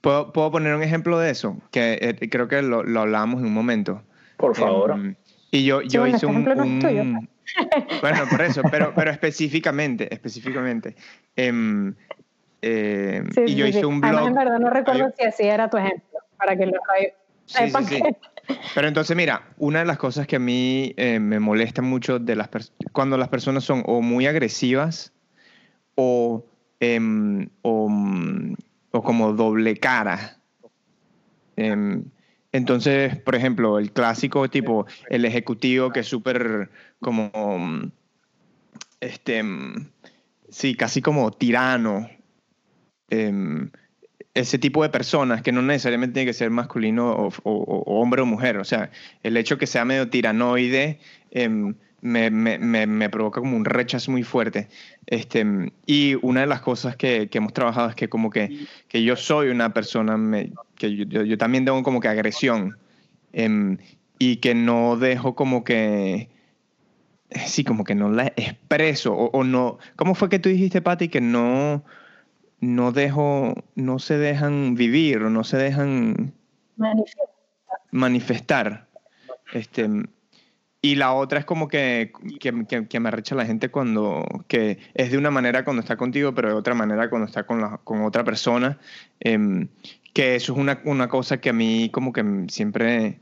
¿Puedo, 0.00 0.32
puedo 0.32 0.50
poner 0.50 0.74
un 0.74 0.82
ejemplo 0.82 1.18
de 1.18 1.30
eso? 1.30 1.56
Que 1.70 1.98
eh, 2.00 2.28
creo 2.28 2.48
que 2.48 2.62
lo, 2.62 2.82
lo 2.82 3.00
hablábamos 3.00 3.40
en 3.40 3.46
un 3.46 3.54
momento. 3.54 4.02
Por 4.36 4.54
favor. 4.56 4.92
Em, 4.92 5.16
y 5.50 5.64
yo, 5.64 5.82
yo 5.82 6.06
hice 6.06 6.26
un, 6.26 6.44
Bueno, 8.00 8.24
por 8.30 8.42
eso, 8.42 8.62
pero, 8.70 8.92
pero 8.94 9.10
específicamente, 9.10 10.12
específicamente. 10.12 10.94
Eh, 12.60 13.22
y 13.46 13.54
yo 13.54 13.66
hice 13.66 13.86
un 13.86 14.00
blog. 14.00 14.14
Además, 14.14 14.28
en 14.28 14.34
verdad 14.34 14.58
no 14.58 14.70
recuerdo 14.70 15.12
si 15.16 15.24
así 15.24 15.44
era 15.44 15.70
tu 15.70 15.76
ejemplo, 15.76 16.18
para 16.36 16.56
que 16.56 16.66
lo 16.66 16.78
sepan 17.46 17.86
sí, 17.86 18.02
Pero 18.74 18.88
entonces, 18.88 19.16
mira, 19.16 19.48
una 19.58 19.80
de 19.80 19.84
las 19.86 19.98
cosas 19.98 20.26
que 20.26 20.36
a 20.36 20.40
mí 20.40 20.92
eh, 20.96 21.18
me 21.18 21.40
molesta 21.40 21.82
mucho 21.82 22.18
de 22.18 22.36
las 22.36 22.48
cuando 22.92 23.16
las 23.16 23.28
personas 23.28 23.64
son 23.64 23.82
o 23.86 24.02
muy 24.02 24.26
agresivas 24.26 25.12
o, 25.94 26.44
em, 26.80 27.48
o, 27.62 27.90
o, 28.90 29.02
como 29.02 29.32
doble 29.32 29.76
cara. 29.76 30.36
Entonces, 32.52 33.16
por 33.16 33.34
ejemplo, 33.34 33.78
el 33.78 33.92
clásico 33.92 34.48
tipo, 34.48 34.86
el 35.10 35.24
ejecutivo 35.24 35.90
que 35.90 36.00
es 36.00 36.06
súper 36.06 36.70
como, 37.00 37.30
este, 39.00 39.42
sí, 40.48 40.74
casi 40.74 41.02
como 41.02 41.30
tirano. 41.30 42.08
Em, 43.10 43.70
ese 44.34 44.58
tipo 44.58 44.82
de 44.82 44.88
personas 44.88 45.42
que 45.42 45.52
no 45.52 45.62
necesariamente 45.62 46.14
tiene 46.14 46.30
que 46.30 46.34
ser 46.34 46.50
masculino 46.50 47.28
o, 47.42 47.82
hombre 47.86 48.22
o 48.22 48.26
mujer. 48.26 48.58
O 48.58 48.64
sea, 48.64 48.90
el 49.22 49.36
hecho 49.36 49.58
que 49.58 49.66
sea 49.66 49.84
medio 49.84 50.08
tiranoide 50.08 51.00
em, 51.30 51.74
me, 52.00 52.30
me, 52.30 52.86
me, 52.86 53.10
provoca 53.10 53.40
como 53.40 53.56
un 53.56 53.64
rechazo 53.64 54.10
muy 54.10 54.22
fuerte. 54.22 54.68
Este, 55.06 55.44
y 55.86 56.14
una 56.22 56.40
de 56.40 56.46
las 56.46 56.60
cosas 56.60 56.96
que, 56.96 57.28
que 57.28 57.38
hemos 57.38 57.52
trabajado 57.52 57.88
es 57.88 57.94
que 57.94 58.08
como 58.08 58.30
que, 58.30 58.66
que 58.88 59.02
yo 59.02 59.16
soy 59.16 59.48
una 59.48 59.72
persona, 59.74 60.16
que 60.76 60.94
yo, 60.94 61.04
yo, 61.04 61.38
también 61.38 61.64
tengo 61.64 61.82
como 61.82 62.00
que 62.00 62.08
agresión 62.08 62.76
em, 63.32 63.78
y 64.18 64.36
que 64.36 64.54
no 64.54 64.96
dejo 64.96 65.34
como 65.34 65.64
que, 65.64 66.28
sí, 67.46 67.64
como 67.64 67.84
que 67.84 67.94
no 67.94 68.10
la 68.10 68.28
expreso 68.36 69.14
o, 69.14 69.30
o 69.30 69.44
no. 69.44 69.78
¿Cómo 69.96 70.14
fue 70.14 70.28
que 70.28 70.38
tú 70.38 70.48
dijiste, 70.48 70.80
Patti, 70.80 71.08
que 71.08 71.20
no, 71.20 71.84
no 72.60 72.92
dejo, 72.92 73.54
no 73.74 73.98
se 73.98 74.18
dejan 74.18 74.74
vivir 74.74 75.18
o 75.22 75.30
no 75.30 75.44
se 75.44 75.56
dejan 75.56 76.34
manifestar? 76.76 77.28
manifestar. 77.90 78.88
Este, 79.52 79.88
y 80.80 80.94
la 80.94 81.12
otra 81.12 81.40
es 81.40 81.44
como 81.44 81.68
que, 81.68 82.12
que, 82.38 82.86
que, 82.88 83.00
me 83.00 83.08
arrecha 83.08 83.34
la 83.34 83.46
gente 83.46 83.68
cuando, 83.70 84.24
que 84.46 84.78
es 84.94 85.10
de 85.10 85.18
una 85.18 85.30
manera 85.30 85.64
cuando 85.64 85.80
está 85.80 85.96
contigo, 85.96 86.34
pero 86.34 86.48
de 86.48 86.54
otra 86.54 86.74
manera 86.74 87.10
cuando 87.10 87.26
está 87.26 87.44
con, 87.44 87.60
la, 87.60 87.78
con 87.78 88.02
otra 88.02 88.22
persona. 88.24 88.78
Em, 89.20 89.68
que 90.12 90.36
eso 90.36 90.52
es 90.52 90.58
una, 90.58 90.80
una, 90.84 91.08
cosa 91.08 91.40
que 91.40 91.50
a 91.50 91.52
mí 91.52 91.90
como 91.90 92.12
que 92.12 92.24
siempre 92.48 93.20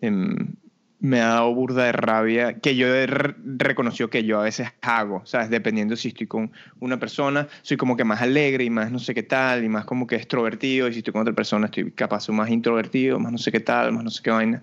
em, 0.00 0.54
me 1.00 1.20
ha 1.20 1.28
dado 1.28 1.54
burda 1.54 1.84
de 1.84 1.92
rabia, 1.92 2.60
que 2.60 2.74
yo 2.76 2.86
he 2.86 3.06
reconocido 3.06 4.08
que 4.08 4.24
yo 4.24 4.40
a 4.40 4.44
veces 4.44 4.68
hago, 4.80 5.20
¿sabes? 5.26 5.50
Dependiendo 5.50 5.96
si 5.96 6.08
estoy 6.08 6.26
con 6.26 6.52
una 6.80 6.98
persona, 6.98 7.48
soy 7.60 7.76
como 7.76 7.96
que 7.96 8.04
más 8.04 8.22
alegre 8.22 8.64
y 8.64 8.70
más 8.70 8.90
no 8.90 8.98
sé 8.98 9.14
qué 9.14 9.22
tal, 9.22 9.64
y 9.64 9.68
más 9.68 9.84
como 9.84 10.06
que 10.06 10.16
extrovertido, 10.16 10.88
y 10.88 10.94
si 10.94 10.98
estoy 11.00 11.12
con 11.12 11.20
otra 11.20 11.34
persona 11.34 11.66
estoy 11.66 11.90
capaz 11.92 12.28
más 12.30 12.48
introvertido, 12.48 13.18
más 13.20 13.32
no 13.32 13.38
sé 13.38 13.52
qué 13.52 13.60
tal, 13.60 13.92
más 13.92 14.04
no 14.04 14.10
sé 14.10 14.22
qué 14.22 14.30
vaina. 14.30 14.62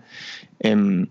Em, 0.60 1.08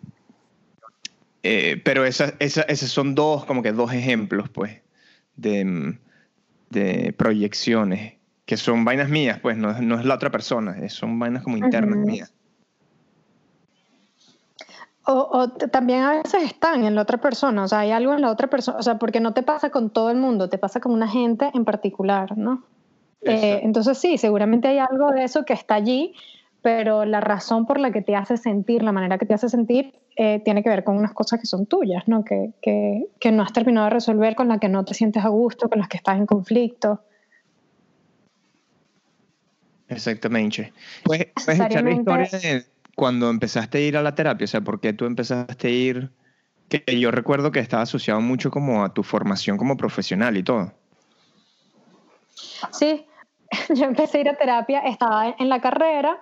eh, 1.43 1.80
pero 1.84 2.05
esas, 2.05 2.34
esos 2.38 2.91
son 2.91 3.14
dos, 3.14 3.45
como 3.45 3.62
que 3.62 3.72
dos 3.72 3.93
ejemplos, 3.93 4.49
pues, 4.51 4.80
de, 5.36 5.99
de, 6.70 7.14
proyecciones, 7.16 8.14
que 8.45 8.57
son 8.57 8.84
vainas 8.84 9.09
mías, 9.09 9.38
pues, 9.41 9.57
no, 9.57 9.80
no 9.80 9.99
es 9.99 10.05
la 10.05 10.14
otra 10.14 10.30
persona, 10.30 10.76
son 10.88 11.18
vainas 11.18 11.43
como 11.43 11.57
internas 11.57 11.99
mías. 11.99 12.32
O, 15.07 15.28
o, 15.32 15.49
también 15.49 16.03
a 16.03 16.22
veces 16.22 16.43
están 16.45 16.84
en 16.84 16.95
la 16.95 17.03
otra 17.03 17.18
persona, 17.18 17.64
o 17.64 17.68
sea, 17.68 17.80
hay 17.80 17.91
algo 17.91 18.12
en 18.12 18.20
la 18.20 18.30
otra 18.30 18.49
persona, 18.49 18.78
o 18.78 18.82
sea, 18.82 18.99
porque 18.99 19.18
no 19.18 19.32
te 19.32 19.43
pasa 19.43 19.70
con 19.70 19.91
todo 19.91 20.11
el 20.11 20.18
mundo, 20.18 20.49
te 20.49 20.59
pasa 20.59 20.80
con 20.80 20.93
una 20.93 21.09
gente 21.09 21.51
en 21.55 21.64
particular, 21.64 22.36
¿no? 22.36 22.62
Eh, 23.22 23.61
entonces 23.62 23.99
sí, 23.99 24.18
seguramente 24.18 24.68
hay 24.68 24.78
algo 24.78 25.11
de 25.11 25.24
eso 25.24 25.45
que 25.45 25.53
está 25.53 25.74
allí, 25.74 26.14
pero 26.62 27.04
la 27.04 27.20
razón 27.20 27.66
por 27.66 27.78
la 27.78 27.90
que 27.90 28.02
te 28.02 28.16
hace 28.16 28.36
sentir, 28.36 28.82
la 28.82 28.92
manera 28.92 29.18
que 29.18 29.26
te 29.26 29.34
hace 29.34 29.48
sentir, 29.48 29.94
eh, 30.16 30.40
tiene 30.44 30.62
que 30.62 30.68
ver 30.68 30.84
con 30.84 30.96
unas 30.96 31.12
cosas 31.12 31.40
que 31.40 31.46
son 31.46 31.66
tuyas, 31.66 32.06
¿no? 32.06 32.24
Que, 32.24 32.52
que, 32.61 33.06
que, 33.18 33.32
no 33.32 33.42
has 33.42 33.52
terminado 33.52 33.86
de 33.86 33.90
resolver, 33.90 34.34
con 34.34 34.48
las 34.48 34.58
que 34.58 34.68
no 34.68 34.84
te 34.84 34.94
sientes 34.94 35.24
a 35.24 35.28
gusto, 35.28 35.68
con 35.68 35.78
las 35.78 35.88
que 35.88 35.96
estás 35.96 36.18
en 36.18 36.26
conflicto. 36.26 37.02
Exactamente. 39.88 40.72
Pues, 41.04 41.26
¿Puedes 41.44 41.61
echar 41.61 41.84
la 41.84 41.90
historia 41.90 42.28
de 42.30 42.64
cuando 42.94 43.30
empezaste 43.30 43.78
a 43.78 43.80
ir 43.80 43.96
a 43.96 44.02
la 44.02 44.14
terapia? 44.14 44.44
O 44.44 44.48
sea, 44.48 44.61
¿por 44.61 44.80
qué 44.80 44.92
tú 44.92 45.06
empezaste 45.06 45.68
a 45.68 45.70
ir? 45.70 46.11
Que 46.68 47.00
yo 47.00 47.11
recuerdo 47.11 47.50
que 47.50 47.58
estaba 47.58 47.82
asociado 47.82 48.20
mucho 48.20 48.50
como 48.50 48.84
a 48.84 48.94
tu 48.94 49.02
formación 49.02 49.56
como 49.56 49.76
profesional 49.76 50.36
y 50.36 50.44
todo. 50.44 50.72
Sí, 52.70 53.06
yo 53.74 53.84
empecé 53.84 54.18
a 54.18 54.20
ir 54.20 54.28
a 54.28 54.34
terapia, 54.34 54.80
estaba 54.80 55.34
en 55.38 55.48
la 55.48 55.61
carrera 55.61 56.20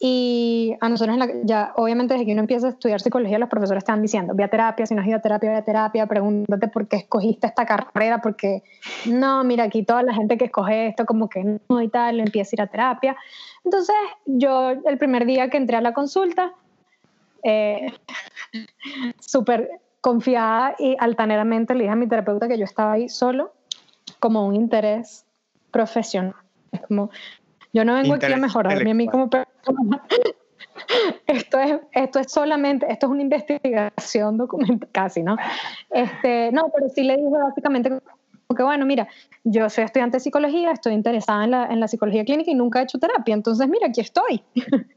y 0.00 0.76
a 0.80 0.88
nosotros, 0.88 1.18
ya 1.42 1.72
obviamente 1.74 2.14
desde 2.14 2.24
que 2.24 2.32
uno 2.32 2.42
empieza 2.42 2.68
a 2.68 2.70
estudiar 2.70 3.00
psicología, 3.00 3.38
los 3.38 3.48
profesores 3.48 3.82
están 3.82 4.00
diciendo, 4.00 4.32
ve 4.36 4.44
a 4.44 4.48
terapia, 4.48 4.86
si 4.86 4.94
no 4.94 5.00
has 5.00 5.08
ido 5.08 5.16
a 5.16 5.20
terapia, 5.20 5.50
ve 5.50 5.56
a 5.56 5.64
terapia, 5.64 6.06
pregúntate 6.06 6.68
por 6.68 6.86
qué 6.86 6.96
escogiste 6.96 7.48
esta 7.48 7.66
carrera, 7.66 8.20
porque 8.20 8.62
no, 9.06 9.42
mira, 9.42 9.64
aquí 9.64 9.82
toda 9.82 10.04
la 10.04 10.14
gente 10.14 10.38
que 10.38 10.44
escoge 10.44 10.86
esto 10.86 11.04
como 11.04 11.28
que 11.28 11.58
no 11.68 11.82
y 11.82 11.88
tal, 11.88 12.20
empieza 12.20 12.50
a 12.52 12.56
ir 12.56 12.62
a 12.62 12.66
terapia. 12.68 13.16
Entonces 13.64 13.96
yo 14.24 14.70
el 14.70 14.98
primer 14.98 15.26
día 15.26 15.50
que 15.50 15.56
entré 15.56 15.76
a 15.76 15.80
la 15.80 15.92
consulta, 15.92 16.52
eh, 17.42 17.92
súper 19.18 19.80
confiada 20.00 20.76
y 20.78 20.96
altaneramente 21.00 21.74
le 21.74 21.80
dije 21.80 21.92
a 21.92 21.96
mi 21.96 22.06
terapeuta 22.06 22.46
que 22.46 22.56
yo 22.56 22.64
estaba 22.64 22.92
ahí 22.92 23.08
solo 23.08 23.52
como 24.20 24.46
un 24.46 24.54
interés 24.54 25.26
profesional. 25.72 26.34
Es 26.72 26.80
como, 26.82 27.10
yo 27.72 27.84
no 27.84 27.94
vengo 27.94 28.14
aquí 28.14 28.32
a 28.32 28.36
mejorarme 28.36 28.90
a 28.90 28.94
mí 28.94 29.06
como 29.08 29.28
persona. 29.30 30.04
esto 31.26 31.58
es, 31.58 31.80
esto 31.92 32.18
es 32.18 32.32
solamente, 32.32 32.86
esto 32.90 33.06
es 33.06 33.12
una 33.12 33.22
investigación 33.22 34.36
documental, 34.36 34.88
casi, 34.92 35.22
¿no? 35.22 35.36
Este, 35.90 36.50
no, 36.52 36.70
pero 36.74 36.88
sí 36.88 37.02
le 37.02 37.16
dije 37.16 37.28
básicamente 37.30 37.90
que, 38.56 38.62
bueno, 38.62 38.86
mira, 38.86 39.06
yo 39.44 39.68
soy 39.68 39.84
estudiante 39.84 40.16
de 40.16 40.20
psicología, 40.20 40.72
estoy 40.72 40.94
interesada 40.94 41.44
en 41.44 41.50
la, 41.50 41.66
en 41.66 41.80
la 41.80 41.88
psicología 41.88 42.24
clínica 42.24 42.50
y 42.50 42.54
nunca 42.54 42.80
he 42.80 42.84
hecho 42.84 42.98
terapia, 42.98 43.34
entonces, 43.34 43.68
mira, 43.68 43.88
aquí 43.88 44.00
estoy. 44.00 44.42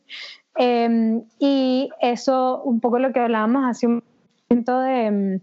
Em, 0.56 1.24
y 1.40 1.90
eso, 2.02 2.62
un 2.64 2.82
poco 2.82 3.00
lo 3.00 3.14
que 3.14 3.22
hablábamos 3.22 3.64
hace 3.70 3.88
un 3.88 4.04
momento 4.50 4.82
de, 4.82 5.40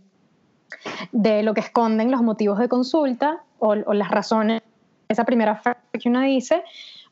de 1.12 1.42
lo 1.42 1.54
que 1.54 1.60
esconden 1.60 2.10
los 2.10 2.20
motivos 2.20 2.58
de 2.58 2.68
consulta 2.68 3.42
o, 3.58 3.68
o 3.68 3.94
las 3.94 4.10
razones 4.10 4.60
esa 5.08 5.24
primera 5.24 5.56
frase 5.56 5.80
que 6.00 6.08
uno 6.08 6.20
dice, 6.20 6.62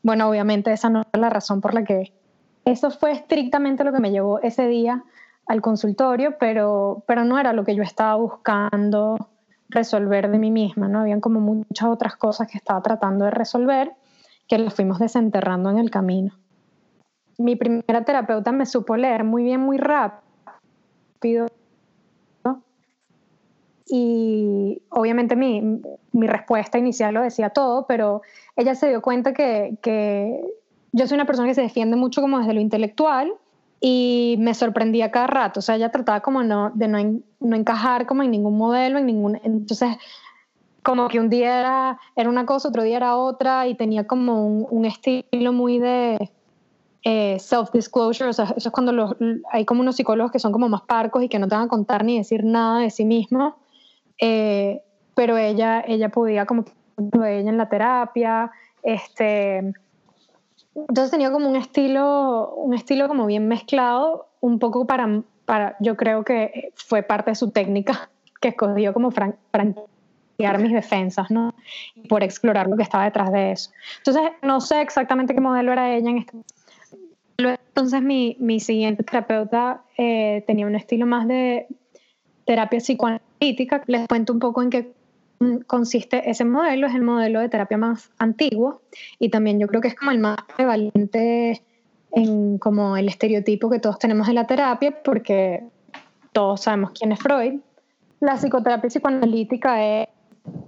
bueno, 0.03 0.29
obviamente 0.29 0.71
esa 0.71 0.89
no 0.89 1.01
es 1.01 1.19
la 1.19 1.29
razón 1.29 1.61
por 1.61 1.73
la 1.73 1.83
que... 1.83 2.13
Eso 2.65 2.91
fue 2.91 3.11
estrictamente 3.11 3.83
lo 3.83 3.93
que 3.93 3.99
me 3.99 4.11
llevó 4.11 4.41
ese 4.41 4.67
día 4.67 5.03
al 5.45 5.61
consultorio, 5.61 6.37
pero, 6.37 7.03
pero 7.07 7.23
no 7.23 7.39
era 7.39 7.53
lo 7.53 7.63
que 7.63 7.75
yo 7.75 7.83
estaba 7.83 8.15
buscando 8.15 9.29
resolver 9.69 10.29
de 10.29 10.37
mí 10.37 10.51
misma, 10.51 10.87
¿no? 10.87 10.99
Habían 10.99 11.21
como 11.21 11.39
muchas 11.39 11.87
otras 11.87 12.15
cosas 12.17 12.47
que 12.49 12.57
estaba 12.57 12.81
tratando 12.81 13.25
de 13.25 13.31
resolver 13.31 13.93
que 14.47 14.57
las 14.57 14.73
fuimos 14.73 14.99
desenterrando 14.99 15.69
en 15.69 15.77
el 15.77 15.89
camino. 15.89 16.33
Mi 17.37 17.55
primera 17.55 18.03
terapeuta 18.03 18.51
me 18.51 18.65
supo 18.65 18.97
leer 18.97 19.23
muy 19.23 19.43
bien, 19.43 19.61
muy 19.61 19.77
rápido 19.77 21.47
y 23.89 24.81
obviamente 24.89 25.35
mi, 25.35 25.61
mi, 26.11 26.27
respuesta 26.27 26.77
inicial 26.77 27.13
lo 27.13 27.21
decía 27.21 27.49
todo, 27.49 27.85
pero 27.87 28.21
ella 28.55 28.75
se 28.75 28.89
dio 28.89 29.01
cuenta 29.01 29.33
que, 29.33 29.77
que, 29.81 30.41
yo 30.91 31.07
soy 31.07 31.15
una 31.15 31.25
persona 31.25 31.47
que 31.47 31.53
se 31.53 31.61
defiende 31.61 31.95
mucho 31.95 32.21
como 32.21 32.39
desde 32.39 32.53
lo 32.53 32.59
intelectual 32.59 33.33
y 33.79 34.35
me 34.39 34.53
sorprendía 34.53 35.11
cada 35.11 35.27
rato, 35.27 35.59
o 35.59 35.63
sea, 35.63 35.75
ella 35.75 35.91
trataba 35.91 36.21
como 36.21 36.43
no, 36.43 36.71
de 36.73 36.87
no, 36.87 37.21
no 37.39 37.55
encajar 37.55 38.07
como 38.07 38.23
en 38.23 38.31
ningún 38.31 38.57
modelo, 38.57 38.97
en 38.97 39.05
ningún... 39.05 39.39
Entonces, 39.43 39.97
como 40.83 41.07
que 41.07 41.19
un 41.19 41.29
día 41.29 41.59
era, 41.59 41.99
era 42.15 42.29
una 42.29 42.45
cosa, 42.45 42.69
otro 42.69 42.83
día 42.83 42.97
era 42.97 43.17
otra 43.17 43.67
y 43.67 43.75
tenía 43.75 44.07
como 44.07 44.45
un, 44.45 44.67
un 44.69 44.85
estilo 44.85 45.53
muy 45.53 45.79
de... 45.79 46.31
Eh, 47.03 47.37
self-disclosure, 47.39 48.27
o 48.27 48.33
sea, 48.33 48.45
eso 48.57 48.67
es 48.67 48.69
cuando 48.69 48.91
los, 48.91 49.15
hay 49.49 49.63
como 49.63 49.79
unos 49.79 49.95
psicólogos 49.95 50.29
que 50.29 50.39
son 50.39 50.51
como 50.51 50.67
más 50.67 50.81
parcos 50.81 51.23
y 51.23 51.29
que 51.29 51.39
no 51.39 51.47
te 51.47 51.55
van 51.55 51.65
a 51.65 51.67
contar 51.69 52.03
ni 52.03 52.17
decir 52.17 52.43
nada 52.43 52.79
de 52.79 52.89
sí 52.89 53.05
mismos 53.05 53.53
eh, 54.19 54.81
pero 55.15 55.37
ella, 55.37 55.83
ella 55.87 56.09
podía 56.09 56.45
como 56.45 56.65
ella 56.97 57.49
en 57.49 57.57
la 57.57 57.69
terapia, 57.69 58.51
este, 58.83 59.73
entonces 60.75 61.11
tenía 61.11 61.31
como 61.31 61.49
un 61.49 61.55
estilo, 61.55 62.53
un 62.55 62.73
estilo 62.73 63.07
como 63.07 63.25
bien 63.25 63.47
mezclado, 63.47 64.27
un 64.39 64.59
poco 64.59 64.85
para, 64.85 65.23
para, 65.45 65.75
yo 65.79 65.97
creo 65.97 66.23
que 66.23 66.71
fue 66.75 67.03
parte 67.03 67.31
de 67.31 67.35
su 67.35 67.51
técnica 67.51 68.09
que 68.41 68.49
escogió 68.49 68.93
como 68.93 69.11
franquear 69.11 70.59
mis 70.59 70.73
defensas, 70.73 71.31
¿no? 71.31 71.55
Por 72.07 72.23
explorar 72.23 72.67
lo 72.67 72.77
que 72.77 72.83
estaba 72.83 73.05
detrás 73.05 73.31
de 73.31 73.51
eso. 73.51 73.71
Entonces, 73.97 74.31
no 74.43 74.61
sé 74.61 74.81
exactamente 74.81 75.33
qué 75.33 75.41
modelo 75.41 75.71
era 75.71 75.95
ella 75.95 76.11
en 76.11 76.17
este 76.19 76.37
entonces 77.37 78.01
mi, 78.01 78.35
mi 78.39 78.59
siguiente 78.59 79.03
terapeuta 79.03 79.83
eh, 79.97 80.43
tenía 80.47 80.65
un 80.65 80.75
estilo 80.75 81.05
más 81.05 81.27
de 81.27 81.67
terapia 82.45 82.79
psicoanalítica. 82.79 83.26
Les 83.39 84.07
cuento 84.07 84.33
un 84.33 84.39
poco 84.39 84.61
en 84.61 84.69
qué 84.69 84.93
consiste 85.67 86.29
ese 86.29 86.45
modelo. 86.45 86.87
Es 86.87 86.95
el 86.95 87.03
modelo 87.03 87.39
de 87.39 87.49
terapia 87.49 87.77
más 87.77 88.09
antiguo 88.17 88.81
y 89.19 89.29
también 89.29 89.59
yo 89.59 89.67
creo 89.67 89.81
que 89.81 89.89
es 89.89 89.95
como 89.95 90.11
el 90.11 90.19
más 90.19 90.37
prevalente 90.55 91.61
en 92.11 92.57
como 92.57 92.97
el 92.97 93.07
estereotipo 93.07 93.69
que 93.69 93.79
todos 93.79 93.99
tenemos 93.99 94.27
de 94.27 94.33
la 94.33 94.47
terapia 94.47 95.03
porque 95.03 95.63
todos 96.31 96.61
sabemos 96.61 96.91
quién 96.91 97.11
es 97.11 97.19
Freud. 97.19 97.59
La 98.19 98.35
psicoterapia 98.37 98.89
psicoanalítica 98.89 99.83
es 99.83 100.07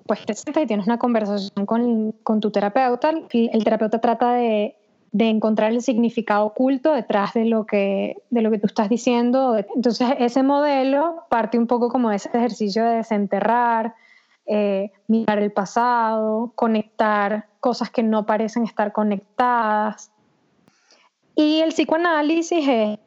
pues 0.05 0.25
te 0.25 0.33
sientas 0.33 0.63
y 0.63 0.67
tienes 0.67 0.85
una 0.85 0.97
conversación 0.97 1.65
con, 1.65 2.11
con 2.23 2.39
tu 2.39 2.51
terapeuta. 2.51 3.11
El 3.31 3.63
terapeuta 3.63 3.99
trata 4.01 4.33
de 4.33 4.75
de 5.11 5.29
encontrar 5.29 5.71
el 5.71 5.81
significado 5.81 6.45
oculto 6.45 6.93
detrás 6.93 7.33
de 7.33 7.45
lo 7.45 7.65
que, 7.65 8.17
de 8.29 8.41
lo 8.41 8.51
que 8.51 8.59
tú 8.59 8.67
estás 8.67 8.89
diciendo. 8.89 9.57
Entonces, 9.75 10.09
ese 10.19 10.43
modelo 10.43 11.23
parte 11.29 11.57
un 11.57 11.67
poco 11.67 11.89
como 11.89 12.11
ese 12.11 12.29
ejercicio 12.29 12.83
de 12.83 12.97
desenterrar, 12.97 13.95
eh, 14.45 14.91
mirar 15.07 15.39
el 15.39 15.51
pasado, 15.51 16.51
conectar 16.55 17.47
cosas 17.59 17.89
que 17.89 18.03
no 18.03 18.25
parecen 18.25 18.63
estar 18.63 18.91
conectadas. 18.91 20.11
Y 21.35 21.61
el 21.61 21.69
psicoanálisis 21.69 22.67
es, 22.67 22.99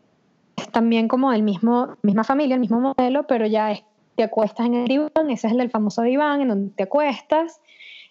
también 0.72 1.06
como 1.06 1.30
del 1.30 1.42
mismo, 1.42 1.96
misma 2.02 2.24
familia, 2.24 2.54
el 2.54 2.60
mismo 2.60 2.80
modelo, 2.80 3.26
pero 3.26 3.46
ya 3.46 3.72
es, 3.72 3.84
te 4.16 4.24
acuestas 4.24 4.66
en 4.66 4.74
el 4.74 4.88
diván, 4.88 5.30
ese 5.30 5.46
es 5.46 5.52
el 5.52 5.58
del 5.58 5.70
famoso 5.70 6.02
diván, 6.02 6.40
en 6.40 6.48
donde 6.48 6.74
te 6.74 6.82
acuestas. 6.84 7.60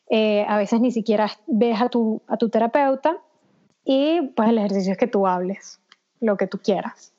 Eh, 0.10 0.46
a 0.48 0.58
veces 0.58 0.82
ni 0.82 0.92
siquiera 0.92 1.30
ves 1.48 1.82
a 1.82 1.90
tu, 1.90 2.22
a 2.28 2.38
tu 2.38 2.50
terapeuta 2.50 3.18
y 3.84 4.22
pues 4.36 4.50
el 4.50 4.58
ejercicio 4.58 4.94
es 4.94 4.98
que 4.98 5.08
tú 5.08 5.28
hables 5.28 5.80
lo 6.20 6.38
que 6.38 6.48
tú 6.48 6.60
quieras. 6.60 7.14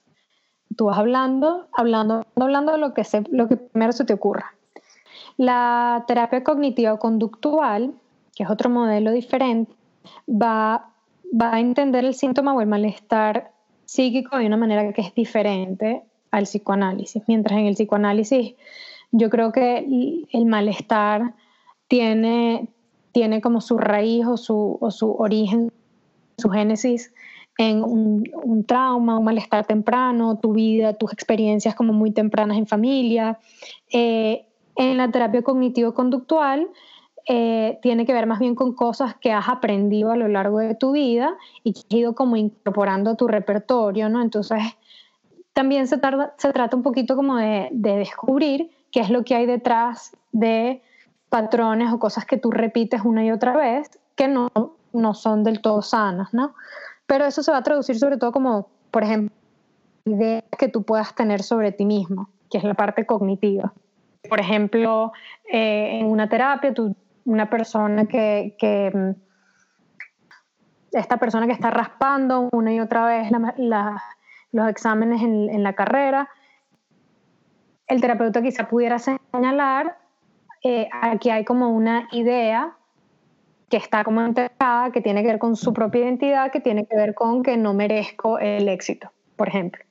Tú 0.77 0.87
vas 0.87 0.99
hablando, 0.99 1.67
hablando, 1.73 2.25
hablando 2.37 2.77
lo 2.79 2.95
que, 2.95 3.05
se, 3.05 3.23
lo 3.31 3.49
que 3.49 3.57
primero 3.57 3.93
se 3.93 4.05
te 4.05 4.15
ocurra. 4.15 4.55
La 5.37 6.05
terapia 6.07 6.45
cognitiva 6.45 6.99
conductual, 6.99 7.95
que 8.35 8.45
es 8.45 8.51
otro 8.51 8.71
modelo 8.71 9.11
diferente, 9.11 9.73
va, 10.29 10.91
va 11.39 11.55
a 11.55 11.61
entender 11.61 12.05
el 12.05 12.15
síntoma 12.15 12.55
o 12.55 12.61
el 12.61 12.69
malestar 12.69 13.53
psíquico 13.85 14.39
de 14.39 14.47
una 14.47 14.57
manera 14.57 14.91
que 14.93 15.03
es 15.03 15.15
diferente 15.15 16.03
al 16.31 16.45
psicoanálisis. 16.45 17.23
Mientras 17.27 17.59
en 17.59 17.67
el 17.67 17.75
psicoanálisis 17.75 18.55
yo 19.11 19.29
creo 19.29 19.53
que 19.53 20.27
el 20.33 20.47
malestar 20.47 21.35
tiene, 21.89 22.69
tiene 23.13 23.43
como 23.43 23.61
su 23.61 23.77
raíz 23.77 24.27
o 24.27 24.39
su, 24.39 24.79
o 24.81 24.91
su 24.91 25.13
origen 25.13 25.71
su 26.43 26.51
génesis 26.51 27.13
en 27.59 27.83
un, 27.85 28.65
trauma, 28.67 29.19
un 29.19 29.25
malestar 29.25 29.67
temprano, 29.67 30.39
tu 30.39 30.53
vida, 30.53 30.95
tus 30.95 31.13
experiencias 31.13 31.75
como 31.75 31.93
muy 31.93 32.11
tempranas 32.11 32.57
en 32.57 32.67
familia. 32.67 33.39
Eh, 33.93 34.47
en 34.77 34.97
la 34.97 35.11
terapia 35.11 35.43
cognitivo-conductual 35.43 36.69
eh, 37.29 37.79
tiene 37.83 38.07
que 38.07 38.13
ver 38.13 38.27
más 38.27 38.39
bien 38.39 38.55
con 38.55 38.75
cosas 38.75 39.15
que 39.15 39.33
has 39.33 39.49
aprendido 39.49 40.11
a 40.11 40.17
lo 40.17 40.29
largo 40.29 40.59
de 40.59 40.75
tu 40.75 40.93
vida 40.93 41.37
y 41.63 41.75
que 41.75 41.81
has 41.81 41.95
ido 41.95 42.15
como 42.15 42.37
incorporando 42.37 43.11
a 43.11 43.17
tu 43.17 43.29
repertorio, 43.29 44.09
¿no? 44.09 44.23
Entonces, 44.23 44.63
también 45.53 45.87
se, 45.87 45.99
trata 45.99 46.77
un 46.77 46.83
poquito 46.83 47.15
como 47.15 47.37
de 47.37 47.69
descubrir 47.73 48.71
qué 48.91 49.01
es 49.01 49.11
lo 49.11 49.25
que 49.25 49.35
hay 49.35 49.47
detrás 49.47 50.17
de 50.33 50.83
patrones 51.29 51.93
o 51.93 51.99
cosas 51.99 52.25
que 52.25 52.39
tú 52.39 52.51
repites 52.51 53.03
una 53.05 53.25
y 53.25 53.31
otra 53.31 53.57
vez 53.57 53.99
que 54.17 54.29
no 54.29 54.49
no 54.93 55.15
son 55.15 55.45
del 55.45 55.61
todo 55.61 55.83
sanas, 55.83 56.33
¿no? 56.33 56.55
Pero 57.07 57.25
eso 57.25 57.43
se 57.43 57.53
va 57.53 57.59
a 57.59 57.63
traducir 57.63 57.99
sobre 57.99 58.17
todo 58.17 58.33
como, 58.33 58.71
por 58.91 59.03
ejemplo, 59.03 59.35
ideas 60.05 60.45
que 60.59 60.69
tú 60.69 60.83
puedas 60.83 61.15
tener 61.15 61.43
sobre 61.43 61.73
ti 61.73 61.85
mismo, 61.85 62.29
que 62.51 62.59
es 62.59 62.65
la 62.65 62.75
parte 62.75 63.07
cognitiva. 63.07 63.73
Por 64.29 64.41
ejemplo, 64.41 65.13
eh, 65.53 65.99
en 66.01 66.07
una 66.07 66.29
terapia, 66.29 66.73
una 67.25 67.51
persona 67.51 68.07
que, 68.07 68.57
que, 68.59 69.15
esta 70.93 71.17
persona 71.17 71.47
que 71.47 71.53
está 71.53 71.71
raspando 71.71 72.49
una 72.53 72.73
y 72.73 72.81
otra 72.81 73.07
vez 73.07 73.31
los 74.53 74.69
exámenes 74.69 75.23
en, 75.23 75.49
en, 75.49 75.63
la 75.63 75.73
carrera, 75.75 76.29
el 77.87 78.01
terapeuta 78.01 78.43
quizá 78.43 78.69
pudiera 78.69 78.99
señalar, 78.99 79.99
eh, 80.63 80.89
aquí 80.93 81.31
hay 81.31 81.45
como 81.45 81.71
una 81.71 82.09
idea 82.13 82.77
que 83.73 83.79
está 83.79 84.05
como 84.05 84.21
enterrada, 84.21 84.93
que 84.93 85.01
tiene 85.01 85.23
que 85.23 85.29
ver 85.29 85.39
con 85.39 85.57
su 85.57 85.73
propia 85.73 86.03
identidad, 86.03 86.53
que 86.53 86.61
tiene 86.61 86.85
que 86.85 86.95
ver 86.95 87.15
con 87.15 87.43
que 87.43 87.57
no 87.57 87.73
merezco 87.73 88.39
el 88.39 88.69
éxito, 88.69 89.11
por 89.35 89.49
ejemplo. 89.49 89.83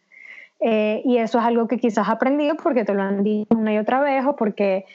Eh, 0.59 1.01
y 1.03 1.17
eso 1.17 1.39
es 1.39 1.45
algo 1.45 1.67
que 1.67 1.79
quizás 1.79 2.07
has 2.07 2.13
aprendido 2.13 2.53
porque 2.61 2.85
te 2.85 2.93
lo 2.93 3.01
han 3.01 3.23
dicho 3.23 3.57
una 3.57 3.73
y 3.73 3.79
otra 3.79 3.99
vez 3.99 4.23
o 4.27 4.35
porque 4.35 4.85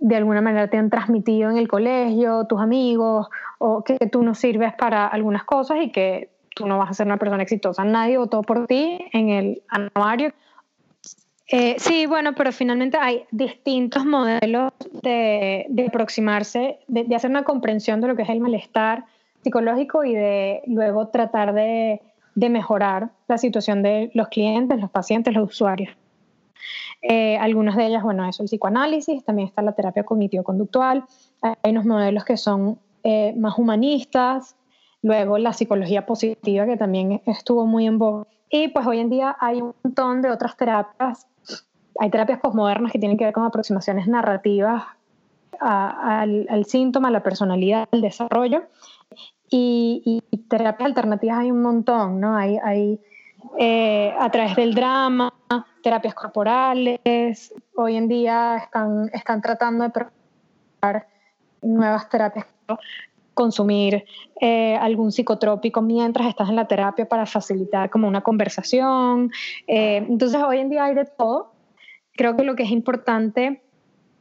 de 0.00 0.16
alguna 0.16 0.40
manera 0.40 0.68
te 0.68 0.76
han 0.76 0.90
transmitido 0.90 1.48
en 1.48 1.58
el 1.58 1.68
colegio, 1.68 2.44
tus 2.48 2.60
amigos, 2.60 3.28
o 3.58 3.84
que 3.84 3.98
tú 4.10 4.24
no 4.24 4.34
sirves 4.34 4.74
para 4.74 5.06
algunas 5.06 5.44
cosas 5.44 5.76
y 5.80 5.92
que 5.92 6.30
tú 6.56 6.66
no 6.66 6.76
vas 6.76 6.90
a 6.90 6.94
ser 6.94 7.06
una 7.06 7.18
persona 7.18 7.44
exitosa. 7.44 7.84
Nadie 7.84 8.18
votó 8.18 8.42
por 8.42 8.66
ti 8.66 8.98
en 9.12 9.28
el 9.28 9.62
anuario. 9.68 10.32
Eh, 11.48 11.76
sí, 11.78 12.06
bueno, 12.06 12.34
pero 12.34 12.52
finalmente 12.52 12.96
hay 12.98 13.24
distintos 13.30 14.04
modelos 14.06 14.72
de, 15.02 15.66
de 15.68 15.86
aproximarse, 15.86 16.78
de, 16.88 17.04
de, 17.04 17.14
hacer 17.14 17.30
una 17.30 17.44
comprensión 17.44 18.00
de 18.00 18.08
lo 18.08 18.16
que 18.16 18.22
es 18.22 18.30
el 18.30 18.40
malestar 18.40 19.04
psicológico 19.42 20.04
y 20.04 20.14
de 20.14 20.62
luego 20.66 21.08
tratar 21.08 21.52
de, 21.52 22.00
de 22.34 22.48
mejorar 22.48 23.10
la 23.28 23.38
situación 23.38 23.82
de 23.82 24.10
los 24.14 24.28
clientes, 24.28 24.80
los 24.80 24.90
pacientes, 24.90 25.34
los 25.34 25.50
usuarios. 25.50 25.94
Eh, 27.02 27.36
algunas 27.36 27.76
de 27.76 27.86
ellas, 27.86 28.02
bueno, 28.02 28.26
eso 28.26 28.42
el 28.42 28.48
psicoanálisis, 28.48 29.24
también 29.24 29.48
está 29.48 29.62
la 29.62 29.72
terapia 29.72 30.04
cognitivo-conductual, 30.04 31.04
hay 31.42 31.70
unos 31.70 31.84
modelos 31.84 32.24
que 32.24 32.38
son 32.38 32.78
eh, 33.02 33.34
más 33.36 33.58
humanistas, 33.58 34.56
luego 35.02 35.36
la 35.36 35.52
psicología 35.52 36.06
positiva 36.06 36.64
que 36.64 36.78
también 36.78 37.20
estuvo 37.26 37.66
muy 37.66 37.86
en 37.86 37.98
voz. 37.98 38.26
Y 38.48 38.68
pues 38.68 38.86
hoy 38.86 39.00
en 39.00 39.10
día 39.10 39.36
hay 39.38 39.60
un 39.60 39.74
montón 39.82 40.22
de 40.22 40.30
otras 40.30 40.56
terapias, 40.56 41.26
hay 41.98 42.10
terapias 42.10 42.40
postmodernas 42.40 42.92
que 42.92 42.98
tienen 42.98 43.16
que 43.16 43.24
ver 43.24 43.34
con 43.34 43.44
aproximaciones 43.44 44.06
narrativas 44.06 44.82
al, 45.60 46.46
al, 46.50 46.64
síntoma, 46.64 47.08
a 47.08 47.10
la 47.10 47.22
personalidad, 47.22 47.88
al 47.92 48.00
desarrollo. 48.00 48.64
Y, 49.50 50.22
y, 50.30 50.38
terapias 50.48 50.86
alternativas 50.86 51.38
hay 51.38 51.50
un 51.50 51.62
montón, 51.62 52.20
¿no? 52.20 52.36
Hay, 52.36 52.58
hay 52.62 53.00
eh, 53.58 54.12
a 54.18 54.30
través 54.30 54.56
del 54.56 54.74
drama, 54.74 55.32
terapias 55.82 56.14
corporales. 56.14 57.54
Hoy 57.76 57.96
en 57.96 58.08
día 58.08 58.56
están, 58.56 59.10
están 59.12 59.42
tratando 59.42 59.84
de 59.84 59.90
probar 59.90 61.06
nuevas 61.62 62.08
terapias, 62.08 62.46
consumir 63.34 64.04
eh, 64.40 64.76
algún 64.76 65.12
psicotrópico 65.12 65.82
mientras 65.82 66.26
estás 66.28 66.48
en 66.48 66.56
la 66.56 66.66
terapia 66.66 67.06
para 67.08 67.26
facilitar 67.26 67.90
como 67.90 68.08
una 68.08 68.22
conversación. 68.22 69.30
Eh, 69.66 70.04
entonces 70.08 70.40
hoy 70.42 70.58
en 70.58 70.70
día 70.70 70.84
hay 70.84 70.94
de 70.94 71.04
todo. 71.04 71.53
Creo 72.16 72.36
que 72.36 72.44
lo 72.44 72.54
que 72.54 72.62
es 72.62 72.70
importante, 72.70 73.62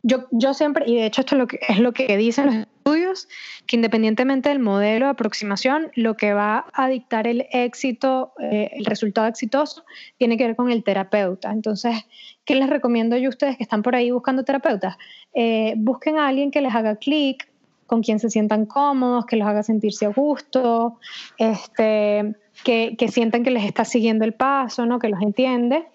yo, 0.01 0.25
yo 0.31 0.53
siempre, 0.53 0.85
y 0.87 0.95
de 0.95 1.05
hecho 1.05 1.21
esto 1.21 1.35
es 1.35 1.39
lo 1.39 1.47
que, 1.47 1.59
es 1.67 1.79
lo 1.79 1.93
que 1.93 2.17
dicen 2.17 2.45
los 2.47 2.55
estudios, 2.55 3.27
que 3.67 3.75
independientemente 3.75 4.49
del 4.49 4.59
modelo 4.59 5.05
de 5.05 5.11
aproximación, 5.11 5.91
lo 5.95 6.17
que 6.17 6.33
va 6.33 6.65
a 6.73 6.87
dictar 6.87 7.27
el 7.27 7.45
éxito, 7.51 8.33
eh, 8.41 8.71
el 8.73 8.85
resultado 8.85 9.27
exitoso, 9.27 9.85
tiene 10.17 10.37
que 10.37 10.47
ver 10.47 10.55
con 10.55 10.71
el 10.71 10.83
terapeuta. 10.83 11.51
Entonces, 11.51 12.05
¿qué 12.45 12.55
les 12.55 12.69
recomiendo 12.69 13.15
yo 13.15 13.27
a 13.27 13.29
ustedes 13.29 13.57
que 13.57 13.63
están 13.63 13.83
por 13.83 13.95
ahí 13.95 14.11
buscando 14.11 14.43
terapeutas? 14.43 14.97
Eh, 15.33 15.75
busquen 15.77 16.17
a 16.17 16.27
alguien 16.27 16.51
que 16.51 16.61
les 16.61 16.73
haga 16.73 16.95
clic, 16.95 17.47
con 17.85 18.01
quien 18.01 18.19
se 18.19 18.29
sientan 18.29 18.65
cómodos, 18.65 19.25
que 19.25 19.35
los 19.35 19.47
haga 19.47 19.61
sentirse 19.61 20.05
a 20.05 20.09
gusto, 20.09 20.99
este, 21.37 22.35
que, 22.63 22.95
que 22.97 23.07
sientan 23.07 23.43
que 23.43 23.51
les 23.51 23.65
está 23.65 23.85
siguiendo 23.85 24.25
el 24.25 24.33
paso, 24.33 24.85
¿no? 24.85 24.97
que 24.99 25.09
los 25.09 25.21
entiende 25.21 25.85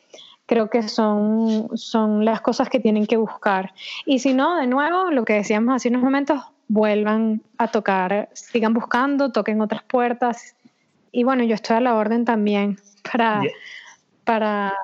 creo 0.48 0.70
que 0.70 0.82
son, 0.82 1.68
son 1.76 2.24
las 2.24 2.40
cosas 2.40 2.70
que 2.70 2.80
tienen 2.80 3.06
que 3.06 3.18
buscar. 3.18 3.74
Y 4.06 4.18
si 4.18 4.32
no, 4.32 4.56
de 4.56 4.66
nuevo, 4.66 5.10
lo 5.10 5.24
que 5.24 5.34
decíamos 5.34 5.76
hace 5.76 5.90
unos 5.90 6.02
momentos, 6.02 6.40
vuelvan 6.68 7.42
a 7.58 7.68
tocar, 7.68 8.30
sigan 8.32 8.72
buscando, 8.72 9.30
toquen 9.30 9.60
otras 9.60 9.82
puertas. 9.82 10.56
Y 11.12 11.22
bueno, 11.22 11.44
yo 11.44 11.54
estoy 11.54 11.76
a 11.76 11.80
la 11.80 11.96
orden 11.96 12.24
también 12.24 12.78
para, 13.12 13.42
para 14.24 14.74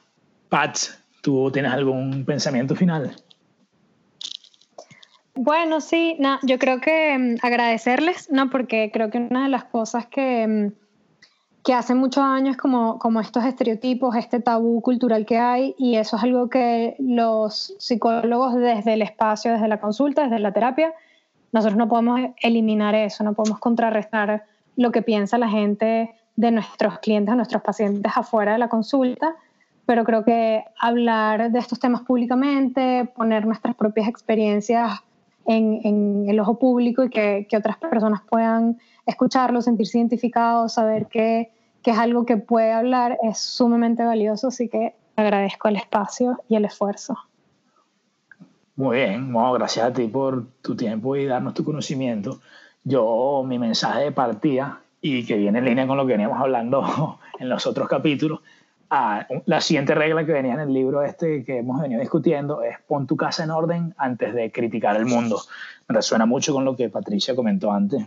Pat, 0.51 0.77
¿tú 1.23 1.51
tienes 1.51 1.73
algún 1.73 2.27
pensamiento 2.27 2.77
final? 2.77 3.17
Bueno, 5.35 5.81
sí, 5.81 6.19
yo 6.43 6.59
creo 6.59 6.83
que 6.83 7.17
mm, 7.19 7.37
agradecerles, 7.43 8.31
¿no? 8.31 8.51
Porque 8.51 8.91
creo 8.93 9.09
que 9.11 9.17
una 9.17 9.45
de 9.45 9.49
las 9.49 9.65
cosas 9.65 10.07
que, 10.07 10.47
mm, 10.47 10.73
que 11.65 11.73
hace 11.73 11.95
muchos 11.95 12.23
años 12.23 12.59
como, 12.59 12.99
como 12.99 13.19
estos 13.23 13.47
estereotipos, 13.47 14.15
este 14.15 14.41
tabú 14.41 14.83
cultural 14.83 15.25
que 15.25 15.39
hay, 15.39 15.75
y 15.79 15.97
eso 15.97 16.19
es 16.19 16.23
algo 16.23 16.51
que 16.51 16.97
los 16.99 17.75
psicólogos 17.79 18.57
desde 18.57 18.93
el 18.93 19.01
espacio, 19.01 19.53
desde 19.53 19.69
la 19.69 19.81
consulta, 19.81 20.25
desde 20.25 20.39
la 20.39 20.53
terapia, 20.53 20.93
nosotros 21.53 21.79
no 21.79 21.89
podemos 21.89 22.21
eliminar 22.43 22.95
eso, 22.95 23.25
no 23.25 23.33
podemos 23.33 23.59
contrarrestar 23.59 24.45
lo 24.77 24.93
que 24.93 25.01
piensa 25.01 25.39
la 25.39 25.49
gente 25.49 26.15
de 26.37 26.51
nuestros 26.51 26.99
clientes, 27.01 27.35
nuestros 27.35 27.63
pacientes 27.63 28.13
afuera 28.15 28.53
de 28.53 28.59
la 28.59 28.69
consulta, 28.69 29.37
pero 29.87 30.05
creo 30.05 30.25
que 30.25 30.65
hablar 30.81 31.51
de 31.51 31.59
estos 31.59 31.81
temas 31.81 32.03
públicamente, 32.03 33.11
poner 33.17 33.47
nuestras 33.47 33.75
propias 33.75 34.09
experiencias 34.09 35.01
en, 35.47 36.27
el 36.29 36.39
ojo 36.39 36.59
público 36.59 37.05
y 37.05 37.11
que, 37.11 37.47
otras 37.57 37.77
personas 37.77 38.21
puedan 38.29 38.79
escucharlo, 39.05 39.61
sentirse 39.63 39.99
identificados, 39.99 40.75
saber 40.75 41.07
que, 41.07 41.51
es 41.85 41.99
algo 41.99 42.25
que 42.25 42.37
puede 42.37 42.71
hablar, 42.71 43.19
es 43.23 43.39
sumamente 43.39 44.05
valioso, 44.05 44.49
así 44.49 44.69
que 44.69 44.95
agradezco 45.17 45.67
el 45.67 45.77
espacio 45.77 46.41
y 46.49 46.55
el 46.55 46.67
esfuerzo. 46.67 47.17
Muy 48.77 48.99
bien, 48.99 49.33
gracias 49.33 49.87
a 49.87 49.93
ti 49.93 50.07
por 50.07 50.47
tu 50.63 50.77
tiempo 50.77 51.17
y 51.17 51.27
darnos 51.27 51.55
tu 51.55 51.65
conocimiento. 51.65 52.39
Yo, 52.85 53.43
mi 53.45 53.59
mensaje 53.59 54.05
de 54.05 54.13
partida 54.13 54.81
y 55.01 55.25
que 55.25 55.37
viene 55.37 55.59
en 55.59 55.65
línea 55.65 55.87
con 55.87 55.97
lo 55.97 56.07
que 56.07 56.13
veníamos 56.13 56.41
hablando 56.41 57.19
en 57.39 57.49
los 57.49 57.67
otros 57.67 57.89
capítulos, 57.89 58.41
a 58.91 59.27
la 59.47 59.61
siguiente 59.61 59.95
regla 59.95 60.27
que 60.27 60.33
venía 60.33 60.55
en 60.55 60.61
el 60.61 60.73
libro 60.73 61.03
este 61.03 61.45
que 61.45 61.59
hemos 61.59 61.81
venido 61.81 62.01
discutiendo 62.01 62.63
es 62.63 62.77
pon 62.89 63.07
tu 63.07 63.17
casa 63.17 63.45
en 63.45 63.51
orden 63.51 63.95
antes 63.97 64.35
de 64.35 64.51
criticar 64.51 64.97
el 64.97 65.07
mundo. 65.07 65.41
Resuena 65.87 66.27
mucho 66.27 66.53
con 66.53 66.65
lo 66.65 66.75
que 66.75 66.89
Patricia 66.89 67.37
comentó 67.37 67.71
antes, 67.71 68.05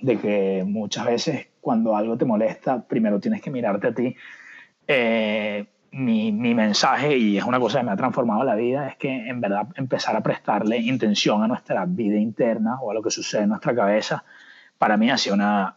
de 0.00 0.18
que 0.18 0.62
muchas 0.66 1.06
veces 1.06 1.46
cuando 1.62 1.96
algo 1.96 2.18
te 2.18 2.26
molesta, 2.26 2.82
primero 2.82 3.18
tienes 3.18 3.40
que 3.40 3.50
mirarte 3.50 3.86
a 3.86 3.94
ti. 3.94 4.14
Eh, 4.86 5.64
mi, 5.92 6.32
mi, 6.32 6.54
mensaje, 6.54 7.16
y 7.16 7.38
es 7.38 7.44
una 7.44 7.60
cosa 7.60 7.78
que 7.78 7.86
me 7.86 7.92
ha 7.92 7.96
transformado 7.96 8.44
la 8.44 8.56
vida, 8.56 8.88
es 8.88 8.96
que 8.96 9.28
en 9.28 9.40
verdad 9.40 9.68
empezar 9.76 10.16
a 10.16 10.22
prestarle 10.22 10.76
intención 10.76 11.42
a 11.42 11.48
nuestra 11.48 11.86
vida 11.86 12.16
interna 12.16 12.80
o 12.82 12.90
a 12.90 12.94
lo 12.94 13.00
que 13.00 13.10
sucede 13.10 13.44
en 13.44 13.50
nuestra 13.50 13.74
cabeza, 13.74 14.24
para 14.76 14.96
mí 14.96 15.10
ha 15.10 15.16
sido 15.16 15.36
una 15.36 15.76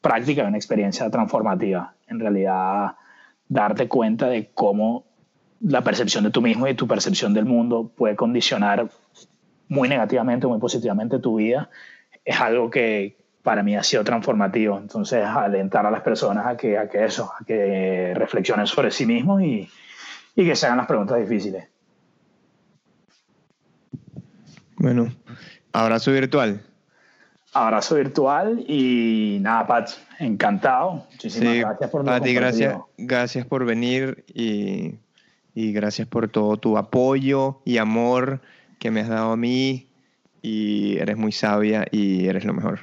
práctica, 0.00 0.44
una 0.44 0.56
experiencia 0.56 1.10
transformativa. 1.10 1.94
En 2.06 2.20
realidad, 2.20 2.96
darte 3.48 3.88
cuenta 3.88 4.28
de 4.28 4.50
cómo 4.54 5.04
la 5.60 5.82
percepción 5.82 6.24
de 6.24 6.30
tú 6.30 6.40
mismo 6.40 6.68
y 6.68 6.74
tu 6.74 6.86
percepción 6.86 7.34
del 7.34 7.44
mundo 7.44 7.90
puede 7.96 8.16
condicionar 8.16 8.88
muy 9.68 9.88
negativamente 9.88 10.46
o 10.46 10.50
muy 10.50 10.60
positivamente 10.60 11.18
tu 11.18 11.36
vida, 11.36 11.68
es 12.24 12.40
algo 12.40 12.70
que, 12.70 13.18
para 13.48 13.62
mí 13.62 13.74
ha 13.76 13.82
sido 13.82 14.04
transformativo. 14.04 14.78
Entonces, 14.78 15.24
alentar 15.24 15.86
a 15.86 15.90
las 15.90 16.02
personas 16.02 16.46
a 16.46 16.56
que, 16.56 16.76
a 16.76 16.86
que 16.86 17.04
eso, 17.04 17.32
a 17.38 17.44
que 17.46 18.12
reflexionen 18.14 18.66
sobre 18.66 18.90
sí 18.90 19.06
mismos 19.06 19.42
y, 19.42 19.68
y 20.36 20.44
que 20.44 20.54
se 20.54 20.66
hagan 20.66 20.76
las 20.76 20.86
preguntas 20.86 21.18
difíciles. 21.18 21.66
Bueno, 24.76 25.08
abrazo 25.72 26.12
virtual. 26.12 26.60
Abrazo 27.54 27.94
virtual 27.94 28.64
y 28.68 29.38
nada, 29.40 29.66
Pat, 29.66 29.90
encantado. 30.18 31.06
Muchísimas 31.10 31.56
gracias 31.56 31.90
por 31.90 32.04
Pati, 32.04 32.34
gracias, 32.34 32.76
gracias 32.98 33.46
por 33.46 33.64
venir 33.64 34.24
y, 34.32 34.96
y 35.54 35.72
gracias 35.72 36.06
por 36.06 36.28
todo 36.28 36.56
tu 36.58 36.76
apoyo 36.76 37.60
y 37.64 37.78
amor 37.78 38.40
que 38.78 38.90
me 38.90 39.00
has 39.00 39.08
dado 39.08 39.32
a 39.32 39.36
mí 39.36 39.88
y 40.42 40.98
eres 40.98 41.16
muy 41.16 41.32
sabia 41.32 41.86
y 41.90 42.28
eres 42.28 42.44
lo 42.44 42.52
mejor. 42.52 42.80